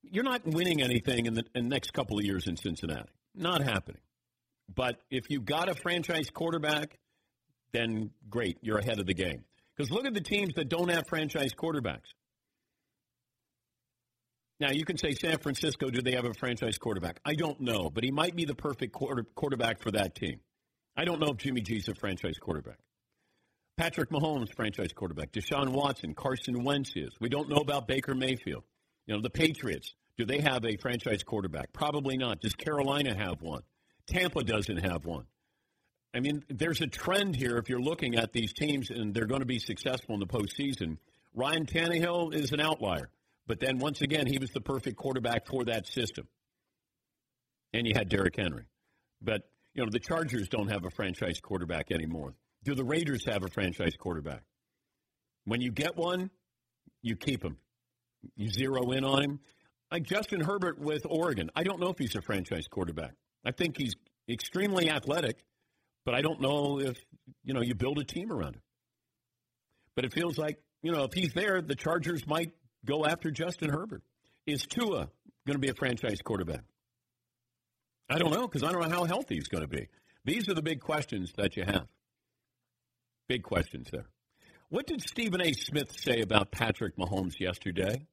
You're 0.02 0.24
not 0.24 0.46
winning 0.46 0.82
anything 0.82 1.26
in 1.26 1.34
the, 1.34 1.44
in 1.54 1.68
next 1.68 1.92
couple 1.92 2.18
of 2.18 2.24
years 2.24 2.46
in 2.46 2.56
Cincinnati. 2.56 3.10
Not 3.34 3.62
happening. 3.62 4.00
But 4.74 5.00
if 5.10 5.30
you 5.30 5.40
got 5.40 5.68
a 5.68 5.74
franchise 5.74 6.30
quarterback, 6.30 6.98
then 7.72 8.10
great, 8.28 8.58
you're 8.62 8.78
ahead 8.78 8.98
of 8.98 9.06
the 9.06 9.14
game. 9.14 9.44
Because 9.76 9.90
look 9.90 10.06
at 10.06 10.14
the 10.14 10.20
teams 10.20 10.54
that 10.54 10.68
don't 10.68 10.90
have 10.90 11.06
franchise 11.08 11.52
quarterbacks. 11.54 12.12
Now, 14.58 14.70
you 14.72 14.84
can 14.84 14.98
say 14.98 15.14
San 15.14 15.38
Francisco, 15.38 15.88
do 15.88 16.02
they 16.02 16.12
have 16.12 16.26
a 16.26 16.34
franchise 16.34 16.76
quarterback? 16.76 17.18
I 17.24 17.34
don't 17.34 17.60
know, 17.60 17.88
but 17.88 18.04
he 18.04 18.10
might 18.10 18.36
be 18.36 18.44
the 18.44 18.54
perfect 18.54 18.92
quarter, 18.92 19.24
quarterback 19.34 19.80
for 19.80 19.90
that 19.92 20.14
team. 20.14 20.40
I 20.96 21.04
don't 21.06 21.18
know 21.18 21.28
if 21.28 21.38
Jimmy 21.38 21.62
G's 21.62 21.88
a 21.88 21.94
franchise 21.94 22.36
quarterback. 22.38 22.78
Patrick 23.78 24.10
Mahomes, 24.10 24.54
franchise 24.54 24.92
quarterback. 24.94 25.32
Deshaun 25.32 25.70
Watson, 25.70 26.12
Carson 26.12 26.62
Wentz 26.62 26.92
is. 26.94 27.10
We 27.18 27.30
don't 27.30 27.48
know 27.48 27.56
about 27.56 27.88
Baker 27.88 28.14
Mayfield. 28.14 28.64
You 29.06 29.14
know, 29.14 29.22
the 29.22 29.30
Patriots, 29.30 29.94
do 30.16 30.24
they 30.24 30.40
have 30.40 30.64
a 30.64 30.76
franchise 30.76 31.22
quarterback? 31.22 31.72
Probably 31.72 32.16
not. 32.16 32.40
Does 32.40 32.54
Carolina 32.54 33.14
have 33.14 33.42
one? 33.42 33.62
Tampa 34.06 34.42
doesn't 34.42 34.84
have 34.84 35.04
one. 35.04 35.26
I 36.12 36.20
mean, 36.20 36.44
there's 36.48 36.80
a 36.80 36.86
trend 36.86 37.36
here 37.36 37.56
if 37.56 37.68
you're 37.68 37.80
looking 37.80 38.16
at 38.16 38.32
these 38.32 38.52
teams 38.52 38.90
and 38.90 39.14
they're 39.14 39.26
going 39.26 39.40
to 39.40 39.46
be 39.46 39.58
successful 39.58 40.14
in 40.14 40.20
the 40.20 40.26
postseason. 40.26 40.98
Ryan 41.34 41.66
Tannehill 41.66 42.34
is 42.34 42.52
an 42.52 42.60
outlier. 42.60 43.10
But 43.46 43.60
then 43.60 43.78
once 43.78 44.00
again, 44.00 44.26
he 44.26 44.38
was 44.38 44.50
the 44.50 44.60
perfect 44.60 44.96
quarterback 44.96 45.46
for 45.46 45.64
that 45.64 45.86
system. 45.86 46.26
And 47.72 47.86
you 47.86 47.94
had 47.94 48.08
Derrick 48.08 48.36
Henry. 48.36 48.64
But, 49.22 49.48
you 49.74 49.84
know, 49.84 49.90
the 49.90 50.00
Chargers 50.00 50.48
don't 50.48 50.68
have 50.68 50.84
a 50.84 50.90
franchise 50.90 51.40
quarterback 51.40 51.92
anymore. 51.92 52.34
Do 52.64 52.74
the 52.74 52.84
Raiders 52.84 53.24
have 53.26 53.44
a 53.44 53.48
franchise 53.48 53.96
quarterback? 53.96 54.42
When 55.44 55.60
you 55.60 55.70
get 55.70 55.96
one, 55.96 56.30
you 57.02 57.16
keep 57.16 57.42
him. 57.42 57.56
You 58.36 58.50
zero 58.50 58.90
in 58.92 59.04
on 59.04 59.22
him. 59.22 59.40
Like 59.90 60.04
Justin 60.04 60.40
Herbert 60.40 60.78
with 60.78 61.04
Oregon. 61.08 61.50
I 61.54 61.64
don't 61.64 61.80
know 61.80 61.88
if 61.88 61.98
he's 61.98 62.14
a 62.14 62.22
franchise 62.22 62.68
quarterback. 62.68 63.14
I 63.44 63.50
think 63.50 63.76
he's 63.76 63.94
extremely 64.28 64.88
athletic, 64.88 65.44
but 66.04 66.14
I 66.14 66.20
don't 66.20 66.40
know 66.40 66.80
if, 66.80 66.96
you 67.42 67.54
know, 67.54 67.62
you 67.62 67.74
build 67.74 67.98
a 67.98 68.04
team 68.04 68.30
around 68.30 68.54
him. 68.54 68.62
But 69.96 70.04
it 70.04 70.12
feels 70.12 70.38
like, 70.38 70.58
you 70.82 70.92
know, 70.92 71.04
if 71.04 71.12
he's 71.12 71.32
there, 71.34 71.60
the 71.60 71.74
Chargers 71.74 72.26
might 72.26 72.52
go 72.84 73.04
after 73.04 73.30
Justin 73.30 73.70
Herbert. 73.70 74.02
Is 74.46 74.64
Tua 74.66 75.08
going 75.46 75.54
to 75.54 75.58
be 75.58 75.68
a 75.68 75.74
franchise 75.74 76.20
quarterback? 76.22 76.62
I 78.08 78.18
don't 78.18 78.32
know 78.32 78.46
because 78.46 78.62
I 78.62 78.72
don't 78.72 78.82
know 78.82 78.96
how 78.96 79.04
healthy 79.04 79.34
he's 79.36 79.48
going 79.48 79.62
to 79.62 79.68
be. 79.68 79.88
These 80.24 80.48
are 80.48 80.54
the 80.54 80.62
big 80.62 80.80
questions 80.80 81.32
that 81.36 81.56
you 81.56 81.64
have. 81.64 81.86
Big 83.28 83.42
questions 83.42 83.88
there. 83.92 84.06
What 84.68 84.86
did 84.86 85.02
Stephen 85.02 85.40
A. 85.40 85.52
Smith 85.52 85.92
say 85.98 86.20
about 86.20 86.50
Patrick 86.50 86.96
Mahomes 86.96 87.40
yesterday? 87.40 88.06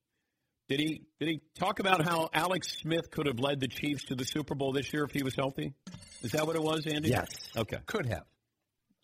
Did 0.70 0.80
he 0.80 1.02
did 1.20 1.30
he 1.30 1.42
talk 1.58 1.80
about 1.80 2.04
how 2.04 2.30
Alex 2.34 2.78
Smith 2.80 3.10
could 3.10 3.26
have 3.26 3.40
led 3.40 3.60
the 3.60 3.68
Chiefs 3.68 4.04
to 4.06 4.16
the 4.16 4.26
Super 4.26 4.54
Bowl 4.54 4.74
this 4.74 4.92
year 4.92 5.04
if 5.06 5.12
he 5.12 5.24
was 5.24 5.36
healthy? 5.36 5.74
Is 6.22 6.32
that 6.32 6.46
what 6.46 6.56
it 6.56 6.64
was, 6.64 6.86
Andy? 6.86 7.10
Yes. 7.10 7.30
Okay. 7.56 7.78
Could 7.86 8.06
have. 8.08 8.26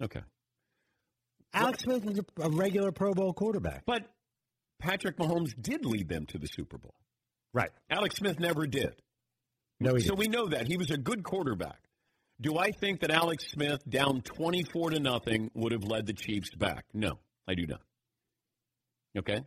Okay. 0.01 0.21
Alex 1.53 1.83
Smith 1.83 2.03
was 2.03 2.19
a, 2.19 2.41
a 2.41 2.49
regular 2.49 2.91
Pro 2.91 3.13
Bowl 3.13 3.31
quarterback. 3.31 3.83
But 3.85 4.09
Patrick 4.79 5.17
Mahomes 5.17 5.53
did 5.59 5.85
lead 5.85 6.09
them 6.09 6.25
to 6.27 6.37
the 6.37 6.47
Super 6.47 6.77
Bowl. 6.77 6.95
Right. 7.53 7.69
Alex 7.89 8.15
Smith 8.15 8.39
never 8.39 8.65
did. 8.65 8.93
No, 9.79 9.95
he 9.95 10.01
so 10.01 10.15
we 10.15 10.27
know 10.27 10.47
that 10.47 10.67
he 10.67 10.77
was 10.77 10.91
a 10.91 10.97
good 10.97 11.23
quarterback. 11.23 11.79
Do 12.41 12.57
I 12.57 12.71
think 12.71 13.01
that 13.01 13.11
Alex 13.11 13.45
Smith, 13.51 13.87
down 13.87 14.21
twenty-four 14.21 14.89
to 14.89 14.99
nothing, 14.99 15.51
would 15.53 15.71
have 15.71 15.83
led 15.83 16.07
the 16.07 16.13
Chiefs 16.13 16.49
back? 16.55 16.85
No, 16.93 17.19
I 17.47 17.53
do 17.53 17.67
not. 17.67 17.81
Okay, 19.17 19.41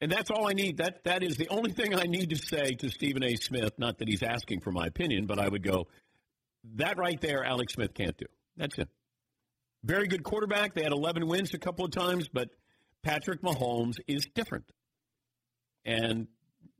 and 0.00 0.10
that's 0.10 0.30
all 0.30 0.48
I 0.48 0.52
need. 0.52 0.78
That 0.78 1.04
that 1.04 1.22
is 1.22 1.36
the 1.36 1.48
only 1.48 1.72
thing 1.72 1.94
I 1.94 2.04
need 2.04 2.30
to 2.30 2.36
say 2.36 2.74
to 2.76 2.88
Stephen 2.88 3.22
A. 3.24 3.36
Smith. 3.36 3.72
Not 3.78 3.98
that 3.98 4.08
he's 4.08 4.22
asking 4.22 4.60
for 4.60 4.70
my 4.70 4.86
opinion, 4.86 5.26
but 5.26 5.38
I 5.38 5.48
would 5.48 5.62
go 5.62 5.86
that 6.74 6.98
right 6.98 7.20
there. 7.20 7.44
Alex 7.44 7.74
Smith 7.74 7.94
can't 7.94 8.16
do. 8.16 8.26
That's 8.56 8.78
it. 8.78 8.88
Very 9.84 10.08
good 10.08 10.24
quarterback. 10.24 10.74
They 10.74 10.82
had 10.82 10.92
eleven 10.92 11.26
wins 11.26 11.54
a 11.54 11.58
couple 11.58 11.84
of 11.84 11.90
times, 11.90 12.28
but 12.28 12.48
Patrick 13.02 13.42
Mahomes 13.42 13.96
is 14.06 14.26
different. 14.34 14.64
And 15.84 16.26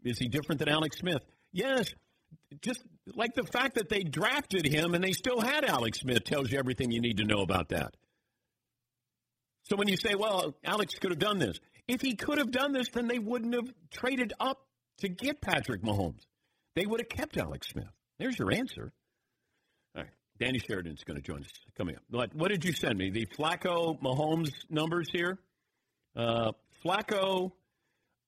is 0.04 0.18
he 0.18 0.28
different 0.28 0.58
than 0.58 0.68
Alex 0.68 0.98
Smith? 0.98 1.22
Yes. 1.52 1.88
Just 2.60 2.82
like 3.14 3.34
the 3.34 3.44
fact 3.44 3.76
that 3.76 3.88
they 3.88 4.02
drafted 4.02 4.66
him 4.66 4.94
and 4.94 5.02
they 5.02 5.12
still 5.12 5.40
had 5.40 5.64
Alex 5.64 6.00
Smith 6.00 6.24
tells 6.24 6.50
you 6.50 6.58
everything 6.58 6.90
you 6.90 7.00
need 7.00 7.18
to 7.18 7.24
know 7.24 7.40
about 7.40 7.70
that. 7.70 7.94
So 9.62 9.76
when 9.76 9.88
you 9.88 9.96
say, 9.96 10.14
well, 10.14 10.54
Alex 10.64 10.94
could 10.94 11.10
have 11.10 11.18
done 11.18 11.38
this, 11.38 11.58
if 11.88 12.02
he 12.02 12.14
could 12.14 12.38
have 12.38 12.50
done 12.50 12.72
this, 12.72 12.88
then 12.90 13.08
they 13.08 13.18
wouldn't 13.18 13.54
have 13.54 13.72
traded 13.90 14.34
up 14.38 14.60
to 14.98 15.08
get 15.08 15.40
Patrick 15.40 15.82
Mahomes. 15.82 16.20
They 16.76 16.86
would 16.86 17.00
have 17.00 17.08
kept 17.08 17.36
Alex 17.38 17.68
Smith. 17.68 17.88
There's 18.18 18.38
your 18.38 18.52
answer. 18.52 18.92
All 19.96 20.02
right. 20.02 20.10
Danny 20.38 20.58
Sheridan's 20.58 21.02
going 21.02 21.16
to 21.16 21.22
join 21.22 21.40
us 21.40 21.50
coming 21.76 21.96
up. 21.96 22.02
What, 22.10 22.34
what 22.34 22.48
did 22.50 22.64
you 22.64 22.72
send 22.72 22.98
me? 22.98 23.10
The 23.10 23.26
Flacco 23.26 24.00
Mahomes 24.00 24.50
numbers 24.68 25.08
here? 25.10 25.38
Uh, 26.14 26.52
Flacco, 26.84 27.52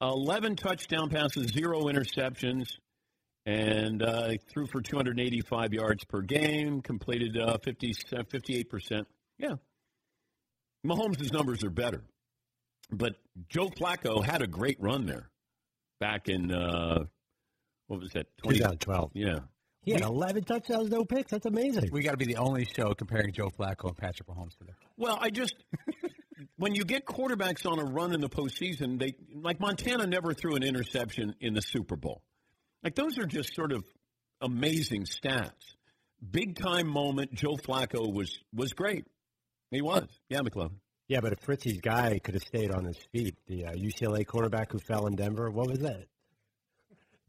11 0.00 0.56
touchdown 0.56 1.10
passes, 1.10 1.48
zero 1.48 1.82
interceptions, 1.84 2.78
and 3.46 4.02
uh, 4.02 4.32
threw 4.48 4.66
for 4.66 4.80
285 4.80 5.74
yards 5.74 6.04
per 6.04 6.20
game, 6.22 6.80
completed 6.82 7.36
uh, 7.36 7.58
50, 7.58 7.94
58%. 8.12 9.04
Yeah. 9.38 9.54
Mahomes' 10.86 11.32
numbers 11.32 11.62
are 11.62 11.70
better. 11.70 12.04
But 12.92 13.16
Joe 13.48 13.68
Flacco 13.68 14.24
had 14.24 14.42
a 14.42 14.46
great 14.46 14.80
run 14.80 15.06
there 15.06 15.28
back 16.00 16.28
in, 16.28 16.50
uh, 16.52 17.04
what 17.86 18.00
was 18.00 18.12
that? 18.12 18.26
20, 18.38 18.58
2012. 18.58 19.10
yeah. 19.14 19.38
He 19.82 19.92
had 19.92 20.02
11 20.02 20.44
touchdowns, 20.44 20.90
no 20.90 21.04
picks. 21.04 21.30
That's 21.30 21.46
amazing. 21.46 21.88
We 21.90 22.02
got 22.02 22.10
to 22.10 22.16
be 22.18 22.26
the 22.26 22.36
only 22.36 22.66
show 22.66 22.92
comparing 22.92 23.32
Joe 23.32 23.48
Flacco 23.48 23.88
and 23.88 23.96
Patrick 23.96 24.28
Mahomes 24.28 24.56
today. 24.58 24.74
Well, 24.98 25.18
I 25.18 25.30
just 25.30 25.54
when 26.56 26.74
you 26.74 26.84
get 26.84 27.06
quarterbacks 27.06 27.64
on 27.64 27.78
a 27.78 27.84
run 27.84 28.12
in 28.12 28.20
the 28.20 28.28
postseason, 28.28 28.98
they 28.98 29.14
like 29.34 29.58
Montana 29.60 30.06
never 30.06 30.34
threw 30.34 30.54
an 30.54 30.62
interception 30.62 31.34
in 31.40 31.54
the 31.54 31.62
Super 31.62 31.96
Bowl. 31.96 32.22
Like 32.82 32.94
those 32.94 33.18
are 33.18 33.24
just 33.24 33.54
sort 33.54 33.72
of 33.72 33.84
amazing 34.42 35.04
stats. 35.04 35.74
Big 36.30 36.56
time 36.56 36.86
moment. 36.86 37.32
Joe 37.32 37.56
Flacco 37.56 38.12
was 38.12 38.38
was 38.52 38.74
great. 38.74 39.06
He 39.70 39.80
was. 39.80 40.06
Yeah, 40.28 40.40
McLovin. 40.40 40.74
Yeah, 41.10 41.18
but 41.20 41.32
if 41.32 41.40
Fritzy's 41.40 41.80
guy 41.80 42.20
could 42.20 42.34
have 42.34 42.44
stayed 42.44 42.70
on 42.70 42.84
his 42.84 42.96
feet, 43.10 43.34
the 43.48 43.66
uh, 43.66 43.72
UCLA 43.72 44.24
quarterback 44.24 44.70
who 44.70 44.78
fell 44.78 45.08
in 45.08 45.16
Denver, 45.16 45.50
what 45.50 45.68
was 45.68 45.80
that? 45.80 46.04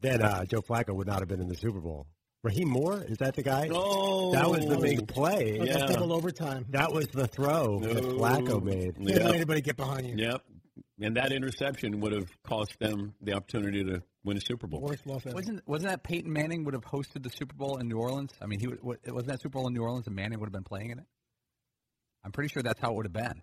Then 0.00 0.22
uh, 0.22 0.44
Joe 0.44 0.62
Flacco 0.62 0.94
would 0.94 1.08
not 1.08 1.18
have 1.18 1.26
been 1.26 1.40
in 1.40 1.48
the 1.48 1.56
Super 1.56 1.80
Bowl. 1.80 2.06
Rahim 2.44 2.68
Moore, 2.68 3.02
is 3.02 3.18
that 3.18 3.34
the 3.34 3.42
guy? 3.42 3.68
Oh, 3.72 4.30
That 4.34 4.48
was 4.48 4.66
the 4.66 4.76
big 4.78 5.08
play. 5.08 5.58
But 5.58 5.66
Yeah. 5.66 5.78
that's 5.78 5.94
double 5.94 6.12
overtime. 6.12 6.64
That 6.70 6.92
was 6.92 7.08
the 7.08 7.26
throw 7.26 7.80
that 7.80 7.96
Flacco 8.04 8.62
made. 8.62 8.94
Can't 8.94 9.24
let 9.24 9.34
anybody 9.34 9.60
get 9.62 9.76
behind 9.76 10.06
you. 10.06 10.14
Yep. 10.16 10.42
And 11.00 11.16
that 11.16 11.32
interception 11.32 11.98
would 12.02 12.12
have 12.12 12.30
cost 12.44 12.78
them 12.78 13.14
the 13.20 13.32
opportunity 13.32 13.82
to 13.82 14.00
win 14.22 14.36
a 14.36 14.40
Super 14.40 14.68
Bowl. 14.68 14.80
Worst 14.80 15.04
loss 15.08 15.26
ever. 15.26 15.34
Wasn't 15.34 15.66
wasn't 15.66 15.90
that 15.90 16.04
Peyton 16.04 16.32
Manning 16.32 16.62
would 16.64 16.74
have 16.74 16.84
hosted 16.84 17.24
the 17.24 17.30
Super 17.30 17.56
Bowl 17.56 17.78
in 17.78 17.88
New 17.88 17.98
Orleans? 17.98 18.30
I 18.40 18.46
mean, 18.46 18.60
he 18.60 18.68
would, 18.68 18.80
wasn't 18.84 19.26
that 19.26 19.42
Super 19.42 19.58
Bowl 19.58 19.66
in 19.66 19.74
New 19.74 19.82
Orleans 19.82 20.06
and 20.06 20.14
Manning 20.14 20.38
would 20.38 20.46
have 20.46 20.52
been 20.52 20.62
playing 20.62 20.90
in 20.90 21.00
it. 21.00 21.04
I'm 22.24 22.30
pretty 22.30 22.52
sure 22.52 22.62
that's 22.62 22.80
how 22.80 22.90
it 22.92 22.94
would 22.94 23.06
have 23.06 23.12
been. 23.12 23.42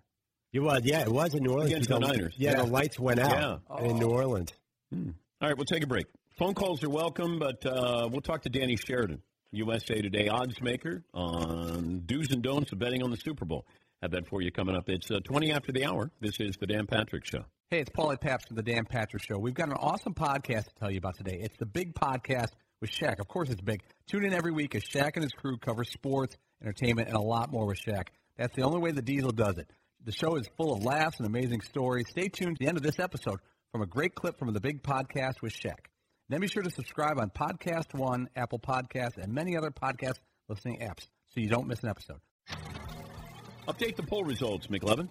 It 0.52 0.60
was, 0.60 0.80
yeah, 0.84 1.00
it 1.02 1.08
was 1.12 1.34
in 1.34 1.42
New 1.44 1.50
Orleans. 1.52 1.70
Against 1.70 1.88
the 1.88 1.98
because 1.98 2.16
Niners. 2.16 2.34
Yeah, 2.36 2.50
Yeah. 2.52 2.56
the 2.62 2.66
lights 2.66 2.98
went 2.98 3.20
out 3.20 3.62
in 3.82 3.98
New 3.98 4.08
Orleans. 4.08 4.52
All 4.92 5.02
right, 5.40 5.56
we'll 5.56 5.64
take 5.64 5.84
a 5.84 5.86
break. 5.86 6.06
Phone 6.38 6.54
calls 6.54 6.82
are 6.82 6.90
welcome, 6.90 7.38
but 7.38 7.64
uh, 7.64 8.08
we'll 8.10 8.20
talk 8.20 8.42
to 8.42 8.48
Danny 8.48 8.76
Sheridan, 8.76 9.22
USA 9.52 10.00
Today 10.02 10.28
odds 10.28 10.60
maker 10.60 11.04
on 11.14 12.02
do's 12.06 12.30
and 12.32 12.42
don'ts 12.42 12.72
of 12.72 12.78
betting 12.78 13.02
on 13.02 13.10
the 13.10 13.16
Super 13.16 13.44
Bowl. 13.44 13.64
Have 14.02 14.12
that 14.12 14.26
for 14.28 14.40
you 14.42 14.50
coming 14.50 14.74
up. 14.74 14.88
It's 14.88 15.10
uh, 15.10 15.20
20 15.22 15.52
after 15.52 15.72
the 15.72 15.84
hour. 15.84 16.10
This 16.20 16.40
is 16.40 16.56
the 16.56 16.66
Dan 16.66 16.86
Patrick 16.86 17.26
Show. 17.26 17.44
Hey, 17.70 17.80
it's 17.80 17.90
Paulie 17.90 18.20
Paps 18.20 18.46
from 18.46 18.56
the 18.56 18.62
Dan 18.62 18.86
Patrick 18.86 19.22
Show. 19.22 19.38
We've 19.38 19.54
got 19.54 19.68
an 19.68 19.74
awesome 19.74 20.14
podcast 20.14 20.64
to 20.64 20.74
tell 20.80 20.90
you 20.90 20.98
about 20.98 21.16
today. 21.16 21.38
It's 21.40 21.56
the 21.58 21.66
big 21.66 21.94
podcast 21.94 22.48
with 22.80 22.90
Shaq. 22.90 23.20
Of 23.20 23.28
course, 23.28 23.50
it's 23.50 23.60
big. 23.60 23.82
Tune 24.08 24.24
in 24.24 24.32
every 24.32 24.50
week 24.52 24.74
as 24.74 24.82
Shaq 24.82 25.12
and 25.14 25.22
his 25.22 25.32
crew 25.32 25.58
cover 25.58 25.84
sports, 25.84 26.36
entertainment, 26.62 27.08
and 27.08 27.16
a 27.16 27.20
lot 27.20 27.52
more 27.52 27.66
with 27.66 27.78
Shaq. 27.78 28.08
That's 28.38 28.56
the 28.56 28.62
only 28.62 28.80
way 28.80 28.90
the 28.90 29.02
Diesel 29.02 29.32
does 29.32 29.58
it. 29.58 29.70
The 30.02 30.12
show 30.12 30.36
is 30.36 30.48
full 30.56 30.72
of 30.72 30.82
laughs 30.82 31.18
and 31.18 31.26
amazing 31.26 31.60
stories. 31.60 32.06
Stay 32.08 32.28
tuned 32.28 32.56
to 32.56 32.64
the 32.64 32.68
end 32.68 32.78
of 32.78 32.82
this 32.82 32.98
episode 32.98 33.38
from 33.70 33.82
a 33.82 33.86
great 33.86 34.14
clip 34.14 34.38
from 34.38 34.50
the 34.54 34.60
big 34.60 34.82
podcast 34.82 35.42
with 35.42 35.52
Shaq. 35.52 35.76
Then 36.30 36.40
be 36.40 36.48
sure 36.48 36.62
to 36.62 36.70
subscribe 36.70 37.18
on 37.20 37.28
Podcast 37.28 37.92
One, 37.92 38.26
Apple 38.34 38.58
Podcasts, 38.58 39.18
and 39.18 39.30
many 39.34 39.58
other 39.58 39.70
podcast 39.70 40.14
listening 40.48 40.80
apps 40.80 41.02
so 41.34 41.40
you 41.40 41.50
don't 41.50 41.66
miss 41.66 41.82
an 41.82 41.90
episode. 41.90 42.16
Update 43.68 43.96
the 43.96 44.02
poll 44.02 44.24
results, 44.24 44.68
McLovin. 44.68 45.08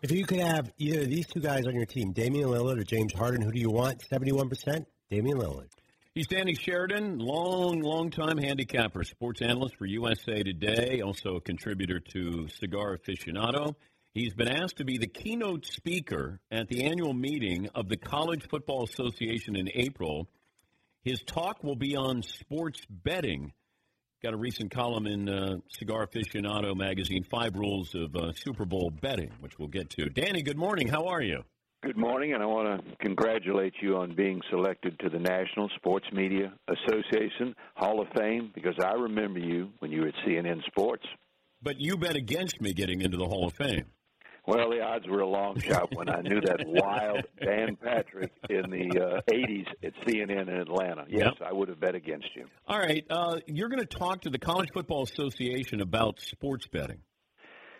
If 0.00 0.12
you 0.12 0.24
could 0.24 0.38
have 0.38 0.70
either 0.78 1.00
of 1.00 1.08
these 1.08 1.26
two 1.26 1.40
guys 1.40 1.66
on 1.66 1.74
your 1.74 1.86
team, 1.86 2.12
Damian 2.12 2.50
Lillard 2.50 2.78
or 2.78 2.84
James 2.84 3.12
Harden, 3.12 3.42
who 3.42 3.50
do 3.50 3.58
you 3.58 3.70
want? 3.70 4.00
71%, 4.12 4.86
Damian 5.10 5.38
Lillard. 5.38 5.70
He's 6.14 6.28
Danny 6.28 6.54
Sheridan, 6.54 7.18
long, 7.18 7.80
long 7.80 8.10
time 8.10 8.38
handicapper, 8.38 9.02
sports 9.02 9.42
analyst 9.42 9.76
for 9.76 9.86
USA 9.86 10.44
Today, 10.44 11.00
also 11.00 11.34
a 11.34 11.40
contributor 11.40 11.98
to 12.12 12.46
Cigar 12.48 12.96
Aficionado. 12.96 13.74
He's 14.12 14.34
been 14.34 14.48
asked 14.48 14.78
to 14.78 14.84
be 14.84 14.98
the 14.98 15.06
keynote 15.06 15.64
speaker 15.64 16.40
at 16.50 16.66
the 16.66 16.82
annual 16.82 17.14
meeting 17.14 17.68
of 17.76 17.88
the 17.88 17.96
College 17.96 18.42
Football 18.50 18.82
Association 18.82 19.54
in 19.54 19.70
April. 19.72 20.28
His 21.04 21.22
talk 21.22 21.62
will 21.62 21.76
be 21.76 21.94
on 21.94 22.24
sports 22.24 22.80
betting. 22.90 23.52
Got 24.20 24.34
a 24.34 24.36
recent 24.36 24.72
column 24.72 25.06
in 25.06 25.28
uh, 25.28 25.58
Cigar 25.68 26.08
Aficionado 26.08 26.76
magazine, 26.76 27.22
Five 27.30 27.54
Rules 27.54 27.94
of 27.94 28.16
uh, 28.16 28.32
Super 28.32 28.64
Bowl 28.64 28.90
Betting, 29.00 29.30
which 29.38 29.60
we'll 29.60 29.68
get 29.68 29.90
to. 29.90 30.08
Danny, 30.08 30.42
good 30.42 30.58
morning. 30.58 30.88
How 30.88 31.06
are 31.06 31.22
you? 31.22 31.44
Good 31.84 31.96
morning, 31.96 32.34
and 32.34 32.42
I 32.42 32.46
want 32.46 32.84
to 32.84 32.96
congratulate 32.96 33.74
you 33.80 33.96
on 33.96 34.16
being 34.16 34.40
selected 34.50 34.98
to 34.98 35.08
the 35.08 35.20
National 35.20 35.70
Sports 35.76 36.06
Media 36.12 36.52
Association 36.66 37.54
Hall 37.76 38.00
of 38.02 38.08
Fame 38.18 38.50
because 38.56 38.74
I 38.84 38.94
remember 38.94 39.38
you 39.38 39.70
when 39.78 39.92
you 39.92 40.00
were 40.00 40.08
at 40.08 40.14
CNN 40.26 40.66
Sports. 40.66 41.04
But 41.62 41.76
you 41.78 41.96
bet 41.96 42.16
against 42.16 42.60
me 42.60 42.74
getting 42.74 43.02
into 43.02 43.16
the 43.16 43.26
Hall 43.26 43.46
of 43.46 43.54
Fame. 43.54 43.86
Well, 44.50 44.70
the 44.70 44.80
odds 44.80 45.06
were 45.06 45.20
a 45.20 45.28
long 45.28 45.60
shot 45.60 45.94
when 45.94 46.08
I 46.08 46.22
knew 46.22 46.40
that 46.40 46.64
wild 46.66 47.24
Dan 47.40 47.76
Patrick 47.76 48.32
in 48.48 48.68
the 48.70 49.00
uh, 49.00 49.32
80s 49.32 49.66
at 49.84 49.92
CNN 50.04 50.48
in 50.48 50.56
Atlanta. 50.60 51.04
Yes, 51.08 51.34
Yep. 51.38 51.48
I 51.48 51.52
would 51.52 51.68
have 51.68 51.78
bet 51.78 51.94
against 51.94 52.26
you. 52.34 52.46
All 52.66 52.78
right, 52.78 53.04
uh, 53.08 53.36
you're 53.46 53.68
going 53.68 53.78
to 53.80 53.86
talk 53.86 54.22
to 54.22 54.30
the 54.30 54.38
College 54.38 54.70
Football 54.74 55.04
Association 55.04 55.80
about 55.80 56.20
sports 56.20 56.66
betting. 56.66 56.98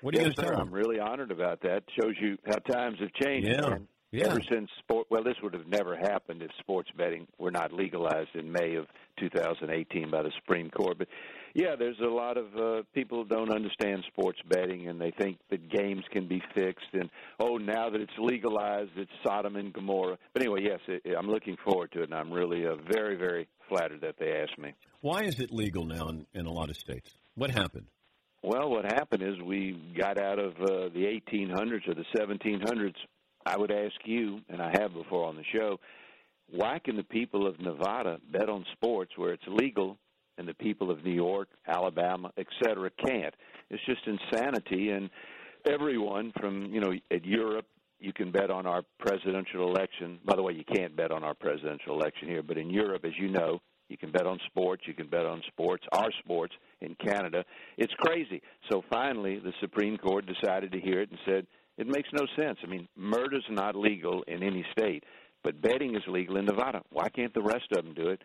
What 0.00 0.14
are 0.14 0.18
you 0.18 0.26
yes, 0.26 0.34
going 0.36 0.46
to 0.46 0.52
sir. 0.52 0.54
tell 0.54 0.62
I'm 0.62 0.72
really 0.72 1.00
honored 1.00 1.30
about 1.30 1.60
that. 1.62 1.82
Shows 2.00 2.14
you 2.20 2.38
how 2.46 2.56
times 2.56 2.98
have 3.00 3.12
changed. 3.14 3.48
Yeah. 3.48 3.68
man. 3.68 3.88
Yeah. 4.12 4.26
Ever 4.26 4.40
since 4.50 4.68
sport, 4.80 5.06
well, 5.08 5.22
this 5.22 5.36
would 5.40 5.54
have 5.54 5.68
never 5.68 5.96
happened 5.96 6.42
if 6.42 6.50
sports 6.58 6.90
betting 6.96 7.28
were 7.38 7.52
not 7.52 7.72
legalized 7.72 8.34
in 8.34 8.50
May 8.50 8.74
of 8.74 8.86
2018 9.20 10.10
by 10.10 10.22
the 10.22 10.32
Supreme 10.40 10.68
Court. 10.68 10.98
But 10.98 11.06
yeah, 11.54 11.76
there's 11.78 11.98
a 12.00 12.08
lot 12.08 12.36
of 12.36 12.46
uh, 12.56 12.82
people 12.92 13.22
who 13.22 13.28
don't 13.28 13.52
understand 13.52 14.04
sports 14.08 14.40
betting, 14.48 14.88
and 14.88 15.00
they 15.00 15.12
think 15.12 15.38
that 15.50 15.68
games 15.70 16.02
can 16.10 16.26
be 16.26 16.42
fixed. 16.54 16.88
And 16.92 17.08
oh, 17.38 17.56
now 17.56 17.88
that 17.88 18.00
it's 18.00 18.18
legalized, 18.18 18.90
it's 18.96 19.12
Sodom 19.24 19.54
and 19.54 19.72
Gomorrah. 19.72 20.18
But 20.32 20.42
anyway, 20.42 20.62
yes, 20.64 20.80
it, 20.88 21.14
I'm 21.16 21.28
looking 21.28 21.56
forward 21.64 21.92
to 21.92 22.00
it, 22.00 22.10
and 22.10 22.14
I'm 22.14 22.32
really 22.32 22.66
uh, 22.66 22.76
very, 22.90 23.16
very 23.16 23.46
flattered 23.68 24.00
that 24.00 24.16
they 24.18 24.32
asked 24.42 24.58
me. 24.58 24.74
Why 25.02 25.22
is 25.22 25.38
it 25.38 25.52
legal 25.52 25.84
now 25.84 26.08
in, 26.08 26.26
in 26.34 26.46
a 26.46 26.52
lot 26.52 26.68
of 26.68 26.76
states? 26.76 27.14
What 27.36 27.50
happened? 27.50 27.86
Well, 28.42 28.70
what 28.70 28.84
happened 28.86 29.22
is 29.22 29.40
we 29.40 29.78
got 29.96 30.18
out 30.18 30.38
of 30.38 30.52
uh, 30.56 30.88
the 30.94 31.20
1800s 31.30 31.86
or 31.86 31.94
the 31.94 32.06
1700s. 32.16 32.94
I 33.46 33.56
would 33.56 33.70
ask 33.70 33.94
you, 34.04 34.40
and 34.48 34.60
I 34.60 34.70
have 34.80 34.92
before 34.92 35.26
on 35.26 35.36
the 35.36 35.44
show, 35.52 35.78
why 36.50 36.78
can 36.78 36.96
the 36.96 37.04
people 37.04 37.46
of 37.46 37.60
Nevada 37.60 38.18
bet 38.32 38.48
on 38.48 38.64
sports 38.72 39.12
where 39.16 39.32
it's 39.32 39.42
legal 39.46 39.96
and 40.36 40.48
the 40.48 40.54
people 40.54 40.90
of 40.90 41.04
New 41.04 41.12
York, 41.12 41.48
Alabama, 41.66 42.32
et 42.36 42.46
cetera, 42.62 42.90
can't? 43.04 43.34
It's 43.70 43.84
just 43.86 44.00
insanity. 44.06 44.90
And 44.90 45.10
everyone 45.64 46.32
from, 46.40 46.72
you 46.72 46.80
know, 46.80 46.92
at 47.10 47.24
Europe, 47.24 47.66
you 47.98 48.12
can 48.12 48.32
bet 48.32 48.50
on 48.50 48.66
our 48.66 48.82
presidential 48.98 49.68
election. 49.68 50.18
By 50.24 50.34
the 50.34 50.42
way, 50.42 50.54
you 50.54 50.64
can't 50.64 50.96
bet 50.96 51.10
on 51.12 51.22
our 51.22 51.34
presidential 51.34 52.00
election 52.00 52.28
here, 52.28 52.42
but 52.42 52.56
in 52.58 52.70
Europe, 52.70 53.04
as 53.04 53.12
you 53.18 53.28
know, 53.28 53.60
you 53.88 53.96
can 53.96 54.10
bet 54.10 54.26
on 54.26 54.38
sports. 54.46 54.84
You 54.86 54.94
can 54.94 55.08
bet 55.08 55.26
on 55.26 55.42
sports, 55.48 55.84
our 55.92 56.10
sports 56.20 56.54
in 56.80 56.94
Canada. 56.94 57.44
It's 57.76 57.92
crazy. 57.98 58.40
So 58.70 58.82
finally, 58.90 59.38
the 59.38 59.52
Supreme 59.60 59.98
Court 59.98 60.24
decided 60.26 60.72
to 60.72 60.80
hear 60.80 61.00
it 61.00 61.10
and 61.10 61.18
said 61.26 61.46
it 61.80 61.86
makes 61.86 62.10
no 62.12 62.26
sense. 62.36 62.58
I 62.62 62.66
mean, 62.66 62.86
murder's 62.94 63.46
not 63.48 63.74
legal 63.74 64.22
in 64.28 64.42
any 64.42 64.64
state, 64.70 65.02
but 65.42 65.60
betting 65.62 65.96
is 65.96 66.02
legal 66.06 66.36
in 66.36 66.44
Nevada. 66.44 66.82
Why 66.92 67.08
can't 67.08 67.32
the 67.32 67.40
rest 67.40 67.72
of 67.72 67.84
them 67.84 67.94
do 67.94 68.08
it? 68.08 68.22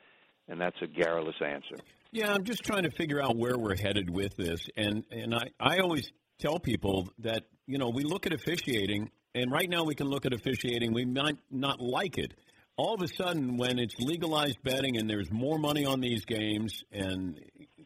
And 0.50 0.60
that's 0.60 0.76
a 0.82 0.88
garrulous 0.88 1.38
answer. 1.42 1.78
Yeah, 2.12 2.34
I'm 2.34 2.44
just 2.44 2.64
trying 2.64 2.84
to 2.84 2.92
figure 2.92 3.24
out 3.24 3.38
where 3.38 3.58
we're 3.58 3.78
headed 3.78 4.10
with 4.10 4.36
this, 4.38 4.60
and 4.78 5.04
and 5.10 5.34
I 5.34 5.48
I 5.60 5.80
always 5.80 6.12
tell 6.38 6.60
people 6.60 7.10
that 7.20 7.46
you 7.66 7.78
know 7.78 7.90
we 7.90 8.04
look 8.04 8.28
at 8.28 8.34
officiating, 8.34 9.10
and 9.34 9.52
right 9.52 9.70
now 9.70 9.84
we 9.84 9.96
can 9.96 10.08
look 10.08 10.26
at 10.26 10.34
officiating, 10.34 10.94
we 10.94 11.06
might 11.06 11.38
not 11.50 11.80
like 11.80 12.18
it. 12.18 12.34
All 12.78 12.94
of 12.94 13.02
a 13.02 13.08
sudden, 13.08 13.58
when 13.58 13.80
it's 13.80 13.96
legalized 14.00 14.62
betting 14.64 14.98
and 14.98 15.10
there's 15.10 15.32
more 15.32 15.58
money 15.58 15.86
on 15.86 16.00
these 16.00 16.24
games, 16.26 16.84
and 16.92 17.40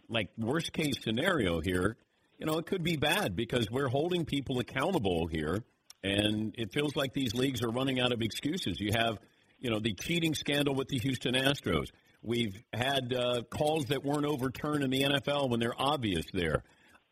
like 0.09 0.29
worst 0.37 0.73
case 0.73 0.95
scenario 1.01 1.61
here, 1.61 1.95
you 2.39 2.45
know 2.45 2.57
it 2.57 2.65
could 2.65 2.83
be 2.83 2.95
bad 2.95 3.35
because 3.35 3.69
we're 3.69 3.89
holding 3.89 4.25
people 4.25 4.59
accountable 4.59 5.27
here, 5.27 5.59
and 6.03 6.55
it 6.57 6.73
feels 6.73 6.95
like 6.95 7.13
these 7.13 7.35
leagues 7.35 7.61
are 7.61 7.69
running 7.69 7.99
out 7.99 8.11
of 8.11 8.21
excuses. 8.21 8.79
You 8.79 8.93
have 8.93 9.19
you 9.59 9.69
know 9.69 9.79
the 9.79 9.93
cheating 9.93 10.33
scandal 10.33 10.73
with 10.73 10.87
the 10.87 10.97
Houston 10.99 11.35
Astros. 11.35 11.89
We've 12.21 12.55
had 12.73 13.13
uh, 13.13 13.43
calls 13.49 13.85
that 13.85 14.03
weren't 14.03 14.25
overturned 14.25 14.83
in 14.83 14.89
the 14.89 15.03
NFL 15.03 15.49
when 15.49 15.59
they're 15.59 15.79
obvious 15.79 16.25
there. 16.33 16.63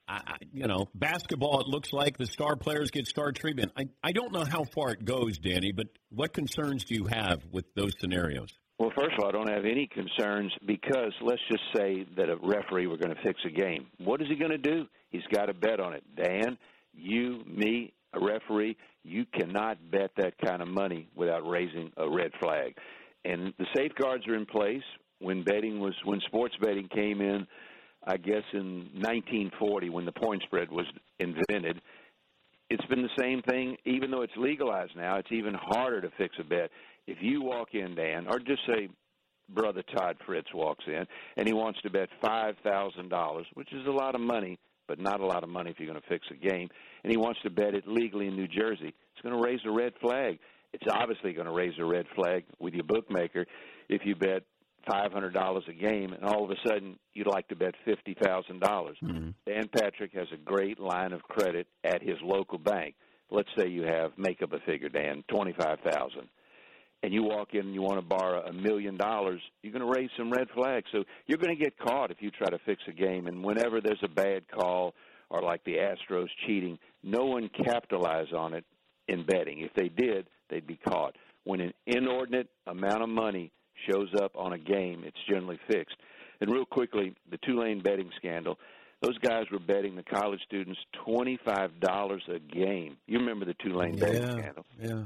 I, 0.09 0.37
you 0.53 0.67
know, 0.67 0.87
basketball, 0.95 1.59
it 1.59 1.67
looks 1.67 1.91
like 1.91 2.17
the 2.17 2.25
star 2.25 2.55
players 2.55 2.91
get 2.91 3.07
star 3.07 3.33
treatment. 3.33 3.73
I, 3.77 3.89
I 4.01 4.13
don't 4.13 4.31
know 4.31 4.45
how 4.45 4.63
far 4.63 4.91
it 4.91 5.03
goes, 5.03 5.37
Danny, 5.37 5.73
but 5.73 5.87
what 6.09 6.31
concerns 6.31 6.85
do 6.85 6.95
you 6.95 7.07
have 7.07 7.41
with 7.51 7.65
those 7.75 7.91
scenarios? 7.99 8.49
Well, 8.79 8.91
first 8.95 9.13
of 9.17 9.23
all, 9.23 9.29
I 9.29 9.31
don't 9.31 9.49
have 9.49 9.65
any 9.65 9.87
concerns 9.87 10.53
because 10.65 11.11
let's 11.21 11.41
just 11.49 11.63
say 11.75 12.05
that 12.15 12.29
a 12.29 12.35
referee 12.35 12.85
were 12.85 12.97
going 12.97 13.15
to 13.15 13.21
fix 13.23 13.39
a 13.45 13.49
game. 13.49 13.87
What 13.97 14.21
is 14.21 14.27
he 14.27 14.35
going 14.35 14.51
to 14.51 14.57
do? 14.59 14.85
He's 15.09 15.25
got 15.33 15.47
to 15.47 15.53
bet 15.53 15.79
on 15.79 15.93
it. 15.93 16.03
Dan, 16.15 16.57
you, 16.93 17.43
me, 17.47 17.93
a 18.13 18.19
referee, 18.23 18.77
you 19.03 19.25
cannot 19.33 19.77
bet 19.89 20.11
that 20.17 20.33
kind 20.45 20.61
of 20.61 20.67
money 20.67 21.07
without 21.15 21.47
raising 21.47 21.91
a 21.97 22.07
red 22.07 22.31
flag. 22.39 22.75
And 23.25 23.51
the 23.57 23.65
safeguards 23.75 24.27
are 24.27 24.35
in 24.35 24.45
place 24.45 24.83
when 25.19 25.43
betting 25.43 25.79
was 25.79 25.95
when 26.05 26.21
sports 26.27 26.55
betting 26.61 26.87
came 26.93 27.21
in. 27.21 27.47
I 28.05 28.17
guess 28.17 28.43
in 28.53 28.89
1940 28.93 29.89
when 29.89 30.05
the 30.05 30.11
point 30.11 30.43
spread 30.43 30.71
was 30.71 30.85
invented. 31.19 31.81
It's 32.69 32.85
been 32.85 33.01
the 33.01 33.09
same 33.19 33.41
thing, 33.41 33.77
even 33.85 34.11
though 34.11 34.21
it's 34.21 34.33
legalized 34.37 34.95
now. 34.95 35.17
It's 35.17 35.31
even 35.31 35.53
harder 35.53 36.01
to 36.01 36.09
fix 36.17 36.35
a 36.39 36.43
bet. 36.43 36.69
If 37.07 37.17
you 37.21 37.41
walk 37.41 37.69
in, 37.73 37.95
Dan, 37.95 38.27
or 38.27 38.39
just 38.39 38.61
say 38.67 38.89
brother 39.49 39.81
Todd 39.95 40.17
Fritz 40.25 40.53
walks 40.53 40.83
in 40.87 41.05
and 41.37 41.47
he 41.47 41.53
wants 41.53 41.81
to 41.81 41.89
bet 41.89 42.09
five 42.21 42.55
thousand 42.63 43.09
dollars, 43.09 43.45
which 43.53 43.71
is 43.73 43.85
a 43.87 43.91
lot 43.91 44.13
of 44.13 44.21
money, 44.21 44.59
but 44.87 44.99
not 44.99 45.21
a 45.21 45.25
lot 45.25 45.43
of 45.43 45.49
money 45.49 45.71
if 45.71 45.79
you're 45.79 45.89
going 45.89 46.01
to 46.01 46.09
fix 46.09 46.27
a 46.31 46.35
game, 46.35 46.69
and 47.03 47.11
he 47.11 47.17
wants 47.17 47.39
to 47.43 47.49
bet 47.49 47.73
it 47.73 47.87
legally 47.87 48.27
in 48.27 48.35
New 48.35 48.47
Jersey, 48.47 48.93
it's 49.13 49.21
going 49.23 49.35
to 49.35 49.41
raise 49.41 49.59
a 49.65 49.71
red 49.71 49.93
flag. 50.01 50.39
It's 50.73 50.85
obviously 50.91 51.33
going 51.33 51.47
to 51.47 51.53
raise 51.53 51.73
a 51.79 51.85
red 51.85 52.05
flag 52.15 52.43
with 52.59 52.73
your 52.73 52.83
bookmaker 52.83 53.45
if 53.89 54.01
you 54.03 54.15
bet 54.15 54.43
five 54.89 55.11
hundred 55.11 55.33
dollars 55.33 55.63
a 55.69 55.73
game, 55.73 56.13
and 56.13 56.23
all 56.23 56.43
of 56.43 56.51
a 56.51 56.55
sudden 56.67 56.97
you'd 57.13 57.27
like 57.27 57.47
to 57.47 57.55
bet 57.55 57.73
fifty 57.85 58.15
thousand 58.21 58.59
dollars. 58.59 58.97
Mm-hmm. 59.01 59.29
Dan 59.45 59.69
Patrick 59.69 60.13
has 60.13 60.27
a 60.33 60.37
great 60.37 60.79
line 60.79 61.13
of 61.13 61.23
credit 61.23 61.67
at 61.83 62.01
his 62.01 62.17
local 62.21 62.57
bank. 62.57 62.95
Let's 63.29 63.49
say 63.57 63.67
you 63.67 63.83
have 63.83 64.11
make 64.17 64.41
up 64.41 64.53
a 64.53 64.59
figure, 64.59 64.89
Dan, 64.89 65.23
twenty 65.29 65.53
five 65.53 65.79
thousand 65.79 66.29
and 67.03 67.13
you 67.13 67.23
walk 67.23 67.53
in 67.53 67.61
and 67.61 67.73
you 67.73 67.81
want 67.81 67.97
to 67.97 68.05
borrow 68.05 68.41
a 68.41 68.51
million 68.53 68.97
dollars, 68.97 69.41
you're 69.61 69.73
going 69.73 69.85
to 69.85 69.99
raise 69.99 70.09
some 70.17 70.31
red 70.31 70.47
flags. 70.53 70.85
So 70.91 71.03
you're 71.27 71.37
going 71.37 71.55
to 71.55 71.63
get 71.63 71.77
caught 71.77 72.11
if 72.11 72.17
you 72.21 72.31
try 72.31 72.49
to 72.49 72.59
fix 72.65 72.81
a 72.87 72.91
game. 72.91 73.27
And 73.27 73.43
whenever 73.43 73.81
there's 73.81 74.01
a 74.03 74.07
bad 74.07 74.47
call 74.49 74.93
or 75.29 75.41
like 75.41 75.63
the 75.63 75.75
Astros 75.75 76.27
cheating, 76.45 76.79
no 77.03 77.25
one 77.25 77.49
capitalized 77.65 78.33
on 78.33 78.53
it 78.53 78.65
in 79.07 79.25
betting. 79.25 79.61
If 79.61 79.73
they 79.75 79.89
did, 79.89 80.27
they'd 80.49 80.65
be 80.65 80.77
caught. 80.77 81.15
When 81.43 81.61
an 81.61 81.73
inordinate 81.85 82.49
amount 82.65 83.03
of 83.03 83.09
money 83.09 83.51
shows 83.89 84.09
up 84.21 84.31
on 84.35 84.53
a 84.53 84.57
game, 84.57 85.03
it's 85.05 85.17
generally 85.29 85.59
fixed. 85.67 85.95
And 86.41 86.51
real 86.51 86.65
quickly, 86.65 87.13
the 87.31 87.37
Tulane 87.37 87.81
betting 87.81 88.09
scandal. 88.17 88.57
Those 89.01 89.17
guys 89.19 89.45
were 89.51 89.59
betting 89.59 89.95
the 89.95 90.03
college 90.03 90.39
students 90.47 90.79
twenty-five 91.05 91.79
dollars 91.79 92.23
a 92.33 92.39
game. 92.39 92.97
You 93.05 93.19
remember 93.19 93.45
the 93.45 93.53
Tulane 93.53 93.95
betting 93.95 94.23
scandal? 94.23 94.65
yeah. 94.81 95.03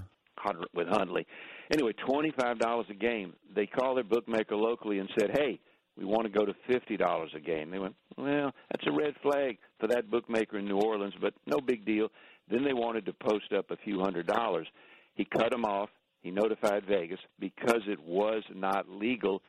With 0.73 0.88
Hundley. 0.88 1.25
Anyway, 1.71 1.93
twenty-five 1.93 2.60
dollars 2.60 2.88
a 2.89 2.93
game. 2.93 3.34
They 3.56 3.65
called 3.65 3.97
their 3.97 4.04
bookmaker 4.04 4.56
locally 4.56 4.99
and 4.99 5.10
said, 5.17 5.32
"Hey, 5.32 5.60
we 5.97 6.06
want 6.06 6.23
to 6.23 6.30
go 6.30 6.45
to 6.45 6.54
fifty 6.67 6.97
dollars 6.97 7.32
a 7.36 7.39
game." 7.39 7.69
They 7.71 7.80
went, 7.80 7.95
"Well, 8.17 8.51
that's 8.71 8.88
a 8.88 8.91
red 8.91 9.15
flag 9.21 9.58
for 9.80 9.88
that 9.88 10.10
bookmaker 10.10 10.58
in 10.58 10.65
New 10.65 10.80
Orleans, 10.80 11.13
but 11.21 11.34
no 11.45 11.60
big 11.60 11.86
deal." 11.86 12.10
Then 12.49 12.63
they 12.63 12.73
wanted 12.73 13.06
to 13.06 13.13
post 13.13 13.54
up 13.58 13.71
a 13.71 13.77
few 13.77 13.99
hundred 14.01 14.27
dollars. 14.27 14.67
He 15.15 15.25
cut 15.25 15.51
them 15.51 15.65
off. 15.65 15.89
He 16.21 16.32
notified 16.32 16.86
Vegas 16.86 17.19
because 17.39 17.82
it 17.88 17.99
was 17.99 18.43
not 18.54 18.89
legal. 18.89 19.41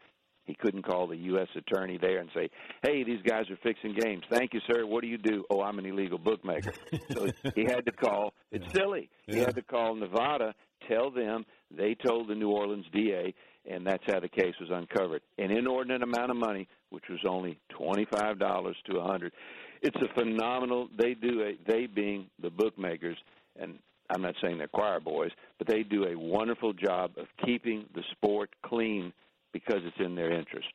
He 0.44 0.54
couldn't 0.54 0.82
call 0.82 1.06
the 1.06 1.16
U.S. 1.16 1.48
attorney 1.54 1.98
there 2.00 2.18
and 2.18 2.28
say, 2.34 2.50
"Hey, 2.82 3.04
these 3.04 3.22
guys 3.22 3.48
are 3.50 3.58
fixing 3.62 3.94
games. 3.94 4.24
Thank 4.30 4.54
you, 4.54 4.60
sir. 4.66 4.84
What 4.84 5.02
do 5.02 5.06
you 5.08 5.18
do?" 5.18 5.44
"Oh, 5.50 5.60
I'm 5.62 5.78
an 5.78 5.86
illegal 5.86 6.18
bookmaker." 6.18 6.72
so 7.12 7.28
he 7.54 7.62
had 7.68 7.86
to 7.86 7.92
call. 7.92 8.32
It's 8.50 8.70
silly. 8.72 9.08
He 9.26 9.38
had 9.38 9.54
to 9.54 9.62
call 9.62 9.94
Nevada, 9.94 10.54
tell 10.88 11.10
them 11.10 11.44
they 11.70 11.94
told 11.94 12.28
the 12.28 12.34
New 12.34 12.50
Orleans 12.50 12.86
DA, 12.92 13.32
and 13.70 13.86
that's 13.86 14.02
how 14.06 14.18
the 14.20 14.28
case 14.28 14.54
was 14.60 14.70
uncovered. 14.72 15.22
An 15.38 15.50
inordinate 15.52 16.02
amount 16.02 16.30
of 16.30 16.36
money, 16.36 16.66
which 16.90 17.04
was 17.08 17.20
only 17.28 17.58
twenty-five 17.70 18.38
dollars 18.38 18.76
to 18.90 18.98
a 18.98 19.04
hundred. 19.04 19.32
It's 19.80 19.96
a 19.96 20.12
phenomenal. 20.14 20.88
They 20.98 21.14
do 21.14 21.42
a 21.42 21.70
they 21.70 21.86
being 21.86 22.26
the 22.40 22.50
bookmakers, 22.50 23.16
and 23.60 23.78
I'm 24.10 24.22
not 24.22 24.34
saying 24.42 24.58
they're 24.58 24.66
choir 24.66 24.98
boys, 25.00 25.30
but 25.58 25.68
they 25.68 25.84
do 25.84 26.04
a 26.06 26.18
wonderful 26.18 26.72
job 26.72 27.12
of 27.16 27.26
keeping 27.44 27.84
the 27.94 28.02
sport 28.12 28.50
clean 28.64 29.12
because 29.52 29.80
it's 29.84 29.96
in 29.98 30.14
their 30.14 30.32
interest. 30.32 30.68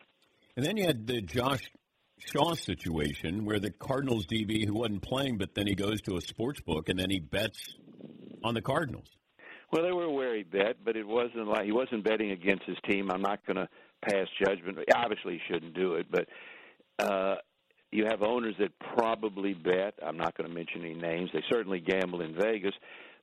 And 0.56 0.66
then 0.66 0.78
you 0.78 0.86
had 0.86 1.08
the 1.08 1.22
Josh 1.22 1.62
Shaw 2.20 2.54
situation 2.56 3.46
where 3.46 3.60
the 3.60 3.72
Cardinals 3.72 4.26
DB 4.26 4.66
who 4.66 4.74
wasn't 4.74 5.04
playing, 5.04 5.38
but 5.38 5.54
then 5.54 5.68
he 5.68 5.76
goes 5.76 6.02
to 6.02 6.18
a 6.18 6.22
sports 6.22 6.60
book 6.62 6.90
and 6.90 6.98
then 6.98 7.10
he 7.10 7.20
bets 7.20 7.60
on 8.44 8.54
the 8.54 8.62
Cardinals. 8.62 9.08
Well, 9.72 9.84
they 9.84 9.92
were 9.92 10.06
aware 10.06 10.36
he 10.36 10.44
bet, 10.44 10.78
but 10.84 10.96
it 10.96 11.06
wasn't 11.06 11.48
like 11.48 11.66
he 11.66 11.72
wasn't 11.72 12.04
betting 12.04 12.32
against 12.32 12.64
his 12.66 12.78
team. 12.88 13.12
I'm 13.12 13.22
not 13.22 13.46
going 13.46 13.58
to 13.58 13.68
pass 14.02 14.28
judgment. 14.44 14.78
Obviously, 14.96 15.34
he 15.34 15.54
shouldn't 15.54 15.74
do 15.74 15.96
it, 15.96 16.08
but 16.10 16.28
uh, 17.00 17.36
you 17.92 18.06
have 18.06 18.22
owners 18.22 18.56
that 18.60 18.72
probably 18.96 19.54
bet. 19.54 19.96
I'm 20.06 20.18
not 20.18 20.38
going 20.38 20.50
to 20.50 20.56
mention 20.56 20.82
any 20.82 20.94
names. 20.94 21.30
They 21.34 21.44
certainly 21.52 21.80
gamble 21.80 22.22
in 22.22 22.36
Vegas, 22.36 22.74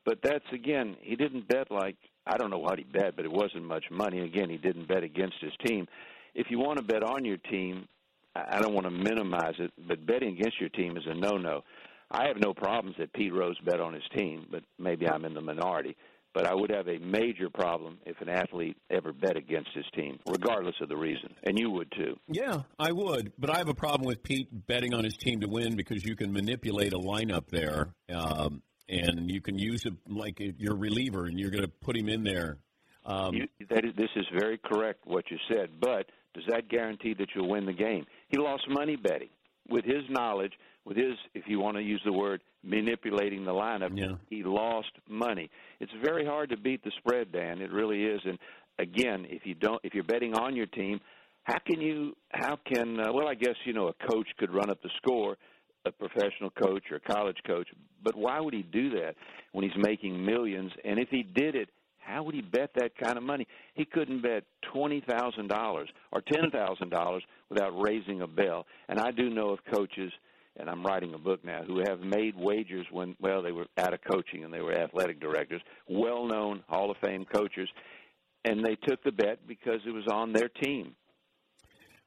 but 0.05 0.19
that's 0.23 0.45
again, 0.53 0.97
he 1.01 1.17
didn't 1.17 1.49
bet 1.49 1.71
like 1.71 1.97
I 2.27 2.37
don't 2.37 2.51
know 2.51 2.59
what 2.59 2.79
he 2.79 2.85
bet, 2.85 3.17
but 3.17 3.25
it 3.25 3.33
wasn't 3.33 3.65
much 3.65 3.85
money. 3.91 4.21
Again, 4.21 4.49
he 4.49 4.57
didn't 4.57 4.89
bet 4.89 5.03
against 5.03 5.37
his 5.41 5.53
team. 5.65 5.87
If 6.35 6.47
you 6.51 6.59
want 6.59 6.79
to 6.79 6.85
bet 6.85 7.03
on 7.03 7.25
your 7.25 7.37
team, 7.37 7.87
I 8.35 8.61
don't 8.61 8.75
want 8.75 8.87
to 8.87 8.91
minimize 8.91 9.55
it, 9.59 9.73
but 9.87 10.05
betting 10.07 10.37
against 10.37 10.61
your 10.61 10.71
team 10.71 10.97
is 10.97 11.05
a 11.07 11.15
no-no. 11.15 11.63
I 12.11 12.27
have 12.27 12.37
no 12.39 12.53
problems 12.53 12.97
that 12.99 13.13
Pete 13.13 13.33
Rose 13.33 13.59
bet 13.65 13.81
on 13.81 13.95
his 13.95 14.03
team, 14.15 14.47
but 14.51 14.63
maybe 14.79 15.07
I'm 15.07 15.25
in 15.25 15.35
the 15.35 15.41
minority. 15.41 15.97
But 16.33 16.47
I 16.47 16.55
would 16.55 16.71
have 16.71 16.89
a 16.89 16.99
major 16.99 17.49
problem 17.49 17.99
if 18.07 18.21
an 18.21 18.29
athlete 18.29 18.77
ever 18.91 19.13
bet 19.13 19.37
against 19.37 19.71
his 19.73 19.85
team, 19.95 20.19
regardless 20.27 20.75
of 20.81 20.89
the 20.89 20.97
reason. 20.97 21.33
And 21.45 21.57
you 21.57 21.71
would 21.71 21.93
too. 21.97 22.17
Yeah, 22.27 22.63
I 22.77 22.91
would. 22.91 23.33
But 23.39 23.51
I 23.51 23.59
have 23.59 23.69
a 23.69 23.75
problem 23.75 24.05
with 24.05 24.25
Pete 24.25 24.49
betting 24.67 24.95
on 24.95 25.05
his 25.05 25.17
team 25.17 25.41
to 25.43 25.49
win 25.49 25.77
because 25.77 26.05
you 26.05 26.17
can 26.17 26.33
manipulate 26.33 26.93
a 26.93 26.99
lineup 26.99 27.51
there. 27.51 27.95
Um, 28.13 28.63
and 28.89 29.31
you 29.31 29.41
can 29.41 29.59
use 29.59 29.85
it 29.85 29.95
like 30.09 30.41
your 30.59 30.77
reliever, 30.77 31.27
and 31.27 31.39
you're 31.39 31.51
going 31.51 31.65
to 31.65 31.69
put 31.69 31.97
him 31.97 32.09
in 32.09 32.25
there. 32.25 32.59
Um, 33.07 33.35
you, 33.35 33.49
that 33.71 33.85
is, 33.85 33.93
this 33.97 34.11
is 34.17 34.25
very 34.39 34.59
correct 34.59 35.01
what 35.05 35.25
you 35.31 35.37
said, 35.49 35.69
but 35.81 36.07
does 36.35 36.45
that 36.49 36.69
guarantee 36.69 37.15
that 37.15 37.29
you'll 37.35 37.49
win 37.49 37.67
the 37.67 37.73
game? 37.73 38.07
He 38.29 38.39
lost 38.39 38.65
money 38.69 38.97
betting. 38.97 39.29
With 39.67 39.87
his 39.87 40.03
knowledge, 40.11 40.53
with 40.85 40.99
his, 40.99 41.15
if 41.35 41.45
you 41.47 41.59
want 41.59 41.79
to 41.79 41.83
use 41.83 42.03
the 42.05 42.13
word, 42.13 42.43
manipulating 42.63 43.45
the 43.45 43.53
lineup, 43.53 43.93
yeah. 43.95 44.17
he 44.29 44.43
lost 44.43 44.91
money. 45.09 45.51
It's 45.81 45.93
very 46.05 46.27
hard 46.27 46.51
to 46.51 46.59
beat 46.59 46.85
the 46.85 46.93
spread, 46.99 47.33
Dan. 47.33 47.63
It 47.63 47.73
really 47.73 48.05
is. 48.05 48.21
And 48.27 48.39
again, 48.79 49.27
if 49.31 49.47
you 49.47 49.55
don't, 49.55 49.81
if 49.83 49.95
you're 49.95 50.05
betting 50.05 50.35
on 50.35 50.55
your 50.55 50.67
team, 50.67 51.01
how 51.45 51.59
can 51.67 51.81
you? 51.81 52.15
How 52.31 52.59
can? 52.67 53.01
Uh, 53.01 53.13
well, 53.13 53.29
I 53.29 53.35
guess 53.35 53.55
you 53.65 53.73
know 53.73 53.89
a 53.89 53.95
coach 54.11 54.29
could 54.39 54.53
run 54.53 54.71
up 54.71 54.83
the 54.83 54.91
score, 54.97 55.37
a 55.85 55.93
professional 55.93 56.51
coach 56.51 56.85
or 56.91 56.97
a 56.97 57.01
college 57.01 57.39
coach. 57.47 57.69
But 58.03 58.17
why 58.17 58.41
would 58.41 58.55
he 58.55 58.63
do 58.63 58.91
that 58.91 59.15
when 59.53 59.65
he's 59.65 59.85
making 59.85 60.25
millions? 60.25 60.73
And 60.85 60.99
if 60.99 61.09
he 61.11 61.23
did 61.23 61.55
it, 61.55 61.69
how 61.99 62.23
would 62.23 62.35
he 62.35 62.43
bet 62.43 62.71
that 62.77 62.97
kind 62.97 63.17
of 63.17 63.25
money? 63.25 63.47
He 63.75 63.85
couldn't 63.85 64.23
bet 64.23 64.45
twenty 64.73 65.03
thousand 65.09 65.49
dollars 65.49 65.89
or 66.13 66.21
ten 66.21 66.51
thousand 66.51 66.91
dollars 66.91 67.23
without 67.49 67.71
raising 67.81 68.21
a 68.23 68.27
bell. 68.27 68.67
And 68.89 68.99
I 68.99 69.11
do 69.11 69.31
know 69.31 69.51
of 69.51 69.61
coaches, 69.73 70.13
and 70.59 70.69
I'm 70.69 70.85
writing 70.85 71.15
a 71.15 71.19
book 71.19 71.45
now, 71.45 71.63
who 71.63 71.81
have 71.87 72.01
made 72.01 72.35
wagers 72.37 72.87
when 72.91 73.17
well 73.21 73.43
they 73.43 73.53
were 73.53 73.67
out 73.79 73.95
of 73.95 74.01
coaching 74.11 74.45
and 74.45 74.53
they 74.53 74.61
were 74.61 74.75
athletic 74.75 75.19
directors, 75.19 75.63
well-known 75.89 76.63
Hall 76.69 76.91
of 76.91 76.99
Fame 77.03 77.25
coaches, 77.25 77.69
and 78.45 78.63
they 78.63 78.77
took 78.87 79.03
the 79.03 79.13
bet 79.13 79.47
because 79.49 79.81
it 79.87 79.91
was 79.91 80.07
on 80.11 80.33
their 80.35 80.49
team. 80.49 80.95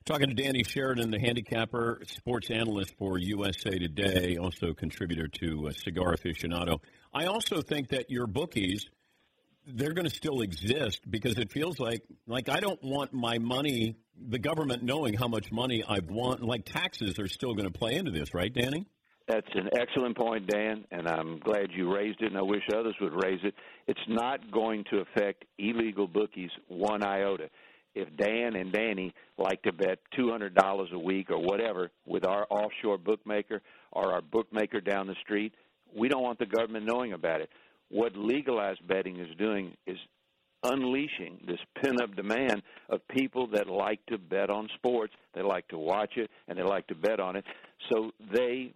Talking 0.07 0.29
to 0.29 0.41
Danny 0.41 0.63
Sheridan, 0.63 1.11
the 1.11 1.19
handicapper, 1.19 1.99
sports 2.05 2.49
analyst 2.49 2.93
for 2.97 3.17
USA 3.17 3.77
Today, 3.77 4.37
also 4.37 4.73
contributor 4.73 5.27
to 5.39 5.67
uh, 5.67 5.71
Cigar 5.73 6.15
Aficionado. 6.15 6.79
I 7.13 7.25
also 7.25 7.61
think 7.61 7.89
that 7.89 8.09
your 8.09 8.25
bookies 8.25 8.85
they're 9.65 9.91
going 9.91 10.07
to 10.07 10.15
still 10.15 10.39
exist 10.39 11.01
because 11.11 11.37
it 11.37 11.51
feels 11.51 11.77
like 11.77 12.03
like 12.25 12.47
I 12.47 12.61
don't 12.61 12.81
want 12.81 13.11
my 13.11 13.37
money, 13.37 13.97
the 14.17 14.39
government 14.39 14.81
knowing 14.81 15.13
how 15.13 15.27
much 15.27 15.51
money 15.51 15.83
I've 15.85 16.09
won. 16.09 16.39
Like 16.39 16.63
taxes 16.63 17.19
are 17.19 17.27
still 17.27 17.53
going 17.53 17.69
to 17.69 17.77
play 17.77 17.95
into 17.95 18.11
this, 18.11 18.33
right, 18.33 18.53
Danny? 18.53 18.87
That's 19.27 19.49
an 19.55 19.67
excellent 19.77 20.17
point, 20.17 20.47
Dan, 20.47 20.85
and 20.89 21.05
I'm 21.05 21.37
glad 21.39 21.71
you 21.75 21.93
raised 21.93 22.21
it, 22.21 22.27
and 22.27 22.37
I 22.37 22.43
wish 22.43 22.63
others 22.73 22.95
would 23.01 23.11
raise 23.13 23.41
it. 23.43 23.53
It's 23.87 23.99
not 24.07 24.51
going 24.51 24.85
to 24.89 24.99
affect 24.99 25.43
illegal 25.59 26.07
bookies 26.07 26.51
one 26.69 27.03
iota. 27.03 27.49
If 27.97 28.15
Dan 28.17 28.55
and 28.55 28.71
Danny 28.71 29.13
like 29.37 29.61
to 29.63 29.71
bet 29.71 29.99
$200 30.17 30.91
a 30.91 30.99
week 30.99 31.29
or 31.29 31.39
whatever 31.39 31.91
with 32.05 32.25
our 32.25 32.45
offshore 32.49 32.97
bookmaker 32.97 33.61
or 33.91 34.13
our 34.13 34.21
bookmaker 34.21 34.81
down 34.81 35.07
the 35.07 35.15
street, 35.21 35.53
we 35.95 36.09
don't 36.09 36.23
want 36.23 36.39
the 36.39 36.45
government 36.45 36.85
knowing 36.85 37.13
about 37.13 37.41
it 37.41 37.49
what 37.89 38.15
legalized 38.15 38.85
betting 38.87 39.19
is 39.19 39.29
doing 39.37 39.75
is 39.85 39.97
unleashing 40.63 41.39
this 41.45 41.59
pin-up 41.81 42.15
demand 42.15 42.63
of 42.89 43.07
people 43.07 43.47
that 43.47 43.67
like 43.67 44.03
to 44.07 44.17
bet 44.17 44.49
on 44.49 44.67
sports, 44.75 45.13
they 45.33 45.41
like 45.41 45.67
to 45.69 45.77
watch 45.77 46.13
it, 46.17 46.29
and 46.47 46.57
they 46.57 46.63
like 46.63 46.87
to 46.87 46.95
bet 46.95 47.19
on 47.19 47.35
it. 47.35 47.45
So 47.91 48.11
they 48.33 48.73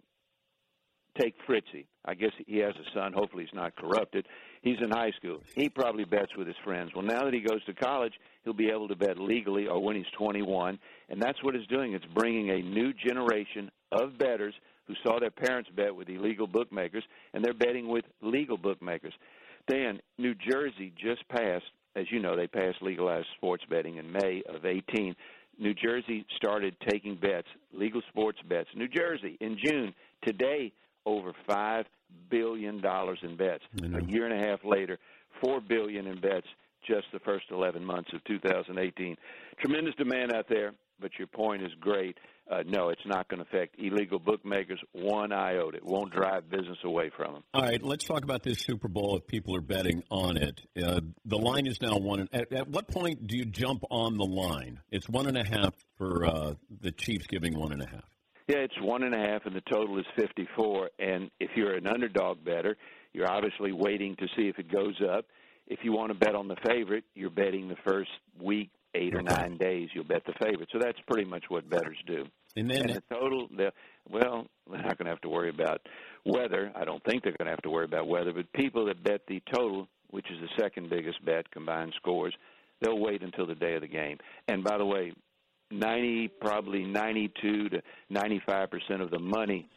take 1.20 1.34
Fritzy. 1.46 1.86
I 2.04 2.14
guess 2.14 2.30
he 2.46 2.58
has 2.58 2.74
a 2.76 2.98
son. 2.98 3.12
Hopefully, 3.12 3.44
he's 3.44 3.54
not 3.54 3.76
corrupted. 3.76 4.26
He's 4.62 4.78
in 4.80 4.90
high 4.90 5.10
school. 5.16 5.40
He 5.56 5.68
probably 5.68 6.04
bets 6.04 6.36
with 6.36 6.46
his 6.46 6.56
friends. 6.64 6.92
Well, 6.94 7.04
now 7.04 7.24
that 7.24 7.34
he 7.34 7.40
goes 7.40 7.64
to 7.64 7.74
college, 7.74 8.12
he'll 8.44 8.52
be 8.52 8.70
able 8.70 8.88
to 8.88 8.96
bet 8.96 9.18
legally 9.18 9.66
or 9.66 9.82
when 9.82 9.96
he's 9.96 10.06
21. 10.16 10.78
And 11.08 11.20
that's 11.20 11.42
what 11.42 11.56
it's 11.56 11.66
doing. 11.66 11.94
It's 11.94 12.04
bringing 12.14 12.50
a 12.50 12.62
new 12.62 12.92
generation 12.92 13.70
of 13.90 14.18
bettors 14.18 14.54
who 14.86 14.94
saw 15.02 15.18
their 15.18 15.30
parents 15.30 15.68
bet 15.74 15.94
with 15.94 16.08
illegal 16.08 16.46
bookmakers, 16.46 17.04
and 17.34 17.44
they're 17.44 17.54
betting 17.54 17.88
with 17.88 18.04
legal 18.20 18.56
bookmakers. 18.56 19.12
Dan, 19.68 20.00
New 20.18 20.34
Jersey 20.34 20.92
just 20.96 21.28
passed, 21.28 21.64
as 21.96 22.06
you 22.10 22.20
know, 22.20 22.36
they 22.36 22.46
passed 22.46 22.82
legalized 22.82 23.28
sports 23.36 23.64
betting 23.68 23.96
in 23.96 24.10
May 24.10 24.42
of 24.48 24.64
18. 24.64 25.14
New 25.58 25.74
Jersey 25.74 26.24
started 26.36 26.76
taking 26.88 27.16
bets, 27.16 27.48
legal 27.72 28.02
sports 28.08 28.38
bets. 28.48 28.68
New 28.74 28.88
Jersey 28.88 29.36
in 29.40 29.56
June, 29.62 29.94
today, 30.24 30.72
over 31.04 31.32
$5 31.48 31.84
billion 32.30 32.80
dollars 32.80 33.18
in 33.22 33.36
bets. 33.36 33.64
A 33.82 34.04
year 34.04 34.26
and 34.26 34.42
a 34.42 34.46
half 34.46 34.60
later, 34.64 34.98
4 35.42 35.60
billion 35.60 36.06
in 36.06 36.20
bets 36.20 36.46
just 36.86 37.06
the 37.12 37.20
first 37.20 37.46
11 37.50 37.84
months 37.84 38.10
of 38.12 38.22
2018. 38.24 39.16
Tremendous 39.60 39.94
demand 39.96 40.32
out 40.32 40.46
there, 40.48 40.72
but 41.00 41.10
your 41.18 41.28
point 41.28 41.62
is 41.62 41.70
great 41.80 42.16
uh, 42.50 42.62
no, 42.66 42.88
it's 42.88 43.06
not 43.06 43.28
going 43.28 43.42
to 43.42 43.48
affect 43.48 43.76
illegal 43.78 44.18
bookmakers 44.18 44.80
one 44.92 45.32
iota. 45.32 45.76
It 45.76 45.84
won't 45.84 46.12
drive 46.12 46.50
business 46.50 46.78
away 46.84 47.10
from 47.16 47.34
them. 47.34 47.44
All 47.54 47.62
right, 47.62 47.82
let's 47.82 48.04
talk 48.04 48.24
about 48.24 48.42
this 48.42 48.58
Super 48.58 48.88
Bowl. 48.88 49.16
If 49.16 49.26
people 49.26 49.56
are 49.56 49.62
betting 49.62 50.02
on 50.10 50.36
it, 50.36 50.60
uh, 50.82 51.00
the 51.24 51.38
line 51.38 51.66
is 51.66 51.80
now 51.80 51.96
one. 51.96 52.28
At, 52.32 52.52
at, 52.52 52.68
what 52.68 52.88
point 52.88 53.26
do 53.26 53.36
you 53.36 53.44
jump 53.44 53.84
on 53.90 54.16
the 54.16 54.24
line? 54.24 54.80
It's 54.90 55.08
one 55.08 55.26
and 55.28 55.38
a 55.38 55.44
half 55.44 55.74
for 55.96 56.26
uh, 56.26 56.54
the 56.80 56.90
Chiefs, 56.90 57.26
giving 57.26 57.58
one 57.58 57.72
and 57.72 57.82
a 57.82 57.86
half. 57.86 58.04
Yeah, 58.52 58.64
it's 58.64 58.80
one 58.82 59.02
and 59.02 59.14
a 59.14 59.18
half, 59.18 59.46
and 59.46 59.56
the 59.56 59.62
total 59.72 59.98
is 59.98 60.04
fifty-four. 60.14 60.90
And 60.98 61.30
if 61.40 61.50
you're 61.56 61.74
an 61.74 61.86
underdog 61.86 62.44
better, 62.44 62.76
you're 63.14 63.30
obviously 63.30 63.72
waiting 63.72 64.14
to 64.16 64.26
see 64.36 64.48
if 64.48 64.58
it 64.58 64.70
goes 64.70 65.00
up. 65.10 65.24
If 65.66 65.78
you 65.84 65.92
want 65.92 66.12
to 66.12 66.18
bet 66.18 66.34
on 66.34 66.48
the 66.48 66.56
favorite, 66.66 67.04
you're 67.14 67.30
betting 67.30 67.68
the 67.68 67.76
first 67.82 68.10
week, 68.38 68.68
eight 68.94 69.14
or 69.14 69.22
nine 69.22 69.56
days, 69.56 69.88
you'll 69.94 70.04
bet 70.04 70.22
the 70.26 70.34
favorite. 70.44 70.68
So 70.70 70.78
that's 70.78 70.98
pretty 71.10 71.26
much 71.28 71.44
what 71.48 71.70
bettors 71.70 71.96
do. 72.06 72.26
And 72.56 72.70
then 72.70 72.82
and 72.82 72.94
the 72.96 73.02
total, 73.10 73.48
the, 73.56 73.72
well, 74.10 74.46
they're 74.70 74.82
not 74.82 74.98
going 74.98 75.06
to 75.06 75.12
have 75.12 75.22
to 75.22 75.30
worry 75.30 75.48
about 75.48 75.80
weather. 76.26 76.72
I 76.76 76.84
don't 76.84 77.02
think 77.04 77.22
they're 77.22 77.36
going 77.38 77.46
to 77.46 77.52
have 77.52 77.62
to 77.62 77.70
worry 77.70 77.86
about 77.86 78.06
weather. 78.06 78.34
But 78.34 78.52
people 78.52 78.84
that 78.86 79.02
bet 79.02 79.22
the 79.28 79.40
total, 79.50 79.88
which 80.10 80.26
is 80.30 80.36
the 80.42 80.62
second 80.62 80.90
biggest 80.90 81.24
bet, 81.24 81.50
combined 81.52 81.94
scores, 81.96 82.34
they'll 82.82 83.00
wait 83.00 83.22
until 83.22 83.46
the 83.46 83.54
day 83.54 83.76
of 83.76 83.80
the 83.80 83.88
game. 83.88 84.18
And 84.48 84.62
by 84.62 84.76
the 84.76 84.84
way, 84.84 85.14
90, 85.72 86.28
probably 86.40 86.84
92 86.84 87.68
to 87.70 87.82
95 88.10 88.70
percent 88.70 89.02
of 89.02 89.10
the 89.10 89.18
money, 89.18 89.68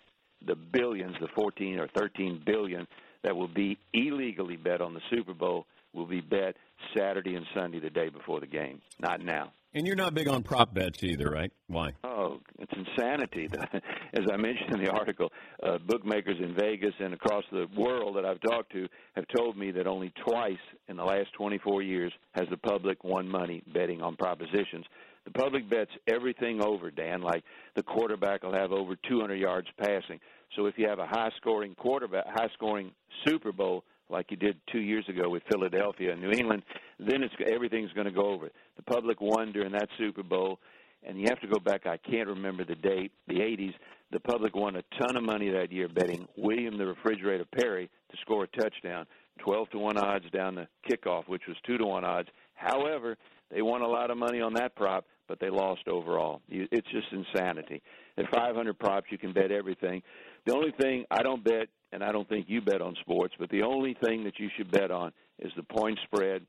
the 0.45 0.55
billions, 0.55 1.15
the 1.19 1.27
14 1.35 1.79
or 1.79 1.87
13 1.95 2.41
billion 2.45 2.87
that 3.23 3.35
will 3.35 3.47
be 3.47 3.77
illegally 3.93 4.55
bet 4.55 4.81
on 4.81 4.93
the 4.93 5.01
Super 5.09 5.33
Bowl 5.33 5.65
will 5.93 6.05
be 6.05 6.21
bet 6.21 6.55
Saturday 6.95 7.35
and 7.35 7.45
Sunday, 7.55 7.79
the 7.79 7.89
day 7.89 8.09
before 8.09 8.39
the 8.39 8.47
game, 8.47 8.81
not 8.99 9.21
now. 9.21 9.51
And 9.73 9.85
you're 9.85 9.97
not 9.97 10.13
big 10.13 10.29
on 10.29 10.41
prop 10.41 10.73
bets 10.73 11.03
either, 11.03 11.29
right? 11.29 11.51
Why? 11.67 11.91
Oh, 12.05 12.39
it's 12.59 12.71
insanity. 12.73 13.49
As 14.13 14.23
I 14.31 14.37
mentioned 14.37 14.73
in 14.73 14.83
the 14.85 14.89
article, 14.89 15.33
uh, 15.61 15.79
bookmakers 15.79 16.37
in 16.39 16.55
Vegas 16.55 16.93
and 16.99 17.13
across 17.13 17.43
the 17.51 17.67
world 17.75 18.15
that 18.15 18.25
I've 18.25 18.39
talked 18.39 18.71
to 18.71 18.87
have 19.15 19.25
told 19.35 19.57
me 19.57 19.71
that 19.71 19.85
only 19.85 20.13
twice 20.25 20.53
in 20.87 20.95
the 20.95 21.03
last 21.03 21.33
24 21.33 21.81
years 21.81 22.13
has 22.35 22.45
the 22.49 22.57
public 22.57 23.03
won 23.03 23.27
money 23.27 23.63
betting 23.73 24.01
on 24.01 24.15
propositions. 24.15 24.85
The 25.25 25.31
public 25.31 25.69
bets 25.69 25.91
everything 26.07 26.61
over, 26.61 26.91
Dan, 26.91 27.21
like 27.21 27.43
the 27.75 27.83
quarterback 27.83 28.43
will 28.43 28.53
have 28.53 28.71
over 28.71 28.95
200 29.07 29.35
yards 29.35 29.67
passing. 29.79 30.19
So 30.55 30.67
if 30.67 30.75
you 30.77 30.87
have 30.87 30.99
a 30.99 31.07
high-scoring 31.07 31.75
quarterback, 31.75 32.25
high-scoring 32.27 32.91
Super 33.25 33.51
Bowl, 33.51 33.83
like 34.09 34.29
you 34.29 34.37
did 34.37 34.57
two 34.71 34.79
years 34.79 35.03
ago 35.09 35.29
with 35.29 35.41
Philadelphia 35.51 36.13
and 36.13 36.21
New 36.21 36.29
England, 36.29 36.63
then 36.99 37.23
it's 37.23 37.33
everything's 37.51 37.91
going 37.93 38.05
to 38.05 38.13
go 38.13 38.29
over. 38.29 38.49
The 38.77 38.83
public 38.83 39.19
won 39.19 39.51
during 39.51 39.71
that 39.71 39.89
Super 39.97 40.21
Bowl, 40.21 40.59
and 41.03 41.19
you 41.19 41.25
have 41.27 41.41
to 41.41 41.47
go 41.47 41.59
back. 41.59 41.87
I 41.87 41.97
can't 41.97 42.27
remember 42.27 42.63
the 42.63 42.75
date. 42.75 43.11
The 43.27 43.39
'80s. 43.39 43.73
The 44.11 44.19
public 44.19 44.55
won 44.55 44.75
a 44.75 44.83
ton 44.99 45.17
of 45.17 45.23
money 45.23 45.49
that 45.49 45.71
year 45.71 45.87
betting 45.87 46.27
William 46.37 46.77
the 46.77 46.85
Refrigerator 46.85 47.45
Perry 47.45 47.89
to 48.11 48.17
score 48.21 48.43
a 48.43 48.47
touchdown. 48.47 49.07
12 49.39 49.71
to 49.71 49.79
1 49.79 49.97
odds 49.97 50.25
down 50.31 50.55
the 50.55 50.67
kickoff, 50.89 51.27
which 51.27 51.41
was 51.47 51.57
2 51.65 51.77
to 51.77 51.85
1 51.85 52.05
odds. 52.05 52.29
However, 52.53 53.17
they 53.51 53.61
won 53.61 53.81
a 53.81 53.87
lot 53.87 54.11
of 54.11 54.17
money 54.17 54.39
on 54.39 54.53
that 54.53 54.75
prop, 54.75 55.05
but 55.27 55.39
they 55.39 55.49
lost 55.49 55.87
overall. 55.87 56.41
It's 56.47 56.87
just 56.91 57.07
insanity. 57.11 57.81
At 58.17 58.25
500 58.33 58.77
props, 58.79 59.07
you 59.11 59.17
can 59.17 59.33
bet 59.33 59.51
everything. 59.51 60.01
The 60.45 60.53
only 60.53 60.71
thing 60.79 61.05
I 61.11 61.23
don't 61.23 61.43
bet, 61.43 61.67
and 61.91 62.03
I 62.03 62.11
don't 62.11 62.27
think 62.27 62.45
you 62.47 62.61
bet 62.61 62.81
on 62.81 62.95
sports, 63.01 63.33
but 63.39 63.49
the 63.49 63.63
only 63.63 63.95
thing 64.05 64.23
that 64.25 64.39
you 64.39 64.49
should 64.55 64.71
bet 64.71 64.91
on 64.91 65.11
is 65.39 65.51
the 65.55 65.63
point 65.63 65.99
spread 66.05 66.45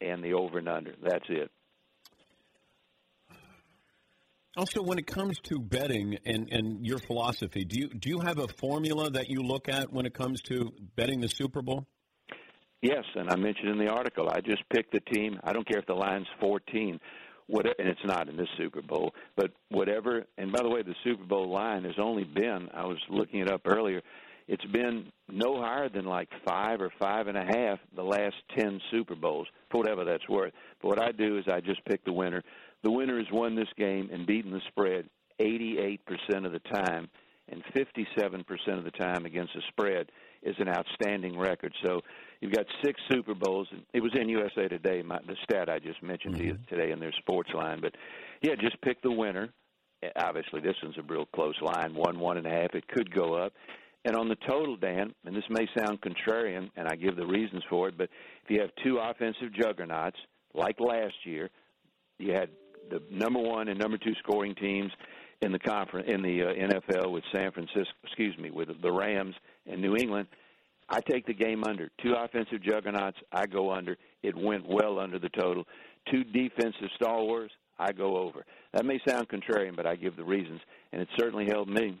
and 0.00 0.22
the 0.22 0.34
over 0.34 0.58
and 0.58 0.68
under. 0.68 0.94
That's 1.02 1.24
it. 1.28 1.50
Also, 4.56 4.82
when 4.82 4.98
it 4.98 5.06
comes 5.06 5.38
to 5.44 5.60
betting 5.60 6.18
and, 6.26 6.48
and 6.52 6.84
your 6.84 6.98
philosophy, 6.98 7.64
do 7.64 7.78
you 7.78 7.88
do 7.88 8.08
you 8.08 8.20
have 8.20 8.38
a 8.38 8.48
formula 8.48 9.08
that 9.10 9.30
you 9.30 9.42
look 9.42 9.68
at 9.68 9.92
when 9.92 10.06
it 10.06 10.12
comes 10.12 10.42
to 10.42 10.72
betting 10.96 11.20
the 11.20 11.28
Super 11.28 11.62
Bowl? 11.62 11.86
Yes, 12.82 13.04
and 13.14 13.30
I 13.30 13.36
mentioned 13.36 13.68
in 13.68 13.78
the 13.78 13.92
article, 13.92 14.28
I 14.28 14.40
just 14.40 14.62
pick 14.70 14.90
the 14.90 15.00
team. 15.12 15.38
I 15.44 15.52
don't 15.52 15.68
care 15.68 15.78
if 15.78 15.86
the 15.86 15.94
line's 15.94 16.26
14, 16.40 16.98
whatever, 17.50 17.74
and 17.78 17.88
it's 17.88 18.04
not 18.04 18.28
in 18.28 18.36
this 18.36 18.48
Super 18.56 18.82
Bowl, 18.82 19.12
but 19.36 19.50
whatever. 19.70 20.24
And 20.38 20.52
by 20.52 20.62
the 20.62 20.68
way, 20.68 20.82
the 20.82 20.94
Super 21.04 21.24
Bowl 21.24 21.50
line 21.50 21.84
has 21.84 21.94
only 21.98 22.24
been, 22.24 22.68
I 22.72 22.86
was 22.86 22.98
looking 23.08 23.40
it 23.40 23.50
up 23.50 23.62
earlier, 23.64 24.00
it's 24.48 24.64
been 24.66 25.12
no 25.28 25.60
higher 25.60 25.88
than 25.88 26.06
like 26.06 26.28
five 26.44 26.80
or 26.80 26.90
five 26.98 27.28
and 27.28 27.36
a 27.36 27.44
half 27.44 27.78
the 27.94 28.02
last 28.02 28.34
10 28.56 28.80
Super 28.90 29.14
Bowls, 29.14 29.46
for 29.70 29.78
whatever 29.78 30.04
that's 30.04 30.28
worth. 30.28 30.52
But 30.82 30.88
what 30.88 31.02
I 31.02 31.12
do 31.12 31.38
is 31.38 31.44
I 31.48 31.60
just 31.60 31.84
pick 31.84 32.04
the 32.04 32.12
winner. 32.12 32.42
The 32.82 32.90
winner 32.90 33.18
has 33.18 33.28
won 33.30 33.54
this 33.54 33.68
game 33.76 34.10
and 34.12 34.26
beaten 34.26 34.50
the 34.50 34.60
spread 34.68 35.08
88% 35.40 36.00
of 36.44 36.52
the 36.52 36.60
time, 36.72 37.08
and 37.48 37.62
57% 37.74 38.44
of 38.78 38.84
the 38.84 38.90
time 38.90 39.24
against 39.24 39.54
the 39.54 39.62
spread 39.68 40.10
is 40.42 40.56
an 40.58 40.68
outstanding 40.68 41.38
record. 41.38 41.72
So 41.84 42.00
you've 42.40 42.52
got 42.52 42.66
six 42.84 43.00
Super 43.10 43.34
Bowls. 43.34 43.68
And 43.70 43.82
it 43.92 44.00
was 44.00 44.12
in 44.14 44.28
USA 44.28 44.68
Today, 44.68 45.02
my, 45.02 45.18
the 45.26 45.36
stat 45.44 45.68
I 45.68 45.78
just 45.78 46.02
mentioned 46.02 46.34
mm-hmm. 46.34 46.42
to 46.42 46.48
you 46.48 46.54
mm-hmm. 46.54 46.74
today 46.74 46.92
in 46.92 47.00
their 47.00 47.12
sports 47.18 47.50
line. 47.54 47.80
But 47.80 47.94
yeah, 48.42 48.54
just 48.60 48.80
pick 48.82 49.02
the 49.02 49.12
winner. 49.12 49.50
Obviously, 50.16 50.60
this 50.60 50.76
one's 50.82 50.96
a 50.98 51.02
real 51.02 51.26
close 51.26 51.60
line, 51.60 51.94
one, 51.94 52.18
one 52.18 52.38
and 52.38 52.46
a 52.46 52.50
half. 52.50 52.74
It 52.74 52.88
could 52.88 53.14
go 53.14 53.34
up. 53.34 53.52
And 54.06 54.16
on 54.16 54.28
the 54.28 54.36
total, 54.48 54.76
Dan, 54.76 55.14
and 55.26 55.36
this 55.36 55.44
may 55.50 55.68
sound 55.76 56.00
contrarian, 56.00 56.70
and 56.76 56.88
I 56.88 56.96
give 56.96 57.16
the 57.16 57.26
reasons 57.26 57.62
for 57.68 57.88
it, 57.88 57.98
but 57.98 58.08
if 58.44 58.50
you 58.50 58.60
have 58.60 58.70
two 58.82 58.98
offensive 58.98 59.52
juggernauts 59.52 60.16
like 60.54 60.80
last 60.80 61.14
year, 61.24 61.50
you 62.18 62.32
had 62.32 62.48
the 62.88 63.02
number 63.10 63.38
one 63.38 63.68
and 63.68 63.78
number 63.78 63.98
two 63.98 64.14
scoring 64.22 64.54
teams 64.54 64.90
in 65.42 65.52
the 65.52 65.58
conference 65.58 66.08
in 66.10 66.22
the 66.22 66.42
uh, 66.42 66.46
NFL 66.46 67.12
with 67.12 67.24
San 67.32 67.52
Francisco, 67.52 67.92
excuse 68.04 68.36
me, 68.38 68.50
with 68.50 68.68
the 68.80 68.92
Rams 68.92 69.34
and 69.66 69.80
New 69.80 69.96
England. 69.96 70.28
I 70.90 71.00
take 71.00 71.26
the 71.26 71.34
game 71.34 71.62
under. 71.64 71.88
Two 72.02 72.14
offensive 72.18 72.62
juggernauts, 72.62 73.16
I 73.32 73.46
go 73.46 73.72
under. 73.72 73.96
It 74.22 74.36
went 74.36 74.68
well 74.68 74.98
under 74.98 75.18
the 75.18 75.28
total. 75.28 75.64
Two 76.10 76.24
defensive 76.24 76.88
stalwarts, 76.96 77.54
I 77.78 77.92
go 77.92 78.16
over. 78.18 78.44
That 78.74 78.84
may 78.84 79.00
sound 79.06 79.28
contrarian, 79.28 79.76
but 79.76 79.86
I 79.86 79.94
give 79.94 80.16
the 80.16 80.24
reasons, 80.24 80.60
and 80.92 81.00
it 81.00 81.08
certainly 81.16 81.46
helped 81.46 81.70
me. 81.70 81.98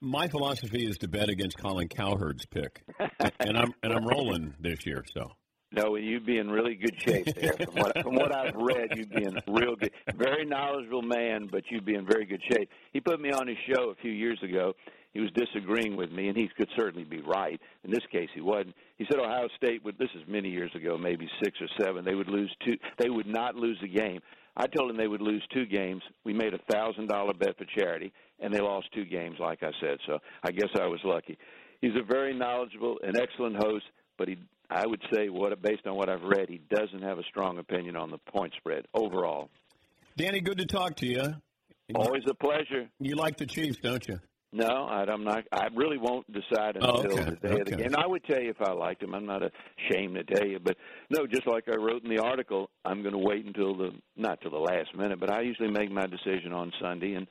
My 0.00 0.26
philosophy 0.26 0.84
is 0.84 0.98
to 0.98 1.08
bet 1.08 1.28
against 1.28 1.58
Colin 1.58 1.88
Cowherd's 1.88 2.46
pick, 2.46 2.82
and 3.38 3.56
I'm 3.56 3.72
and 3.84 3.92
I'm 3.92 4.04
rolling 4.04 4.54
this 4.58 4.84
year. 4.84 5.04
So 5.14 5.30
no, 5.74 5.96
you'd 5.96 6.26
be 6.26 6.38
in 6.38 6.50
really 6.50 6.74
good 6.74 6.94
shape 7.00 7.26
there. 7.34 7.52
From 7.52 7.74
what, 7.74 8.02
from 8.02 8.14
what 8.14 8.34
I've 8.34 8.54
read, 8.54 8.88
you'd 8.94 9.10
be 9.10 9.24
in 9.24 9.38
real 9.48 9.76
good. 9.76 9.90
Very 10.16 10.44
knowledgeable 10.44 11.02
man, 11.02 11.48
but 11.50 11.62
you'd 11.70 11.84
be 11.84 11.94
in 11.94 12.06
very 12.06 12.26
good 12.26 12.42
shape. 12.50 12.68
He 12.92 13.00
put 13.00 13.20
me 13.20 13.30
on 13.30 13.46
his 13.46 13.56
show 13.72 13.90
a 13.90 13.94
few 14.02 14.10
years 14.10 14.38
ago. 14.42 14.74
He 15.12 15.20
was 15.20 15.30
disagreeing 15.32 15.96
with 15.96 16.10
me, 16.10 16.28
and 16.28 16.36
he 16.36 16.48
could 16.56 16.68
certainly 16.76 17.04
be 17.04 17.20
right. 17.20 17.60
In 17.84 17.90
this 17.90 18.04
case, 18.10 18.28
he 18.34 18.40
wasn't. 18.40 18.74
He 18.96 19.06
said 19.10 19.20
Ohio 19.20 19.48
State 19.56 19.84
would. 19.84 19.98
This 19.98 20.08
is 20.14 20.22
many 20.26 20.48
years 20.48 20.74
ago, 20.74 20.96
maybe 20.96 21.28
six 21.42 21.58
or 21.60 21.68
seven. 21.78 22.04
They 22.04 22.14
would 22.14 22.28
lose 22.28 22.54
two. 22.64 22.76
They 22.98 23.10
would 23.10 23.26
not 23.26 23.54
lose 23.54 23.78
a 23.84 23.88
game. 23.88 24.20
I 24.56 24.66
told 24.66 24.90
him 24.90 24.96
they 24.96 25.08
would 25.08 25.22
lose 25.22 25.42
two 25.52 25.66
games. 25.66 26.02
We 26.24 26.32
made 26.32 26.54
a 26.54 26.72
thousand 26.72 27.08
dollar 27.08 27.34
bet 27.34 27.56
for 27.58 27.66
charity, 27.78 28.12
and 28.40 28.52
they 28.52 28.60
lost 28.60 28.88
two 28.94 29.04
games, 29.04 29.36
like 29.38 29.62
I 29.62 29.70
said. 29.80 29.98
So 30.06 30.18
I 30.42 30.50
guess 30.50 30.68
I 30.78 30.86
was 30.86 31.00
lucky. 31.04 31.38
He's 31.80 31.96
a 31.98 32.04
very 32.04 32.34
knowledgeable 32.34 32.98
and 33.02 33.16
excellent 33.16 33.56
host, 33.56 33.84
but 34.16 34.28
he 34.28 34.36
I 34.74 34.86
would 34.86 35.02
say, 35.12 35.28
what 35.28 35.60
based 35.60 35.86
on 35.86 35.96
what 35.96 36.08
I've 36.08 36.22
read, 36.22 36.48
he 36.48 36.60
doesn't 36.70 37.02
have 37.02 37.18
a 37.18 37.22
strong 37.24 37.58
opinion 37.58 37.96
on 37.96 38.10
the 38.10 38.18
point 38.18 38.54
spread 38.56 38.86
overall. 38.94 39.50
Danny, 40.16 40.40
good 40.40 40.58
to 40.58 40.66
talk 40.66 40.96
to 40.96 41.06
you. 41.06 41.22
Always 41.94 42.22
a 42.28 42.34
pleasure. 42.34 42.88
You 42.98 43.16
like 43.16 43.36
the 43.36 43.44
Chiefs, 43.44 43.78
don't 43.82 44.06
you? 44.08 44.18
No, 44.54 44.66
I, 44.66 45.04
I'm 45.10 45.24
not. 45.24 45.44
I 45.50 45.68
really 45.74 45.96
won't 45.96 46.26
decide 46.30 46.76
oh, 46.80 47.00
until 47.00 47.18
oh, 47.18 47.22
okay. 47.22 47.30
the 47.30 47.36
day 47.36 47.48
okay. 47.48 47.60
of 47.60 47.66
the 47.66 47.76
game. 47.76 47.94
I 47.96 48.06
would 48.06 48.22
tell 48.24 48.40
you 48.40 48.50
if 48.50 48.60
I 48.60 48.72
liked 48.72 49.00
them. 49.00 49.14
I'm 49.14 49.24
not 49.24 49.42
ashamed 49.42 50.16
to 50.16 50.24
tell 50.24 50.46
you, 50.46 50.58
but 50.58 50.76
no, 51.08 51.26
just 51.26 51.46
like 51.46 51.64
I 51.68 51.76
wrote 51.76 52.04
in 52.04 52.10
the 52.10 52.22
article, 52.22 52.68
I'm 52.84 53.02
going 53.02 53.14
to 53.14 53.18
wait 53.18 53.46
until 53.46 53.74
the 53.74 53.92
not 54.16 54.42
till 54.42 54.50
the 54.50 54.58
last 54.58 54.94
minute. 54.94 55.18
But 55.18 55.30
I 55.30 55.40
usually 55.40 55.70
make 55.70 55.90
my 55.90 56.06
decision 56.06 56.52
on 56.52 56.70
Sunday, 56.82 57.14
and 57.14 57.26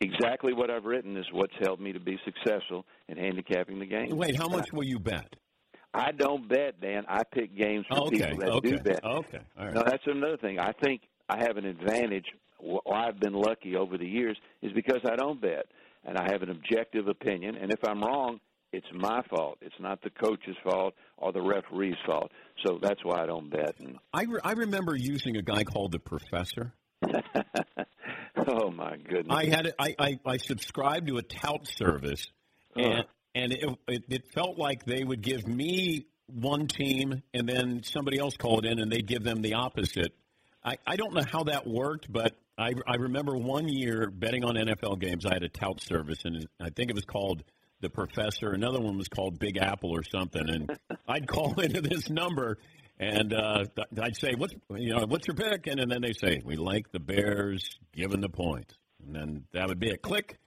exactly 0.00 0.52
what 0.52 0.68
I've 0.68 0.84
written 0.84 1.16
is 1.16 1.24
what's 1.32 1.54
helped 1.60 1.80
me 1.80 1.92
to 1.92 2.00
be 2.00 2.18
successful 2.24 2.84
in 3.08 3.18
handicapping 3.18 3.78
the 3.78 3.86
game. 3.86 4.16
Wait, 4.16 4.36
how 4.36 4.48
much 4.48 4.72
will 4.72 4.84
you 4.84 4.98
bet? 4.98 5.32
I 5.94 6.10
don't 6.10 6.48
bet, 6.48 6.80
Dan. 6.80 7.04
I 7.08 7.22
pick 7.22 7.56
games 7.56 7.86
for 7.88 8.08
okay, 8.08 8.16
people 8.16 8.38
that 8.38 8.48
okay, 8.48 8.70
do 8.70 8.78
bet. 8.80 9.04
Okay, 9.04 9.38
all 9.56 9.64
right. 9.64 9.74
Now 9.74 9.82
that's 9.84 10.02
another 10.06 10.38
thing. 10.38 10.58
I 10.58 10.72
think 10.82 11.02
I 11.28 11.38
have 11.38 11.56
an 11.56 11.66
advantage. 11.66 12.26
Why 12.58 13.06
I've 13.06 13.20
been 13.20 13.34
lucky 13.34 13.76
over 13.76 13.96
the 13.96 14.06
years 14.06 14.36
is 14.62 14.72
because 14.72 15.00
I 15.04 15.14
don't 15.16 15.40
bet, 15.40 15.66
and 16.04 16.18
I 16.18 16.30
have 16.30 16.42
an 16.42 16.50
objective 16.50 17.08
opinion. 17.08 17.56
And 17.56 17.72
if 17.72 17.80
I'm 17.86 18.02
wrong, 18.02 18.40
it's 18.72 18.86
my 18.92 19.22
fault. 19.30 19.58
It's 19.60 19.74
not 19.78 20.02
the 20.02 20.10
coach's 20.10 20.56
fault 20.64 20.94
or 21.16 21.32
the 21.32 21.40
referee's 21.40 21.96
fault. 22.06 22.32
So 22.66 22.78
that's 22.82 23.04
why 23.04 23.22
I 23.22 23.26
don't 23.26 23.50
bet. 23.50 23.74
And 23.78 23.98
I 24.12 24.24
re- 24.24 24.40
I 24.42 24.52
remember 24.52 24.96
using 24.96 25.36
a 25.36 25.42
guy 25.42 25.64
called 25.64 25.92
the 25.92 25.98
Professor. 25.98 26.72
oh 28.48 28.70
my 28.70 28.96
goodness! 28.96 29.28
I 29.30 29.44
had 29.46 29.74
I, 29.78 29.94
I 29.98 30.18
I 30.24 30.36
subscribed 30.38 31.08
to 31.08 31.18
a 31.18 31.22
tout 31.22 31.66
service, 31.66 32.26
and 32.74 33.00
uh 33.00 33.02
and 33.34 33.52
it, 33.52 33.64
it, 33.88 34.04
it 34.08 34.32
felt 34.32 34.58
like 34.58 34.84
they 34.84 35.02
would 35.02 35.20
give 35.20 35.46
me 35.46 36.06
one 36.26 36.66
team 36.68 37.22
and 37.32 37.48
then 37.48 37.82
somebody 37.82 38.18
else 38.18 38.36
called 38.36 38.64
in 38.64 38.78
and 38.78 38.90
they'd 38.90 39.06
give 39.06 39.24
them 39.24 39.42
the 39.42 39.54
opposite. 39.54 40.14
I, 40.64 40.78
I 40.86 40.96
don't 40.96 41.14
know 41.14 41.24
how 41.30 41.44
that 41.44 41.66
worked, 41.66 42.10
but 42.10 42.36
I, 42.56 42.72
I 42.86 42.96
remember 42.96 43.36
one 43.36 43.68
year 43.68 44.10
betting 44.10 44.44
on 44.44 44.54
NFL 44.54 45.00
games. 45.00 45.26
I 45.26 45.34
had 45.34 45.42
a 45.42 45.48
tout 45.48 45.80
service, 45.80 46.24
and 46.24 46.46
I 46.60 46.70
think 46.70 46.90
it 46.90 46.94
was 46.94 47.04
called 47.04 47.42
the 47.80 47.90
Professor. 47.90 48.50
Another 48.50 48.80
one 48.80 48.96
was 48.96 49.08
called 49.08 49.38
Big 49.38 49.58
Apple 49.58 49.90
or 49.90 50.02
something. 50.02 50.48
And 50.48 50.78
I'd 51.08 51.26
call 51.26 51.58
into 51.60 51.80
this 51.80 52.08
number, 52.08 52.58
and 52.98 53.34
uh, 53.34 53.64
I'd 54.00 54.16
say, 54.16 54.34
"What's 54.36 54.54
you 54.70 54.94
know 54.94 55.04
what's 55.06 55.26
your 55.26 55.36
pick?" 55.36 55.66
And, 55.66 55.80
and 55.80 55.90
then 55.90 56.02
they 56.02 56.12
say, 56.12 56.40
"We 56.44 56.56
like 56.56 56.92
the 56.92 57.00
Bears 57.00 57.68
given 57.92 58.20
the 58.20 58.28
points," 58.28 58.74
and 59.04 59.14
then 59.14 59.44
that 59.52 59.68
would 59.68 59.80
be 59.80 59.90
a 59.90 59.96
click 59.96 60.38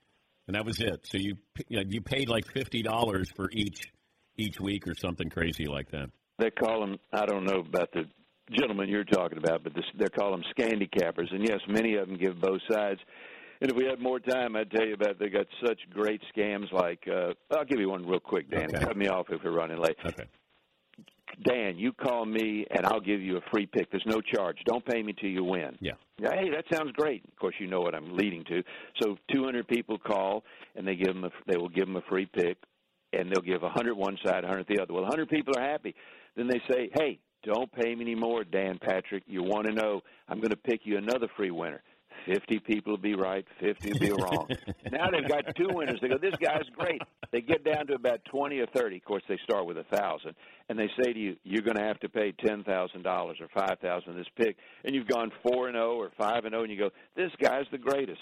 and 0.48 0.56
that 0.56 0.65
was 0.65 0.80
it. 0.80 1.06
So 1.06 1.17
you 1.17 1.38
you, 1.67 1.78
know, 1.78 1.84
you 1.88 2.02
paid 2.02 2.30
like 2.30 2.48
fifty 2.48 2.82
dollars 2.82 3.30
for 3.36 3.50
each 3.52 3.91
each 4.38 4.60
week 4.60 4.88
or 4.88 4.96
something 4.96 5.30
crazy 5.30 5.65
like 5.65 5.91
that. 5.91 6.10
They 6.39 6.52
call 6.52 6.82
them. 6.82 6.98
I 7.12 7.26
don't 7.26 7.46
know 7.46 7.60
about 7.60 7.91
the 7.91 8.06
gentleman 8.52 8.90
you're 8.90 9.04
talking 9.04 9.38
about, 9.38 9.64
but 9.64 9.74
this, 9.74 9.86
they 9.98 10.08
call 10.08 10.32
them 10.32 10.44
scandicappers. 10.58 11.34
And 11.34 11.48
yes, 11.48 11.60
many 11.68 11.96
of 11.96 12.08
them 12.08 12.18
give 12.18 12.40
both 12.40 12.62
sides. 12.70 13.00
And 13.60 13.72
if 13.72 13.78
we 13.78 13.86
had 13.86 14.00
more 14.00 14.20
time, 14.20 14.56
I'd 14.56 14.70
tell 14.70 14.86
you 14.86 14.94
about. 14.94 15.18
They 15.20 15.30
got 15.30 15.48
such 15.66 15.80
great 15.92 16.22
scams. 16.36 16.72
Like 16.72 17.08
uh, 17.08 17.34
I'll 17.52 17.66
give 17.66 17.80
you 17.80 17.90
one 17.90 18.06
real 18.06 18.20
quick, 18.20 18.50
Dan. 18.52 18.68
Okay. 18.74 18.86
Cut 18.86 18.96
me 18.96 19.08
off 19.08 19.28
if 19.30 19.44
we're 19.44 19.52
running 19.52 19.80
late. 19.80 19.98
Okay. 20.06 20.26
Dan, 21.44 21.78
you 21.78 21.92
call 21.92 22.26
me 22.26 22.66
and 22.72 22.86
I'll 22.86 23.02
give 23.02 23.22
you 23.22 23.38
a 23.38 23.42
free 23.52 23.65
pick. 23.65 23.92
There's 23.92 24.06
no 24.06 24.21
charge. 24.21 24.58
Don't 24.65 24.86
pay 24.86 25.04
me 25.04 25.13
till 25.13 25.30
you 25.30 25.44
win. 25.44 25.78
Yeah. 25.80 25.94
Hey, 26.19 26.50
that 26.50 26.65
sounds 26.71 26.92
great. 26.94 27.24
Of 27.26 27.38
course, 27.38 27.56
you 27.60 27.67
know 27.67 27.82
what 27.82 27.94
I'm 27.94 28.15
leading 28.15 28.44
to. 28.46 28.63
So 29.02 29.17
200 29.32 29.67
people 29.67 29.98
call 29.98 30.44
and 30.76 30.88
they 30.88 30.96
give 30.96 31.13
them 31.13 31.26
a, 31.26 31.30
they 31.46 31.58
will 31.58 31.69
give 31.69 31.86
them 31.86 31.96
a 31.96 32.02
free 32.10 32.26
pick, 32.26 32.58
and 33.13 33.32
they'll 33.32 33.42
give 33.42 33.62
100 33.62 33.96
one 33.96 34.17
side, 34.24 34.44
100 34.44 34.65
the 34.67 34.82
other. 34.82 34.94
Well, 34.94 35.04
100 35.04 35.30
people 35.30 35.54
are 35.58 35.62
happy. 35.62 35.96
Then 36.36 36.48
they 36.48 36.62
say, 36.69 36.90
Hey, 36.94 37.19
don't 37.44 37.71
pay 37.71 37.96
me 37.96 38.02
anymore, 38.02 38.44
Dan 38.44 38.77
Patrick. 38.79 39.23
You 39.27 39.44
want 39.44 39.67
to 39.67 39.73
know? 39.73 40.02
I'm 40.27 40.40
going 40.40 40.50
to 40.50 40.58
pick 40.58 40.81
you 40.83 40.98
another 40.98 41.27
free 41.35 41.52
winner. 41.52 41.81
50 42.25 42.60
people 42.60 42.94
will 42.94 42.98
be 42.98 43.15
right, 43.15 43.46
50 43.60 43.94
will 43.94 44.00
be 44.00 44.12
wrong. 44.12 44.50
now 44.92 45.10
they've 45.10 45.27
got 45.27 45.56
two 45.56 45.69
winners. 45.69 46.00
They 46.02 46.10
go, 46.10 46.17
this 46.17 46.35
guy's 46.42 46.67
great. 46.75 47.02
They 47.31 47.42
get 47.42 47.63
down 47.63 47.88
to 47.88 47.94
about 47.94 48.23
20 48.25 48.60
or 48.60 48.65
30. 48.67 48.98
Of 48.98 49.06
course, 49.06 49.23
they 49.29 49.38
start 49.44 49.65
with 49.65 49.77
a 49.77 49.85
1000 49.90 50.35
and 50.69 50.77
they 50.77 50.90
say 51.02 51.13
to 51.13 51.19
you, 51.19 51.38
you're 51.44 51.62
going 51.62 51.77
to 51.77 51.83
have 51.83 52.00
to 52.02 52.10
pay 52.10 52.33
$10,000 52.33 52.65
or 53.06 53.48
5000 53.54 54.15
this 54.15 54.25
pick. 54.35 54.58
And 54.83 54.94
you've 54.94 55.08
gone 55.08 55.31
4 55.44 55.67
and 55.67 55.75
0 55.75 55.96
or 55.96 56.12
5 56.17 56.46
and 56.46 56.54
0, 56.54 56.63
and 56.63 56.71
you 56.71 56.77
go, 56.77 56.90
this 57.15 57.31
guy's 57.42 57.65
the 57.71 57.77
greatest. 57.77 58.21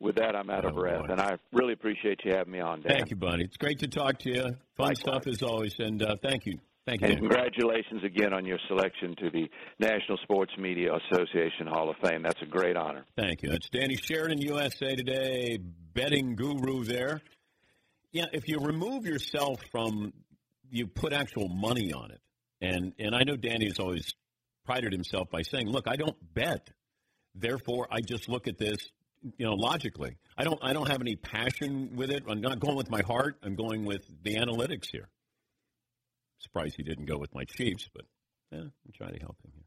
With 0.00 0.16
that, 0.16 0.34
I'm 0.34 0.48
out 0.48 0.64
of 0.64 0.72
oh, 0.72 0.76
breath, 0.76 1.06
boy. 1.06 1.12
and 1.12 1.20
I 1.20 1.36
really 1.52 1.74
appreciate 1.74 2.20
you 2.24 2.32
having 2.32 2.54
me 2.54 2.60
on, 2.60 2.80
Dan. 2.80 2.90
Thank 2.90 3.10
you, 3.10 3.16
buddy. 3.16 3.44
It's 3.44 3.58
great 3.58 3.80
to 3.80 3.86
talk 3.86 4.18
to 4.20 4.30
you. 4.30 4.42
Fun 4.42 4.56
Likewise. 4.78 4.98
stuff 4.98 5.26
as 5.26 5.42
always, 5.42 5.78
and 5.78 6.02
uh, 6.02 6.16
thank 6.22 6.46
you. 6.46 6.58
Thank 6.86 7.02
you. 7.02 7.08
And 7.08 7.16
Dan. 7.16 7.28
congratulations 7.28 8.02
again 8.04 8.32
on 8.32 8.44
your 8.44 8.58
selection 8.68 9.14
to 9.16 9.30
the 9.30 9.48
National 9.78 10.18
Sports 10.22 10.52
Media 10.58 10.90
Association 10.94 11.66
Hall 11.66 11.90
of 11.90 11.96
Fame. 12.02 12.22
That's 12.22 12.40
a 12.42 12.46
great 12.46 12.76
honor. 12.76 13.04
Thank 13.16 13.42
you. 13.42 13.50
That's 13.50 13.68
Danny 13.68 13.96
Sheridan, 13.96 14.40
USA 14.40 14.96
Today, 14.96 15.58
betting 15.94 16.36
guru 16.36 16.84
there. 16.84 17.20
Yeah, 18.12 18.26
if 18.32 18.48
you 18.48 18.58
remove 18.58 19.04
yourself 19.04 19.60
from, 19.70 20.12
you 20.70 20.86
put 20.86 21.12
actual 21.12 21.48
money 21.48 21.92
on 21.92 22.10
it. 22.10 22.20
And 22.60 22.92
and 22.98 23.14
I 23.14 23.22
know 23.24 23.36
Danny's 23.36 23.78
always 23.78 24.14
prided 24.64 24.92
himself 24.92 25.30
by 25.30 25.42
saying, 25.42 25.68
"Look, 25.68 25.86
I 25.86 25.96
don't 25.96 26.16
bet. 26.34 26.70
Therefore, 27.34 27.86
I 27.90 28.00
just 28.00 28.28
look 28.28 28.48
at 28.48 28.58
this, 28.58 28.76
you 29.22 29.46
know, 29.46 29.54
logically. 29.54 30.16
I 30.36 30.44
don't 30.44 30.58
I 30.62 30.72
don't 30.72 30.88
have 30.88 31.00
any 31.00 31.16
passion 31.16 31.94
with 31.94 32.10
it. 32.10 32.24
I'm 32.28 32.40
not 32.40 32.58
going 32.58 32.76
with 32.76 32.90
my 32.90 33.02
heart. 33.02 33.38
I'm 33.42 33.54
going 33.54 33.84
with 33.84 34.02
the 34.22 34.34
analytics 34.34 34.86
here." 34.90 35.08
Surprised 36.40 36.76
he 36.76 36.82
didn't 36.82 37.06
go 37.06 37.18
with 37.18 37.34
my 37.34 37.44
Chiefs, 37.44 37.88
but 37.94 38.04
yeah, 38.50 38.60
I'm 38.60 38.92
trying 38.94 39.14
to 39.14 39.20
help 39.20 39.36
him 39.44 39.52
here. 39.54 39.64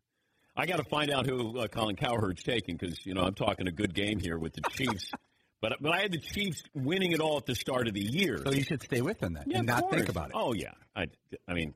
I 0.55 0.65
got 0.65 0.77
to 0.77 0.83
find 0.83 1.09
out 1.09 1.25
who 1.25 1.57
uh, 1.59 1.67
Colin 1.67 1.95
Cowherd's 1.95 2.43
taking 2.43 2.77
because 2.77 3.05
you 3.05 3.13
know 3.13 3.21
I'm 3.21 3.33
talking 3.33 3.67
a 3.67 3.71
good 3.71 3.93
game 3.93 4.19
here 4.19 4.37
with 4.37 4.53
the 4.53 4.61
Chiefs. 4.71 5.11
But, 5.61 5.77
but 5.79 5.93
I 5.93 6.01
had 6.01 6.11
the 6.11 6.19
Chiefs 6.19 6.61
winning 6.73 7.13
it 7.13 7.21
all 7.21 7.37
at 7.37 7.45
the 7.45 7.55
start 7.55 7.87
of 7.87 7.93
the 7.93 8.01
year. 8.03 8.41
So 8.43 8.51
you 8.51 8.63
should 8.63 8.83
stay 8.83 9.01
with 9.01 9.19
them 9.19 9.31
then 9.31 9.45
Yeah, 9.47 9.59
and 9.59 9.67
not 9.67 9.89
think 9.89 10.09
about 10.09 10.31
it. 10.31 10.35
Oh 10.35 10.51
yeah, 10.51 10.73
I, 10.93 11.05
I 11.47 11.53
mean, 11.53 11.73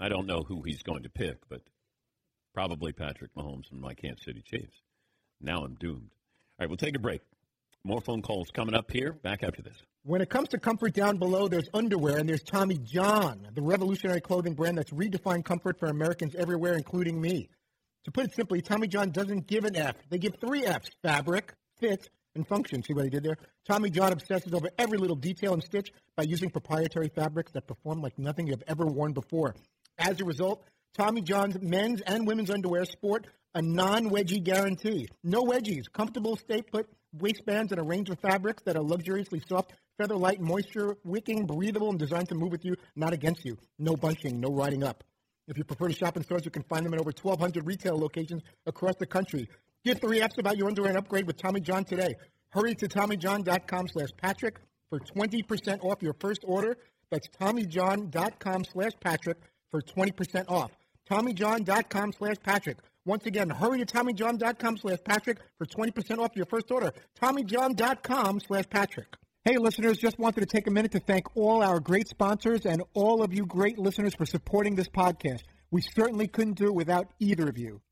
I 0.00 0.08
don't 0.08 0.26
know 0.26 0.40
who 0.40 0.62
he's 0.62 0.82
going 0.82 1.02
to 1.02 1.10
pick, 1.10 1.36
but 1.50 1.60
probably 2.54 2.92
Patrick 2.92 3.34
Mahomes 3.34 3.70
and 3.70 3.78
my 3.78 3.92
Kansas 3.92 4.24
City 4.24 4.42
Chiefs. 4.42 4.80
Now 5.38 5.64
I'm 5.64 5.74
doomed. 5.74 6.12
All 6.58 6.60
right, 6.60 6.68
we'll 6.70 6.78
take 6.78 6.96
a 6.96 6.98
break. 6.98 7.20
More 7.86 8.00
phone 8.00 8.22
calls 8.22 8.48
coming 8.50 8.74
up 8.74 8.90
here. 8.90 9.12
Back 9.12 9.42
after 9.42 9.60
this. 9.60 9.76
When 10.04 10.22
it 10.22 10.30
comes 10.30 10.48
to 10.48 10.58
comfort 10.58 10.94
down 10.94 11.18
below, 11.18 11.48
there's 11.48 11.68
underwear, 11.74 12.16
and 12.16 12.26
there's 12.26 12.42
Tommy 12.42 12.78
John, 12.78 13.46
the 13.52 13.60
revolutionary 13.60 14.22
clothing 14.22 14.54
brand 14.54 14.78
that's 14.78 14.90
redefined 14.90 15.44
comfort 15.44 15.78
for 15.78 15.86
Americans 15.90 16.34
everywhere, 16.34 16.74
including 16.74 17.20
me. 17.20 17.50
To 18.04 18.10
put 18.10 18.24
it 18.24 18.34
simply, 18.34 18.62
Tommy 18.62 18.88
John 18.88 19.10
doesn't 19.10 19.46
give 19.46 19.64
an 19.64 19.76
F. 19.76 19.96
They 20.08 20.16
give 20.16 20.32
three 20.40 20.64
Fs 20.64 20.88
fabric, 21.02 21.52
fit, 21.78 22.08
and 22.34 22.48
function. 22.48 22.82
See 22.82 22.94
what 22.94 23.04
he 23.04 23.10
did 23.10 23.22
there? 23.22 23.36
Tommy 23.68 23.90
John 23.90 24.12
obsesses 24.12 24.54
over 24.54 24.70
every 24.78 24.96
little 24.96 25.16
detail 25.16 25.52
and 25.52 25.62
stitch 25.62 25.92
by 26.16 26.22
using 26.22 26.48
proprietary 26.48 27.10
fabrics 27.14 27.52
that 27.52 27.66
perform 27.66 28.00
like 28.00 28.18
nothing 28.18 28.46
you've 28.46 28.62
ever 28.66 28.86
worn 28.86 29.12
before. 29.12 29.54
As 29.98 30.22
a 30.22 30.24
result, 30.24 30.64
Tommy 30.96 31.20
John's 31.20 31.60
men's 31.60 32.00
and 32.00 32.26
women's 32.26 32.50
underwear 32.50 32.86
sport 32.86 33.26
a 33.54 33.60
non-wedgie 33.60 34.42
guarantee. 34.42 35.06
No 35.22 35.42
wedgies, 35.42 35.84
comfortable 35.92 36.36
stay-put 36.36 36.88
waistbands 37.18 37.72
and 37.72 37.80
a 37.80 37.84
range 37.84 38.10
of 38.10 38.18
fabrics 38.20 38.62
that 38.64 38.76
are 38.76 38.82
luxuriously 38.82 39.42
soft, 39.48 39.72
feather 39.98 40.16
light, 40.16 40.40
moisture 40.40 40.96
wicking, 41.04 41.46
breathable, 41.46 41.90
and 41.90 41.98
designed 41.98 42.28
to 42.28 42.34
move 42.34 42.52
with 42.52 42.64
you, 42.64 42.74
not 42.96 43.12
against 43.12 43.44
you. 43.44 43.56
No 43.78 43.96
bunching, 43.96 44.40
no 44.40 44.48
riding 44.50 44.82
up. 44.82 45.04
If 45.46 45.58
you 45.58 45.64
prefer 45.64 45.88
to 45.88 45.94
shop 45.94 46.16
in 46.16 46.24
stores, 46.24 46.44
you 46.44 46.50
can 46.50 46.62
find 46.64 46.86
them 46.86 46.94
in 46.94 47.00
over 47.00 47.12
1,200 47.20 47.66
retail 47.66 47.98
locations 47.98 48.42
across 48.66 48.94
the 48.96 49.06
country. 49.06 49.48
Give 49.84 50.00
three 50.00 50.22
F's 50.22 50.38
about 50.38 50.56
your 50.56 50.68
underwear 50.68 50.90
and 50.90 50.98
upgrade 50.98 51.26
with 51.26 51.36
Tommy 51.36 51.60
John 51.60 51.84
today. 51.84 52.14
Hurry 52.50 52.74
to 52.76 52.88
TommyJohn.com 52.88 53.88
slash 53.88 54.10
Patrick 54.16 54.56
for 54.88 55.00
20% 55.00 55.84
off 55.84 56.02
your 56.02 56.14
first 56.20 56.40
order. 56.44 56.76
That's 57.10 57.28
TommyJohn.com 57.40 58.64
slash 58.64 58.92
Patrick 59.00 59.38
for 59.70 59.82
20% 59.82 60.48
off. 60.48 60.70
TommyJohn.com 61.10 62.12
slash 62.12 62.36
Patrick. 62.42 62.78
Once 63.06 63.26
again, 63.26 63.50
hurry 63.50 63.78
to 63.78 63.84
TommyJohn.com 63.84 64.78
slash 64.78 64.98
Patrick 65.04 65.38
for 65.58 65.66
20% 65.66 66.18
off 66.18 66.34
your 66.34 66.46
first 66.46 66.70
order. 66.70 66.92
TommyJohn.com 67.20 68.40
slash 68.40 68.64
Patrick. 68.70 69.08
Hey, 69.44 69.58
listeners, 69.58 69.98
just 69.98 70.18
wanted 70.18 70.40
to 70.40 70.46
take 70.46 70.66
a 70.66 70.70
minute 70.70 70.92
to 70.92 71.00
thank 71.00 71.36
all 71.36 71.62
our 71.62 71.80
great 71.80 72.08
sponsors 72.08 72.64
and 72.64 72.82
all 72.94 73.22
of 73.22 73.34
you 73.34 73.44
great 73.44 73.78
listeners 73.78 74.14
for 74.14 74.24
supporting 74.24 74.74
this 74.74 74.88
podcast. 74.88 75.42
We 75.70 75.82
certainly 75.82 76.28
couldn't 76.28 76.56
do 76.56 76.68
it 76.68 76.74
without 76.74 77.12
either 77.20 77.46
of 77.46 77.58
you. 77.58 77.82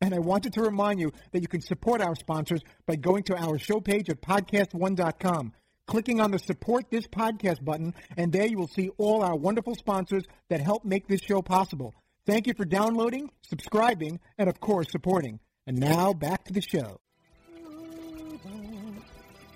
And 0.00 0.14
I 0.14 0.20
wanted 0.20 0.54
to 0.54 0.62
remind 0.62 1.00
you 1.00 1.12
that 1.32 1.42
you 1.42 1.48
can 1.48 1.60
support 1.60 2.00
our 2.00 2.14
sponsors 2.14 2.62
by 2.86 2.96
going 2.96 3.24
to 3.24 3.36
our 3.36 3.58
show 3.58 3.78
page 3.78 4.08
at 4.08 4.22
podcast1.com, 4.22 5.52
clicking 5.86 6.20
on 6.20 6.30
the 6.30 6.38
support 6.38 6.86
this 6.90 7.06
podcast 7.06 7.62
button, 7.62 7.92
and 8.16 8.32
there 8.32 8.46
you 8.46 8.56
will 8.56 8.68
see 8.68 8.88
all 8.96 9.22
our 9.22 9.36
wonderful 9.36 9.74
sponsors 9.74 10.24
that 10.48 10.62
help 10.62 10.84
make 10.86 11.08
this 11.08 11.20
show 11.20 11.42
possible. 11.42 11.94
Thank 12.26 12.46
you 12.46 12.54
for 12.54 12.64
downloading, 12.64 13.30
subscribing, 13.42 14.20
and 14.38 14.48
of 14.48 14.60
course, 14.60 14.90
supporting. 14.90 15.40
And 15.66 15.78
now 15.78 16.12
back 16.12 16.44
to 16.44 16.52
the 16.52 16.60
show. 16.60 17.00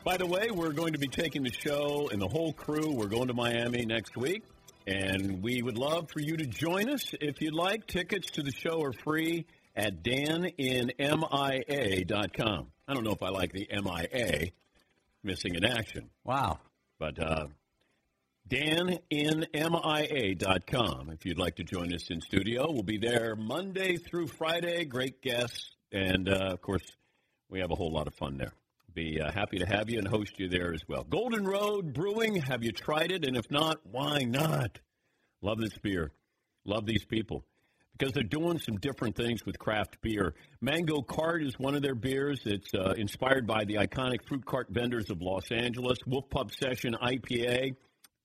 By 0.05 0.17
the 0.17 0.27
way, 0.27 0.51
we're 0.53 0.73
going 0.73 0.93
to 0.93 0.99
be 0.99 1.09
taking 1.09 1.43
the 1.43 1.53
show 1.53 2.09
and 2.12 2.21
the 2.23 2.29
whole 2.29 2.53
crew. 2.53 2.93
We're 2.93 3.09
going 3.09 3.27
to 3.29 3.35
Miami 3.35 3.85
next 3.85 4.17
week, 4.17 4.43
and 4.87 5.43
we 5.43 5.62
would 5.62 5.77
love 5.79 6.09
for 6.12 6.21
you 6.21 6.37
to 6.37 6.47
join 6.47 6.89
us 6.91 7.12
if 7.21 7.41
you'd 7.41 7.55
like. 7.55 7.87
Tickets 7.89 8.31
to 8.33 8.43
the 8.43 8.53
show 8.53 8.83
are 8.83 8.93
free 8.93 9.47
at 9.75 10.03
daninmia.com. 10.05 10.57
I 12.89 12.95
don't 12.95 13.03
know 13.03 13.11
if 13.12 13.23
I 13.23 13.31
like 13.31 13.53
the 13.53 13.69
MIA, 13.73 14.51
missing 15.25 15.57
in 15.57 15.64
action, 15.64 16.09
Wow. 16.25 16.61
but 17.01 17.19
uh, 17.21 17.47
daninmia.com 18.49 19.11
if 21.11 21.26
you'd 21.26 21.38
like 21.38 21.57
to 21.57 21.64
join 21.64 21.92
us 21.92 22.11
in 22.11 22.20
studio. 22.20 22.70
We'll 22.70 22.82
be 22.82 22.99
there 22.99 23.34
Monday 23.34 23.97
through 23.97 24.28
Friday. 24.28 24.84
Great 24.84 25.20
guests, 25.20 25.70
and 25.90 26.28
uh, 26.28 26.51
of 26.53 26.61
course, 26.61 26.84
we 27.49 27.61
have 27.61 27.70
a 27.70 27.74
whole 27.74 27.92
lot 27.92 28.07
of 28.07 28.14
fun 28.14 28.36
there. 28.38 28.53
Be 28.94 29.20
uh, 29.20 29.32
happy 29.32 29.59
to 29.59 29.66
have 29.66 29.90
you 29.90 29.99
and 29.99 30.09
host 30.09 30.38
you 30.38 30.49
there 30.49 30.72
as 30.72 30.82
well. 30.88 31.05
Golden 31.05 31.44
Road 31.44 31.92
Brewing, 31.92 32.36
have 32.36 32.62
you 32.62 32.72
tried 32.72 33.12
it? 33.12 33.26
And 33.26 33.36
if 33.36 33.51
not, 33.51 33.78
why 33.84 34.20
not? 34.20 34.78
Love 35.42 35.59
this 35.59 35.76
beer. 35.78 36.12
Love 36.64 36.86
these 36.86 37.05
people 37.05 37.44
because 37.99 38.12
they're 38.12 38.22
doing 38.22 38.59
some 38.59 38.76
different 38.76 39.16
things 39.16 39.44
with 39.44 39.59
craft 39.59 40.01
beer. 40.03 40.34
Mango 40.61 41.03
Cart 41.03 41.42
is 41.42 41.59
one 41.59 41.74
of 41.74 41.82
their 41.82 41.94
beers. 41.94 42.40
It's 42.44 42.72
uh, 42.74 42.94
inspired 42.97 43.47
by 43.47 43.64
the 43.64 43.74
iconic 43.74 44.26
fruit 44.26 44.44
cart 44.44 44.68
vendors 44.70 45.11
of 45.11 45.20
Los 45.20 45.51
Angeles. 45.51 45.99
Wolf 46.07 46.28
Pup 46.30 46.51
Session 46.53 46.94
IPA. 47.03 47.76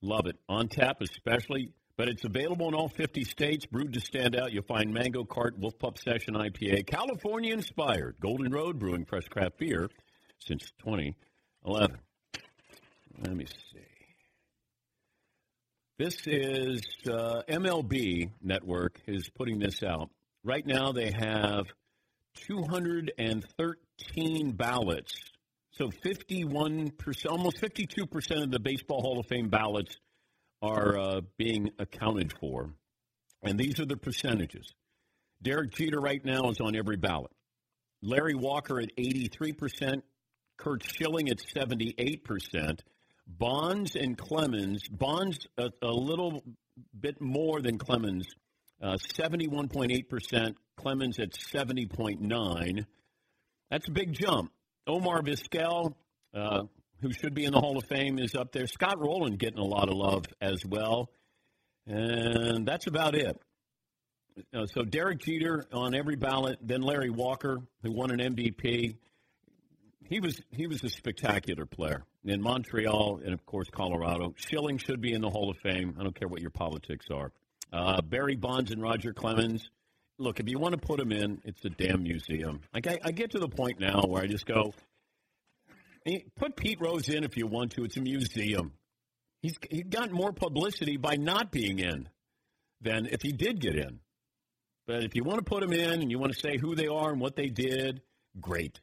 Love 0.02 0.26
it. 0.26 0.36
On 0.48 0.68
tap, 0.68 1.00
especially. 1.00 1.70
But 1.96 2.08
it's 2.08 2.24
available 2.24 2.68
in 2.68 2.74
all 2.74 2.88
50 2.88 3.24
states. 3.24 3.66
Brewed 3.66 3.92
to 3.92 4.00
stand 4.00 4.34
out. 4.34 4.52
You'll 4.52 4.64
find 4.64 4.92
Mango 4.92 5.24
Cart 5.24 5.58
Wolf 5.58 5.78
Pup 5.78 5.98
Session 5.98 6.34
IPA. 6.34 6.86
California 6.86 7.52
inspired. 7.52 8.16
Golden 8.18 8.50
Road 8.50 8.78
Brewing 8.78 9.04
fresh 9.04 9.28
craft 9.28 9.58
beer 9.58 9.90
since 10.38 10.72
2011. 10.84 11.98
Let 13.22 13.36
me 13.36 13.46
see. 13.46 13.78
This 15.98 16.26
is 16.26 16.80
uh, 17.06 17.42
MLB 17.48 18.30
Network 18.42 19.00
is 19.06 19.28
putting 19.28 19.60
this 19.60 19.84
out. 19.84 20.10
Right 20.42 20.66
now 20.66 20.90
they 20.90 21.12
have 21.12 21.66
213 22.48 24.52
ballots. 24.52 25.14
So 25.72 25.88
51%, 25.88 26.92
almost 27.30 27.60
52% 27.60 28.42
of 28.42 28.50
the 28.50 28.60
Baseball 28.60 29.00
Hall 29.00 29.18
of 29.18 29.26
Fame 29.26 29.48
ballots 29.48 29.96
are 30.60 30.98
uh, 30.98 31.20
being 31.38 31.70
accounted 31.78 32.32
for. 32.38 32.74
And 33.42 33.58
these 33.58 33.80
are 33.80 33.86
the 33.86 33.96
percentages. 33.96 34.74
Derek 35.40 35.72
Jeter 35.72 35.98
right 35.98 36.24
now 36.24 36.50
is 36.50 36.60
on 36.60 36.76
every 36.76 36.96
ballot. 36.96 37.32
Larry 38.02 38.34
Walker 38.34 38.80
at 38.80 38.94
83%, 38.96 40.02
Curt 40.58 40.82
Schilling 40.84 41.30
at 41.30 41.38
78%, 41.38 42.80
Bonds 43.26 43.96
and 43.96 44.18
Clemens, 44.18 44.86
Bonds 44.88 45.46
a, 45.56 45.70
a 45.80 45.90
little 45.90 46.44
bit 46.98 47.20
more 47.20 47.62
than 47.62 47.78
Clemens, 47.78 48.28
uh, 48.82 48.98
71.8%, 49.14 50.54
Clemens 50.76 51.18
at 51.18 51.32
70.9. 51.32 52.84
That's 53.70 53.88
a 53.88 53.92
big 53.92 54.12
jump. 54.12 54.52
Omar 54.86 55.22
Vizquel, 55.22 55.94
uh, 56.34 56.64
who 57.00 57.12
should 57.12 57.34
be 57.34 57.44
in 57.44 57.52
the 57.52 57.60
Hall 57.60 57.78
of 57.78 57.84
Fame, 57.84 58.18
is 58.18 58.34
up 58.34 58.52
there. 58.52 58.66
Scott 58.66 58.98
Rolen 58.98 59.36
getting 59.36 59.58
a 59.58 59.64
lot 59.64 59.88
of 59.88 59.94
love 59.94 60.24
as 60.40 60.64
well. 60.66 61.10
And 61.86 62.66
that's 62.66 62.86
about 62.86 63.14
it. 63.14 63.40
Uh, 64.54 64.66
so 64.66 64.82
Derek 64.82 65.18
Jeter 65.18 65.66
on 65.72 65.94
every 65.94 66.16
ballot, 66.16 66.58
then 66.62 66.80
Larry 66.80 67.10
Walker, 67.10 67.58
who 67.82 67.92
won 67.92 68.10
an 68.10 68.34
MVP. 68.34 68.96
He 70.08 70.20
was 70.20 70.40
he 70.50 70.66
was 70.66 70.82
a 70.84 70.88
spectacular 70.88 71.64
player 71.64 72.04
in 72.24 72.40
Montreal 72.42 73.20
and 73.24 73.32
of 73.32 73.44
course 73.46 73.68
Colorado. 73.70 74.34
Schilling 74.36 74.78
should 74.78 75.00
be 75.00 75.12
in 75.12 75.20
the 75.20 75.30
Hall 75.30 75.50
of 75.50 75.56
Fame. 75.58 75.96
I 75.98 76.02
don't 76.02 76.14
care 76.14 76.28
what 76.28 76.40
your 76.40 76.50
politics 76.50 77.06
are. 77.10 77.32
Uh, 77.72 78.02
Barry 78.02 78.36
Bonds 78.36 78.70
and 78.70 78.82
Roger 78.82 79.12
Clemens. 79.12 79.70
Look, 80.18 80.40
if 80.40 80.48
you 80.48 80.58
want 80.58 80.72
to 80.72 80.78
put 80.78 80.98
them 80.98 81.10
in, 81.10 81.40
it's 81.44 81.64
a 81.64 81.70
damn 81.70 82.02
museum. 82.02 82.60
Like 82.72 82.86
I, 82.86 82.98
I 83.04 83.12
get 83.12 83.32
to 83.32 83.38
the 83.38 83.48
point 83.48 83.80
now 83.80 84.02
where 84.02 84.22
I 84.22 84.26
just 84.26 84.46
go, 84.46 84.72
put 86.36 86.56
Pete 86.56 86.80
Rose 86.80 87.08
in 87.08 87.24
if 87.24 87.36
you 87.36 87.46
want 87.46 87.72
to. 87.72 87.84
It's 87.84 87.96
a 87.96 88.00
museum. 88.00 88.72
He's 89.40 89.56
he 89.70 89.82
got 89.82 90.12
more 90.12 90.32
publicity 90.32 90.96
by 90.96 91.16
not 91.16 91.50
being 91.50 91.78
in 91.80 92.08
than 92.80 93.06
if 93.06 93.22
he 93.22 93.32
did 93.32 93.60
get 93.60 93.76
in. 93.76 94.00
But 94.86 95.04
if 95.04 95.14
you 95.14 95.24
want 95.24 95.38
to 95.38 95.44
put 95.44 95.60
them 95.60 95.72
in 95.72 96.02
and 96.02 96.10
you 96.10 96.18
want 96.18 96.32
to 96.32 96.38
say 96.38 96.58
who 96.58 96.74
they 96.74 96.88
are 96.88 97.10
and 97.10 97.20
what 97.20 97.36
they 97.36 97.46
did, 97.46 98.02
great. 98.40 98.80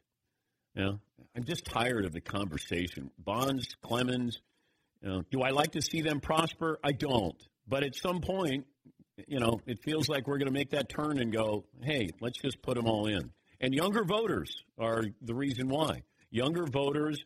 You 0.74 0.84
know, 0.84 1.00
I'm 1.36 1.44
just 1.44 1.64
tired 1.64 2.04
of 2.04 2.12
the 2.12 2.20
conversation. 2.20 3.10
Bonds, 3.18 3.76
Clemens. 3.82 4.40
You 5.02 5.08
know, 5.08 5.22
do 5.30 5.42
I 5.42 5.50
like 5.50 5.72
to 5.72 5.82
see 5.82 6.02
them 6.02 6.20
prosper? 6.20 6.78
I 6.84 6.92
don't. 6.92 7.36
But 7.66 7.84
at 7.84 7.94
some 7.94 8.20
point, 8.20 8.66
you 9.28 9.40
know, 9.40 9.60
it 9.66 9.82
feels 9.82 10.08
like 10.08 10.26
we're 10.26 10.38
going 10.38 10.52
to 10.52 10.58
make 10.58 10.70
that 10.70 10.88
turn 10.88 11.18
and 11.18 11.32
go, 11.32 11.64
hey, 11.82 12.10
let's 12.20 12.38
just 12.38 12.62
put 12.62 12.76
them 12.76 12.86
all 12.86 13.06
in. 13.06 13.30
And 13.60 13.74
younger 13.74 14.04
voters 14.04 14.64
are 14.78 15.04
the 15.20 15.34
reason 15.34 15.68
why. 15.68 16.02
Younger 16.30 16.64
voters 16.66 17.18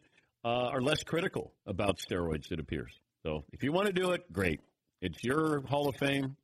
uh, 0.45 0.49
are 0.49 0.80
less 0.80 1.03
critical 1.03 1.53
about 1.66 1.99
steroids, 1.99 2.51
it 2.51 2.59
appears. 2.59 2.92
So 3.22 3.45
if 3.53 3.62
you 3.62 3.72
want 3.72 3.86
to 3.86 3.92
do 3.92 4.12
it, 4.12 4.30
great. 4.32 4.61
It's 5.01 5.22
your 5.22 5.66
Hall 5.66 5.88
of 5.88 5.97
Fame. 5.97 6.36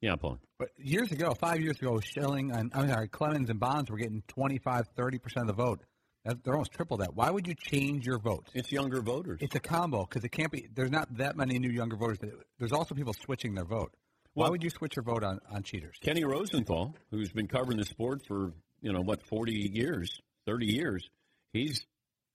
Yeah, 0.00 0.16
Paul. 0.16 0.38
But 0.58 0.68
years 0.76 1.12
ago, 1.12 1.32
five 1.34 1.60
years 1.60 1.78
ago, 1.78 1.98
Schilling 2.00 2.50
and 2.50 2.70
I'm 2.74 2.88
sorry, 2.88 3.08
Clemens 3.08 3.50
and 3.50 3.58
Bonds 3.58 3.90
were 3.90 3.96
getting 3.96 4.22
25, 4.28 4.88
30 4.96 5.18
percent 5.18 5.48
of 5.48 5.56
the 5.56 5.62
vote. 5.62 5.80
That, 6.24 6.42
they're 6.42 6.54
almost 6.54 6.72
triple 6.72 6.98
that. 6.98 7.14
Why 7.14 7.30
would 7.30 7.46
you 7.46 7.54
change 7.54 8.06
your 8.06 8.18
vote? 8.18 8.48
It's 8.54 8.72
younger 8.72 9.02
voters. 9.02 9.40
It's 9.42 9.54
a 9.54 9.60
combo 9.60 10.06
because 10.06 10.24
it 10.24 10.30
can't 10.30 10.50
be. 10.50 10.68
There's 10.74 10.90
not 10.90 11.14
that 11.18 11.36
many 11.36 11.58
new 11.58 11.70
younger 11.70 11.96
voters. 11.96 12.18
There's 12.58 12.72
also 12.72 12.94
people 12.94 13.12
switching 13.12 13.54
their 13.54 13.64
vote. 13.64 13.92
Why 14.34 14.44
Well- 14.44 14.52
would 14.52 14.62
you 14.64 14.70
switch 14.70 14.96
your 14.96 15.04
vote 15.04 15.24
on, 15.24 15.40
on 15.50 15.62
cheaters? 15.62 15.96
Kenny 16.00 16.24
Rosenthal, 16.24 16.94
who's 17.10 17.32
been 17.32 17.46
covering 17.48 17.78
the 17.78 17.84
sport 17.84 18.22
for 18.26 18.52
you 18.80 18.92
know 18.92 19.00
what 19.00 19.22
forty 19.22 19.70
years, 19.72 20.20
thirty 20.44 20.66
years, 20.66 21.08
he's 21.52 21.86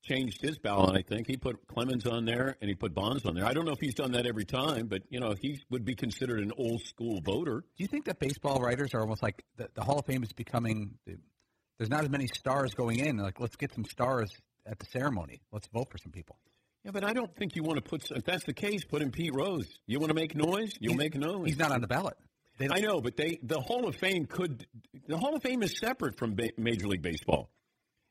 changed 0.01 0.41
his 0.41 0.57
ballot. 0.57 0.95
I 0.95 1.01
think 1.01 1.27
he 1.27 1.35
put 1.35 1.67
Clemens 1.67 2.07
on 2.07 2.23
there 2.25 2.55
and 2.61 2.69
he 2.69 2.73
put 2.75 2.93
Bonds 2.93 3.25
on 3.25 3.35
there. 3.35 3.45
I 3.45 3.53
don't 3.53 3.65
know 3.65 3.73
if 3.73 3.81
he's 3.81 3.93
done 3.95 4.13
that 4.13 4.25
every 4.25 4.45
time, 4.45 4.87
but 4.87 5.03
you 5.09 5.19
know 5.19 5.35
he 5.39 5.59
would 5.69 5.83
be 5.85 5.93
considered 5.93 6.39
an 6.39 6.53
old 6.57 6.81
school 6.83 7.19
voter. 7.21 7.59
Do 7.61 7.83
you 7.83 7.87
think 7.87 8.05
that 8.05 8.17
baseball 8.19 8.59
writers 8.61 8.93
are 8.93 9.01
almost 9.01 9.21
like 9.21 9.43
the, 9.57 9.69
the 9.73 9.83
Hall 9.83 9.99
of 9.99 10.05
Fame 10.05 10.23
is 10.23 10.31
becoming? 10.33 10.97
There's 11.77 11.89
not 11.89 12.03
as 12.03 12.09
many 12.09 12.27
stars 12.27 12.73
going 12.73 12.99
in. 12.99 13.17
Like, 13.17 13.39
let's 13.39 13.55
get 13.55 13.73
some 13.73 13.85
stars 13.85 14.31
at 14.65 14.79
the 14.79 14.85
ceremony. 14.85 15.41
Let's 15.51 15.67
vote 15.67 15.89
for 15.91 15.97
some 15.97 16.11
people. 16.11 16.37
Yeah, 16.83 16.91
but 16.91 17.03
I 17.03 17.13
don't 17.13 17.35
think 17.35 17.55
you 17.55 17.63
want 17.63 17.77
to 17.77 17.81
put. 17.81 18.09
If 18.11 18.23
that's 18.23 18.45
the 18.45 18.53
case, 18.53 18.83
put 18.85 19.01
in 19.01 19.11
Pete 19.11 19.33
Rose. 19.35 19.67
You 19.85 19.99
want 19.99 20.09
to 20.09 20.15
make 20.15 20.35
noise, 20.35 20.71
you'll 20.79 20.95
make 20.95 21.15
noise. 21.15 21.47
He's 21.47 21.57
not 21.57 21.71
on 21.71 21.81
the 21.81 21.87
ballot. 21.87 22.17
I 22.61 22.81
know, 22.81 22.99
but 22.99 23.15
they 23.15 23.39
the 23.41 23.59
Hall 23.61 23.87
of 23.87 23.95
Fame 23.95 24.25
could 24.25 24.65
the 25.07 25.17
Hall 25.17 25.35
of 25.35 25.41
Fame 25.41 25.63
is 25.63 25.77
separate 25.77 26.17
from 26.17 26.35
ba- 26.35 26.51
Major 26.57 26.87
League 26.87 27.01
Baseball. 27.01 27.49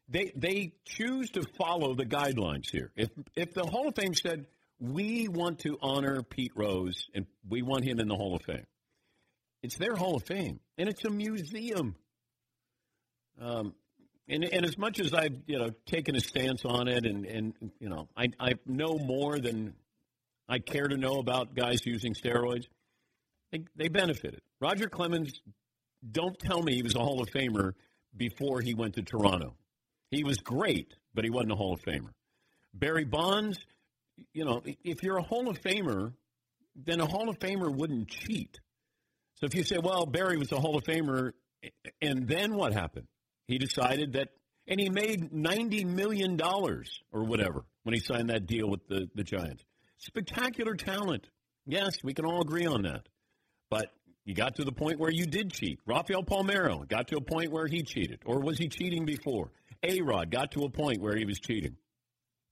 They 0.08 0.32
they 0.34 0.72
choose 0.86 1.30
to 1.30 1.42
follow 1.58 1.94
the 1.94 2.06
guidelines 2.06 2.70
here. 2.70 2.90
If 2.96 3.10
if 3.36 3.52
the 3.52 3.66
Hall 3.66 3.88
of 3.88 3.94
Fame 3.94 4.14
said 4.14 4.46
we 4.80 5.28
want 5.28 5.58
to 5.60 5.76
honor 5.82 6.22
Pete 6.22 6.52
Rose 6.54 7.08
and 7.14 7.26
we 7.46 7.62
want 7.62 7.84
him 7.84 8.00
in 8.00 8.08
the 8.08 8.16
Hall 8.16 8.34
of 8.36 8.42
Fame, 8.42 8.64
it's 9.62 9.76
their 9.76 9.94
Hall 9.94 10.16
of 10.16 10.22
Fame 10.24 10.60
and 10.78 10.88
it's 10.88 11.04
a 11.04 11.10
museum. 11.10 11.94
Um, 13.40 13.74
and, 14.28 14.44
and 14.44 14.64
as 14.64 14.76
much 14.76 15.00
as 15.00 15.14
I've 15.14 15.36
you 15.46 15.58
know 15.58 15.70
taken 15.86 16.16
a 16.16 16.20
stance 16.20 16.64
on 16.64 16.88
it, 16.88 17.04
and, 17.06 17.24
and 17.26 17.54
you 17.80 17.88
know 17.88 18.08
I 18.16 18.28
I 18.38 18.54
know 18.66 18.98
more 18.98 19.38
than 19.38 19.74
I 20.48 20.58
care 20.58 20.88
to 20.88 20.96
know 20.96 21.18
about 21.18 21.54
guys 21.54 21.84
using 21.84 22.14
steroids. 22.14 22.66
They, 23.52 23.64
they 23.76 23.88
benefited. 23.88 24.40
Roger 24.60 24.88
Clemens, 24.88 25.40
don't 26.10 26.38
tell 26.38 26.62
me 26.62 26.74
he 26.74 26.82
was 26.82 26.94
a 26.94 27.00
Hall 27.00 27.22
of 27.22 27.28
Famer 27.28 27.72
before 28.16 28.60
he 28.60 28.74
went 28.74 28.94
to 28.94 29.02
Toronto. 29.02 29.54
He 30.10 30.24
was 30.24 30.38
great, 30.38 30.94
but 31.14 31.24
he 31.24 31.30
wasn't 31.30 31.52
a 31.52 31.56
Hall 31.56 31.74
of 31.74 31.82
Famer. 31.82 32.10
Barry 32.74 33.04
Bonds, 33.04 33.58
you 34.32 34.44
know, 34.44 34.62
if 34.84 35.02
you're 35.02 35.18
a 35.18 35.22
Hall 35.22 35.48
of 35.48 35.60
Famer, 35.60 36.12
then 36.76 37.00
a 37.00 37.06
Hall 37.06 37.28
of 37.28 37.38
Famer 37.38 37.74
wouldn't 37.74 38.08
cheat. 38.08 38.60
So 39.34 39.46
if 39.46 39.54
you 39.54 39.64
say, 39.64 39.78
well, 39.78 40.06
Barry 40.06 40.36
was 40.36 40.50
a 40.52 40.58
Hall 40.60 40.76
of 40.76 40.84
Famer, 40.84 41.32
and 42.00 42.26
then 42.26 42.54
what 42.54 42.72
happened? 42.72 43.06
He 43.48 43.58
decided 43.58 44.12
that, 44.12 44.28
and 44.66 44.78
he 44.78 44.90
made 44.90 45.32
$90 45.32 45.86
million 45.86 46.40
or 46.40 47.24
whatever 47.24 47.64
when 47.82 47.94
he 47.94 48.00
signed 48.00 48.28
that 48.30 48.46
deal 48.46 48.68
with 48.68 48.86
the, 48.88 49.08
the 49.14 49.24
Giants. 49.24 49.64
Spectacular 49.96 50.74
talent. 50.74 51.26
Yes, 51.66 51.96
we 52.04 52.14
can 52.14 52.26
all 52.26 52.42
agree 52.42 52.66
on 52.66 52.82
that. 52.82 53.08
But 53.70 53.90
you 54.24 54.34
got 54.34 54.56
to 54.56 54.64
the 54.64 54.72
point 54.72 55.00
where 55.00 55.10
you 55.10 55.24
did 55.24 55.50
cheat. 55.50 55.80
Rafael 55.86 56.22
Palmeiro 56.22 56.86
got 56.86 57.08
to 57.08 57.16
a 57.16 57.20
point 57.20 57.50
where 57.50 57.66
he 57.66 57.82
cheated. 57.82 58.20
Or 58.26 58.40
was 58.40 58.58
he 58.58 58.68
cheating 58.68 59.06
before? 59.06 59.50
A 59.82 60.02
Rod 60.02 60.30
got 60.30 60.52
to 60.52 60.64
a 60.64 60.70
point 60.70 61.00
where 61.00 61.16
he 61.16 61.24
was 61.24 61.40
cheating. 61.40 61.76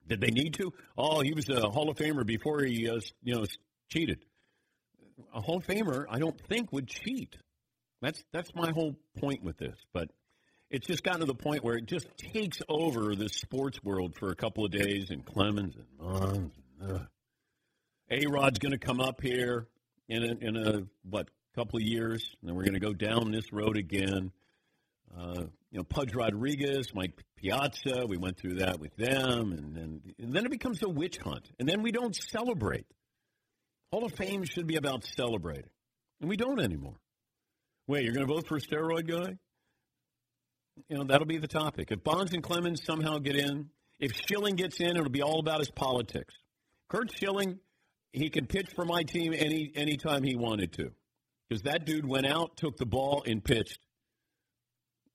Did 0.09 0.21
they 0.21 0.31
need 0.31 0.55
to? 0.55 0.73
Oh, 0.97 1.21
he 1.21 1.35
was 1.35 1.49
a 1.51 1.69
Hall 1.69 1.91
of 1.91 1.97
Famer 1.97 2.25
before 2.25 2.63
he, 2.63 2.89
uh, 2.89 3.01
you 3.23 3.35
know, 3.35 3.45
cheated. 3.91 4.25
A 5.35 5.41
Hall 5.41 5.59
of 5.59 5.67
Famer, 5.67 6.07
I 6.09 6.19
don't 6.19 6.41
think 6.49 6.73
would 6.73 6.87
cheat. 6.87 7.37
That's 8.01 8.23
that's 8.33 8.55
my 8.55 8.71
whole 8.71 8.97
point 9.19 9.43
with 9.43 9.59
this. 9.59 9.77
But 9.93 10.11
it's 10.71 10.87
just 10.87 11.03
gotten 11.03 11.21
to 11.21 11.27
the 11.27 11.35
point 11.35 11.63
where 11.63 11.77
it 11.77 11.87
just 11.87 12.09
takes 12.17 12.59
over 12.69 13.15
the 13.15 13.29
sports 13.29 13.83
world 13.83 14.15
for 14.19 14.31
a 14.31 14.37
couple 14.37 14.65
of 14.65 14.71
days, 14.71 15.11
and 15.11 15.25
Clemens 15.25 15.75
and 15.77 15.99
Bonds. 15.99 16.55
A 18.11 18.27
Rod's 18.27 18.59
going 18.59 18.73
to 18.73 18.79
come 18.79 19.01
up 19.01 19.21
here 19.21 19.67
in 20.09 20.23
a, 20.23 20.47
in 20.47 20.57
a 20.57 20.83
what 21.09 21.29
couple 21.57 21.79
of 21.79 21.83
years, 21.83 22.37
and 22.41 22.49
then 22.49 22.57
we're 22.57 22.65
going 22.65 22.75
to 22.75 22.81
go 22.81 22.93
down 22.93 23.31
this 23.31 23.53
road 23.53 23.77
again. 23.77 24.31
Uh, 25.17 25.45
you 25.71 25.79
know, 25.79 25.85
Pudge 25.85 26.15
Rodriguez, 26.15 26.95
Mike 26.95 27.13
Piazza, 27.37 28.07
we 28.07 28.17
went 28.17 28.37
through 28.37 28.57
that 28.57 28.79
with 28.79 28.95
them, 28.97 29.53
and 29.53 29.75
then 29.75 30.03
and 30.19 30.35
then 30.35 30.45
it 30.45 30.51
becomes 30.51 30.83
a 30.83 30.89
witch 30.89 31.19
hunt, 31.19 31.51
and 31.59 31.69
then 31.69 31.83
we 31.83 31.93
don't 31.93 32.15
celebrate. 32.15 32.87
Hall 33.91 34.05
of 34.05 34.13
Fame 34.13 34.45
should 34.45 34.67
be 34.67 34.77
about 34.77 35.05
celebrating, 35.05 35.71
and 36.21 36.29
we 36.29 36.37
don't 36.37 36.61
anymore. 36.61 36.97
Wait, 37.87 38.05
you're 38.05 38.15
going 38.15 38.27
to 38.27 38.33
vote 38.33 38.47
for 38.47 38.57
a 38.57 38.61
steroid 38.61 39.09
guy? 39.09 39.39
You 40.89 40.99
know, 40.99 41.05
that'll 41.05 41.27
be 41.27 41.39
the 41.39 41.49
topic. 41.49 41.91
If 41.91 42.05
Bonds 42.05 42.33
and 42.33 42.43
Clemens 42.43 42.83
somehow 42.85 43.19
get 43.19 43.37
in, 43.37 43.71
if 43.99 44.13
Schilling 44.13 44.57
gets 44.57 44.81
in, 44.81 44.91
it'll 44.97 45.09
be 45.09 45.23
all 45.23 45.41
about 45.41 45.61
his 45.61 45.71
politics. 45.71 46.35
Curt 46.89 47.11
Schilling, 47.17 47.59
he 48.13 48.29
can 48.29 48.47
pitch 48.47 48.69
for 48.75 48.85
my 48.85 49.03
team 49.03 49.33
any 49.35 49.73
anytime 49.75 50.23
he 50.23 50.37
wanted 50.37 50.73
to, 50.75 50.93
because 51.49 51.63
that 51.63 51.87
dude 51.87 52.07
went 52.07 52.27
out, 52.27 52.57
took 52.57 52.77
the 52.77 52.87
ball, 52.87 53.23
and 53.27 53.43
pitched. 53.43 53.79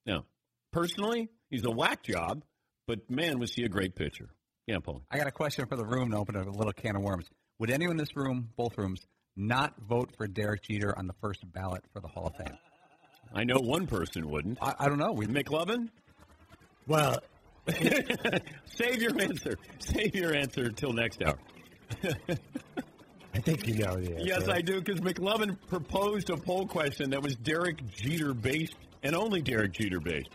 Now, 0.06 0.26
personally, 0.74 1.30
he's 1.50 1.64
a 1.64 1.72
whack 1.72 2.04
job, 2.04 2.44
but 2.88 3.10
man, 3.10 3.40
was 3.40 3.54
he 3.54 3.64
a 3.64 3.70
great 3.70 3.96
pitcher. 3.96 4.30
Yeah, 4.68 4.80
Paul. 4.80 5.04
I 5.10 5.18
got 5.18 5.28
a 5.28 5.32
question 5.32 5.66
for 5.68 5.76
the 5.76 5.86
room 5.86 6.12
to 6.12 6.18
open 6.18 6.36
a 6.36 6.50
little 6.50 6.74
can 6.74 6.96
of 6.96 7.04
worms. 7.04 7.28
Would 7.60 7.70
anyone 7.70 7.94
in 7.94 7.98
this 7.98 8.16
room, 8.16 8.50
both 8.56 8.78
rooms, 8.78 9.06
not 9.36 9.76
vote 9.88 10.12
for 10.18 10.28
Derek 10.28 10.64
Jeter 10.64 10.98
on 10.98 11.08
the 11.08 11.16
first 11.22 11.40
ballot 11.52 11.84
for 11.94 12.00
the 12.00 12.08
Hall 12.08 12.28
of 12.28 12.36
Fame? 12.36 12.58
I 13.34 13.44
know 13.44 13.60
one 13.60 13.88
person 13.88 14.30
wouldn't. 14.30 14.58
I, 14.62 14.74
I 14.80 14.90
don't 14.90 15.00
know. 15.00 15.12
We 15.14 15.28
McLovin? 15.28 15.90
Well, 16.88 17.20
Save 18.66 19.02
your 19.02 19.20
answer. 19.22 19.58
Save 19.80 20.16
your 20.16 20.36
answer 20.36 20.64
until 20.64 20.94
next 20.94 21.22
hour. 21.24 21.38
I 23.34 23.40
think 23.40 23.68
you 23.68 23.76
know 23.76 23.96
the 23.96 24.16
answer. 24.16 24.26
Yes, 24.26 24.48
I 24.50 24.62
do, 24.62 24.82
because 24.82 25.00
McLovin 25.00 25.58
proposed 25.68 26.30
a 26.32 26.38
poll 26.38 26.66
question 26.66 27.10
that 27.12 27.22
was 27.22 27.36
Derek 27.36 27.86
Jeter 27.96 28.34
based 28.34 28.76
and 29.04 29.16
only 29.16 29.42
Derek 29.42 29.74
Jeter 29.74 30.00
based. 30.00 30.30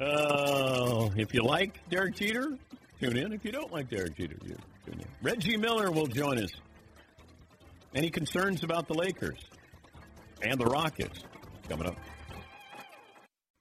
Oh, 0.00 1.10
if 1.16 1.34
you 1.34 1.42
like 1.42 1.80
Derek 1.88 2.14
Jeter, 2.14 2.56
tune 3.00 3.16
in. 3.16 3.32
If 3.32 3.44
you 3.44 3.50
don't 3.50 3.72
like 3.72 3.88
Derek 3.88 4.16
Jeter, 4.16 4.36
you 4.44 4.56
tune 4.86 5.00
in. 5.00 5.06
Reggie 5.22 5.56
Miller 5.56 5.90
will 5.90 6.06
join 6.06 6.38
us. 6.38 6.52
Any 7.94 8.10
concerns 8.10 8.62
about 8.62 8.86
the 8.86 8.94
Lakers 8.94 9.40
and 10.42 10.60
the 10.60 10.66
Rockets 10.66 11.24
coming 11.68 11.86
up? 11.86 11.96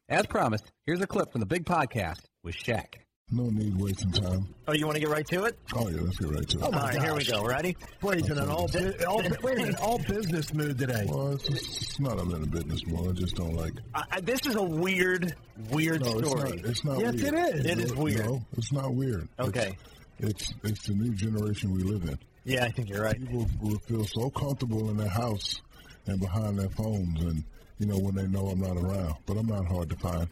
As 0.09 0.25
promised, 0.25 0.71
here's 0.85 1.01
a 1.01 1.07
clip 1.07 1.31
from 1.31 1.41
the 1.41 1.45
big 1.45 1.65
podcast 1.65 2.21
with 2.43 2.55
Shaq. 2.55 2.95
No 3.29 3.49
need 3.49 3.75
wasting 3.77 4.09
time. 4.13 4.47
Oh, 4.69 4.71
you 4.73 4.85
want 4.85 4.95
to 4.95 5.01
get 5.01 5.09
right 5.09 5.27
to 5.27 5.43
it? 5.43 5.59
Oh 5.75 5.89
yeah, 5.89 5.99
let's 5.99 6.17
get 6.17 6.29
right 6.31 6.47
to 6.47 6.57
it. 6.59 6.63
All 6.63 6.71
right, 6.71 7.01
here 7.01 7.13
we 7.13 7.25
go. 7.25 7.43
Ready? 7.43 7.75
Boy, 7.99 8.13
he's 8.15 8.29
in 8.29 8.37
an 8.37 8.47
all, 8.47 8.69
bu- 8.69 8.93
all, 9.05 9.21
wait 9.43 9.57
a 9.57 9.61
minute, 9.63 9.75
all 9.81 9.97
business 9.97 10.53
mood 10.53 10.77
today. 10.77 11.03
Well, 11.09 11.33
it's, 11.33 11.45
just, 11.45 11.81
it's 11.81 11.99
not 11.99 12.17
I'm 12.21 12.33
in 12.33 12.43
a 12.43 12.47
business 12.47 12.85
mood. 12.87 13.09
I 13.09 13.11
just 13.19 13.35
don't 13.35 13.53
like. 13.53 13.73
I, 13.93 14.03
I, 14.11 14.21
this 14.21 14.45
is 14.45 14.55
a 14.55 14.63
weird, 14.63 15.35
weird 15.71 16.05
No, 16.05 16.19
it's 16.19 16.29
story. 16.29 16.49
not. 16.51 16.65
It's 16.69 16.85
not. 16.85 16.99
Yes, 17.01 17.13
weird. 17.21 17.33
it 17.33 17.55
is. 17.55 17.65
It 17.65 17.79
is 17.79 17.93
No, 17.95 18.01
weird. 18.01 18.25
No, 18.27 18.45
it's 18.57 18.71
not 18.71 18.93
weird. 18.95 19.27
Okay. 19.41 19.75
It's, 20.19 20.49
it's 20.49 20.53
it's 20.63 20.87
the 20.87 20.93
new 20.93 21.13
generation 21.13 21.73
we 21.73 21.83
live 21.83 22.03
in. 22.07 22.17
Yeah, 22.45 22.63
I 22.63 22.71
think 22.71 22.87
you're 22.87 23.03
right. 23.03 23.19
People 23.19 23.45
will 23.61 23.79
feel 23.79 24.05
so 24.05 24.29
comfortable 24.29 24.89
in 24.89 24.95
their 24.95 25.09
house 25.09 25.59
and 26.05 26.17
behind 26.21 26.57
their 26.57 26.69
phones, 26.69 27.21
and 27.21 27.43
you 27.79 27.85
know 27.85 27.97
when 27.97 28.15
they 28.15 28.27
know 28.27 28.47
I'm 28.47 28.59
not 28.59 28.77
around. 28.77 29.15
But 29.25 29.37
I'm 29.37 29.47
not 29.47 29.65
hard 29.65 29.89
to 29.89 29.95
find. 29.97 30.27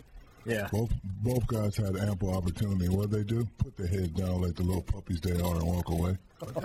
Yeah. 0.45 0.67
Both 0.71 0.91
both 1.23 1.47
guys 1.47 1.75
had 1.75 1.95
ample 1.97 2.35
opportunity. 2.35 2.87
What 2.87 3.09
did 3.09 3.19
they 3.19 3.23
do? 3.35 3.47
Put 3.57 3.75
their 3.77 3.87
head 3.87 4.13
down 4.15 4.41
like 4.43 4.55
the 4.55 4.61
little 4.63 4.83
puppies 4.83 5.19
they 5.21 5.31
are 5.41 5.55
and 5.55 5.63
walk 5.63 5.89
away. 5.89 6.17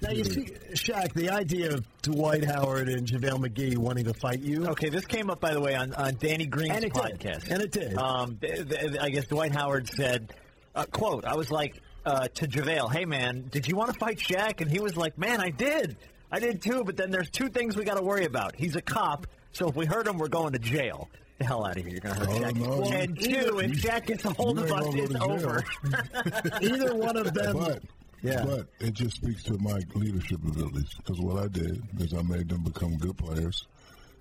Now 0.00 0.10
you 0.10 0.24
see, 0.24 0.46
Shaq, 0.72 1.12
the 1.12 1.30
idea 1.30 1.72
of 1.74 1.84
Dwight 2.02 2.44
Howard 2.44 2.88
and 2.88 3.06
JaVale 3.06 3.46
McGee 3.46 3.76
wanting 3.76 4.04
to 4.06 4.14
fight 4.14 4.40
you. 4.40 4.66
Okay, 4.68 4.88
this 4.88 5.04
came 5.04 5.30
up 5.30 5.40
by 5.40 5.52
the 5.52 5.60
way 5.60 5.74
on, 5.74 5.92
on 5.94 6.14
Danny 6.16 6.46
Green's 6.46 6.74
And 6.76 6.84
it 6.84 6.92
did. 6.92 7.02
podcast. 7.02 7.50
And 7.50 7.62
it 7.62 7.70
did. 7.70 7.94
Um, 7.96 8.38
th- 8.40 8.68
th- 8.68 8.96
I 9.00 9.10
guess 9.10 9.26
Dwight 9.26 9.52
Howard 9.52 9.88
said, 9.88 10.32
uh, 10.74 10.84
"quote 10.90 11.24
I 11.24 11.36
was 11.36 11.50
like 11.50 11.80
uh, 12.04 12.26
to 12.28 12.48
JaVale, 12.48 12.92
hey 12.92 13.04
man, 13.04 13.44
did 13.50 13.68
you 13.68 13.76
want 13.76 13.92
to 13.92 13.98
fight 13.98 14.18
Shaq?" 14.18 14.60
And 14.60 14.70
he 14.70 14.80
was 14.80 14.96
like, 14.96 15.16
"Man, 15.18 15.40
I 15.40 15.50
did, 15.50 15.96
I 16.32 16.40
did 16.40 16.62
too. 16.62 16.82
But 16.84 16.96
then 16.96 17.10
there's 17.10 17.30
two 17.30 17.48
things 17.48 17.76
we 17.76 17.84
got 17.84 17.96
to 17.98 18.02
worry 18.02 18.24
about. 18.24 18.56
He's 18.56 18.74
a 18.74 18.82
cop, 18.82 19.26
so 19.52 19.68
if 19.68 19.76
we 19.76 19.86
hurt 19.86 20.06
him, 20.06 20.18
we're 20.18 20.28
going 20.28 20.52
to 20.52 20.58
jail." 20.58 21.08
The 21.38 21.44
hell 21.46 21.64
out 21.64 21.76
of 21.76 21.82
here! 21.82 21.92
You're 21.92 22.00
gonna 22.00 22.14
hurt 22.14 22.28
Oh, 22.28 22.32
Shaq. 22.40 22.54
no, 22.56 22.82
and 22.92 23.18
you- 23.18 23.42
two, 23.50 23.58
if 23.60 23.70
Shaq 23.72 24.06
gets 24.06 24.24
a 24.24 24.30
hold 24.30 24.58
of 24.58 24.70
us, 24.70 24.84
it's 24.94 25.14
over. 25.16 25.64
Either 26.62 26.94
one 26.94 27.16
of 27.16 27.32
them. 27.34 27.56
But 27.56 27.82
Yeah. 28.22 28.44
But 28.44 28.68
it 28.78 28.92
just 28.94 29.16
speaks 29.16 29.42
to 29.44 29.58
my 29.58 29.80
leadership 29.94 30.38
abilities 30.46 30.94
because 30.96 31.18
what 31.20 31.42
I 31.42 31.48
did 31.48 31.82
is 31.98 32.14
I 32.14 32.22
made 32.22 32.48
them 32.48 32.62
become 32.62 32.96
good 32.98 33.16
players. 33.18 33.66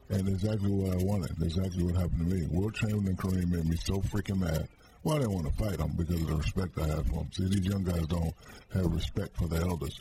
And 0.09 0.27
exactly 0.27 0.71
what 0.71 0.93
I 0.99 1.03
wanted. 1.03 1.39
Exactly 1.41 1.83
what 1.83 1.95
happened 1.95 2.27
to 2.29 2.35
me. 2.35 2.47
Wilt 2.49 2.73
Chamberlain 2.73 3.07
and 3.09 3.17
Kareem 3.17 3.49
made 3.51 3.65
me 3.65 3.77
so 3.77 4.01
freaking 4.01 4.39
mad. 4.39 4.67
Well, 5.03 5.15
I 5.17 5.19
didn't 5.19 5.33
want 5.35 5.47
to 5.47 5.53
fight 5.63 5.77
them 5.77 5.93
because 5.95 6.19
of 6.21 6.27
the 6.27 6.35
respect 6.35 6.77
I 6.79 6.87
have 6.87 7.05
for 7.07 7.13
them. 7.19 7.29
See, 7.31 7.45
these 7.47 7.65
young 7.65 7.83
guys 7.83 8.05
don't 8.07 8.33
have 8.73 8.85
respect 8.87 9.37
for 9.37 9.47
the 9.47 9.57
elders. 9.57 9.99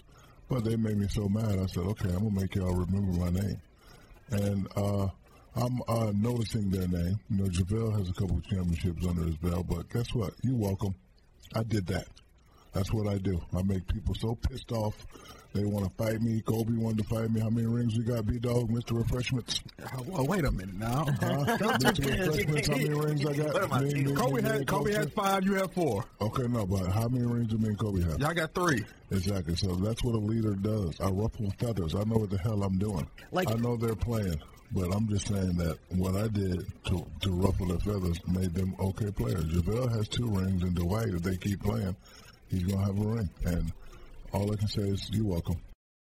But 0.48 0.64
they 0.64 0.76
made 0.76 0.96
me 0.98 1.06
so 1.08 1.28
mad, 1.28 1.58
I 1.58 1.66
said, 1.66 1.84
okay, 1.84 2.08
I'm 2.08 2.20
going 2.20 2.34
to 2.34 2.40
make 2.40 2.54
y'all 2.56 2.74
remember 2.74 3.12
my 3.20 3.30
name. 3.30 3.60
And 4.30 4.66
uh, 4.76 5.08
I'm 5.60 5.82
uh, 5.88 6.12
noticing 6.14 6.70
their 6.70 6.88
name. 6.88 7.18
You 7.28 7.36
know, 7.36 7.44
JaVale 7.50 7.98
has 7.98 8.08
a 8.08 8.12
couple 8.14 8.38
of 8.38 8.44
championships 8.46 9.06
under 9.06 9.24
his 9.24 9.36
belt, 9.36 9.66
but 9.68 9.88
guess 9.90 10.14
what? 10.14 10.32
You're 10.42 10.56
welcome. 10.56 10.94
I 11.54 11.62
did 11.62 11.86
that. 11.88 12.06
That's 12.72 12.92
what 12.92 13.08
I 13.08 13.18
do. 13.18 13.40
I 13.56 13.62
make 13.62 13.86
people 13.88 14.14
so 14.14 14.36
pissed 14.48 14.70
off. 14.72 14.94
They 15.52 15.64
want 15.64 15.84
to 15.84 15.90
fight 16.04 16.20
me. 16.22 16.40
Kobe 16.42 16.72
wanted 16.74 16.98
to 16.98 17.04
fight 17.12 17.28
me. 17.32 17.40
How 17.40 17.50
many 17.50 17.66
rings 17.66 17.98
we 17.98 18.04
got, 18.04 18.24
B 18.24 18.38
Dog, 18.38 18.70
Mr. 18.70 18.96
Refreshments? 18.96 19.60
Well, 20.06 20.24
wait 20.28 20.44
a 20.44 20.52
minute 20.52 20.76
now. 20.76 21.04
Huh? 21.20 21.44
Mr. 21.58 22.06
Refreshments, 22.08 22.68
how 22.68 22.76
many 22.76 22.90
rings 22.90 23.26
I 23.26 23.32
got? 23.32 23.82
Me, 23.82 24.04
me, 24.04 24.12
Kobe 24.14 24.40
me, 24.42 24.48
had 24.48 24.66
Kobe 24.68 24.92
had 24.92 25.12
five. 25.12 25.44
You 25.44 25.54
had 25.54 25.72
four. 25.72 26.04
Okay, 26.20 26.46
no, 26.46 26.64
but 26.64 26.86
how 26.92 27.08
many 27.08 27.26
rings 27.26 27.48
do 27.48 27.58
me 27.58 27.70
and 27.70 27.78
Kobe 27.78 28.00
have? 28.02 28.20
Y'all 28.20 28.32
got 28.32 28.54
three. 28.54 28.84
Exactly. 29.10 29.56
So 29.56 29.74
that's 29.74 30.04
what 30.04 30.14
a 30.14 30.18
leader 30.18 30.54
does. 30.54 31.00
I 31.00 31.08
ruffle 31.10 31.52
feathers. 31.58 31.96
I 31.96 32.04
know 32.04 32.18
what 32.18 32.30
the 32.30 32.38
hell 32.38 32.62
I'm 32.62 32.78
doing. 32.78 33.08
Like- 33.32 33.50
I 33.50 33.54
know 33.54 33.76
they're 33.76 33.96
playing, 33.96 34.40
but 34.72 34.94
I'm 34.94 35.08
just 35.08 35.28
saying 35.28 35.56
that 35.56 35.78
what 35.90 36.16
I 36.16 36.28
did 36.28 36.64
to 36.86 37.06
to 37.22 37.30
ruffle 37.30 37.66
their 37.66 37.78
feathers 37.78 38.18
made 38.26 38.54
them 38.54 38.74
okay 38.78 39.10
players. 39.10 39.44
JaVale 39.46 39.96
has 39.96 40.08
two 40.08 40.28
rings, 40.28 40.62
and 40.62 40.74
Dwight, 40.74 41.08
if 41.08 41.22
they 41.22 41.36
keep 41.36 41.62
playing, 41.62 41.96
he's 42.48 42.64
gonna 42.64 42.84
have 42.84 42.98
a 42.98 43.08
ring. 43.08 43.30
And 43.44 43.72
all 44.32 44.52
I 44.52 44.56
can 44.56 44.68
say 44.68 44.82
is, 44.82 45.08
you're 45.12 45.26
welcome. 45.26 45.56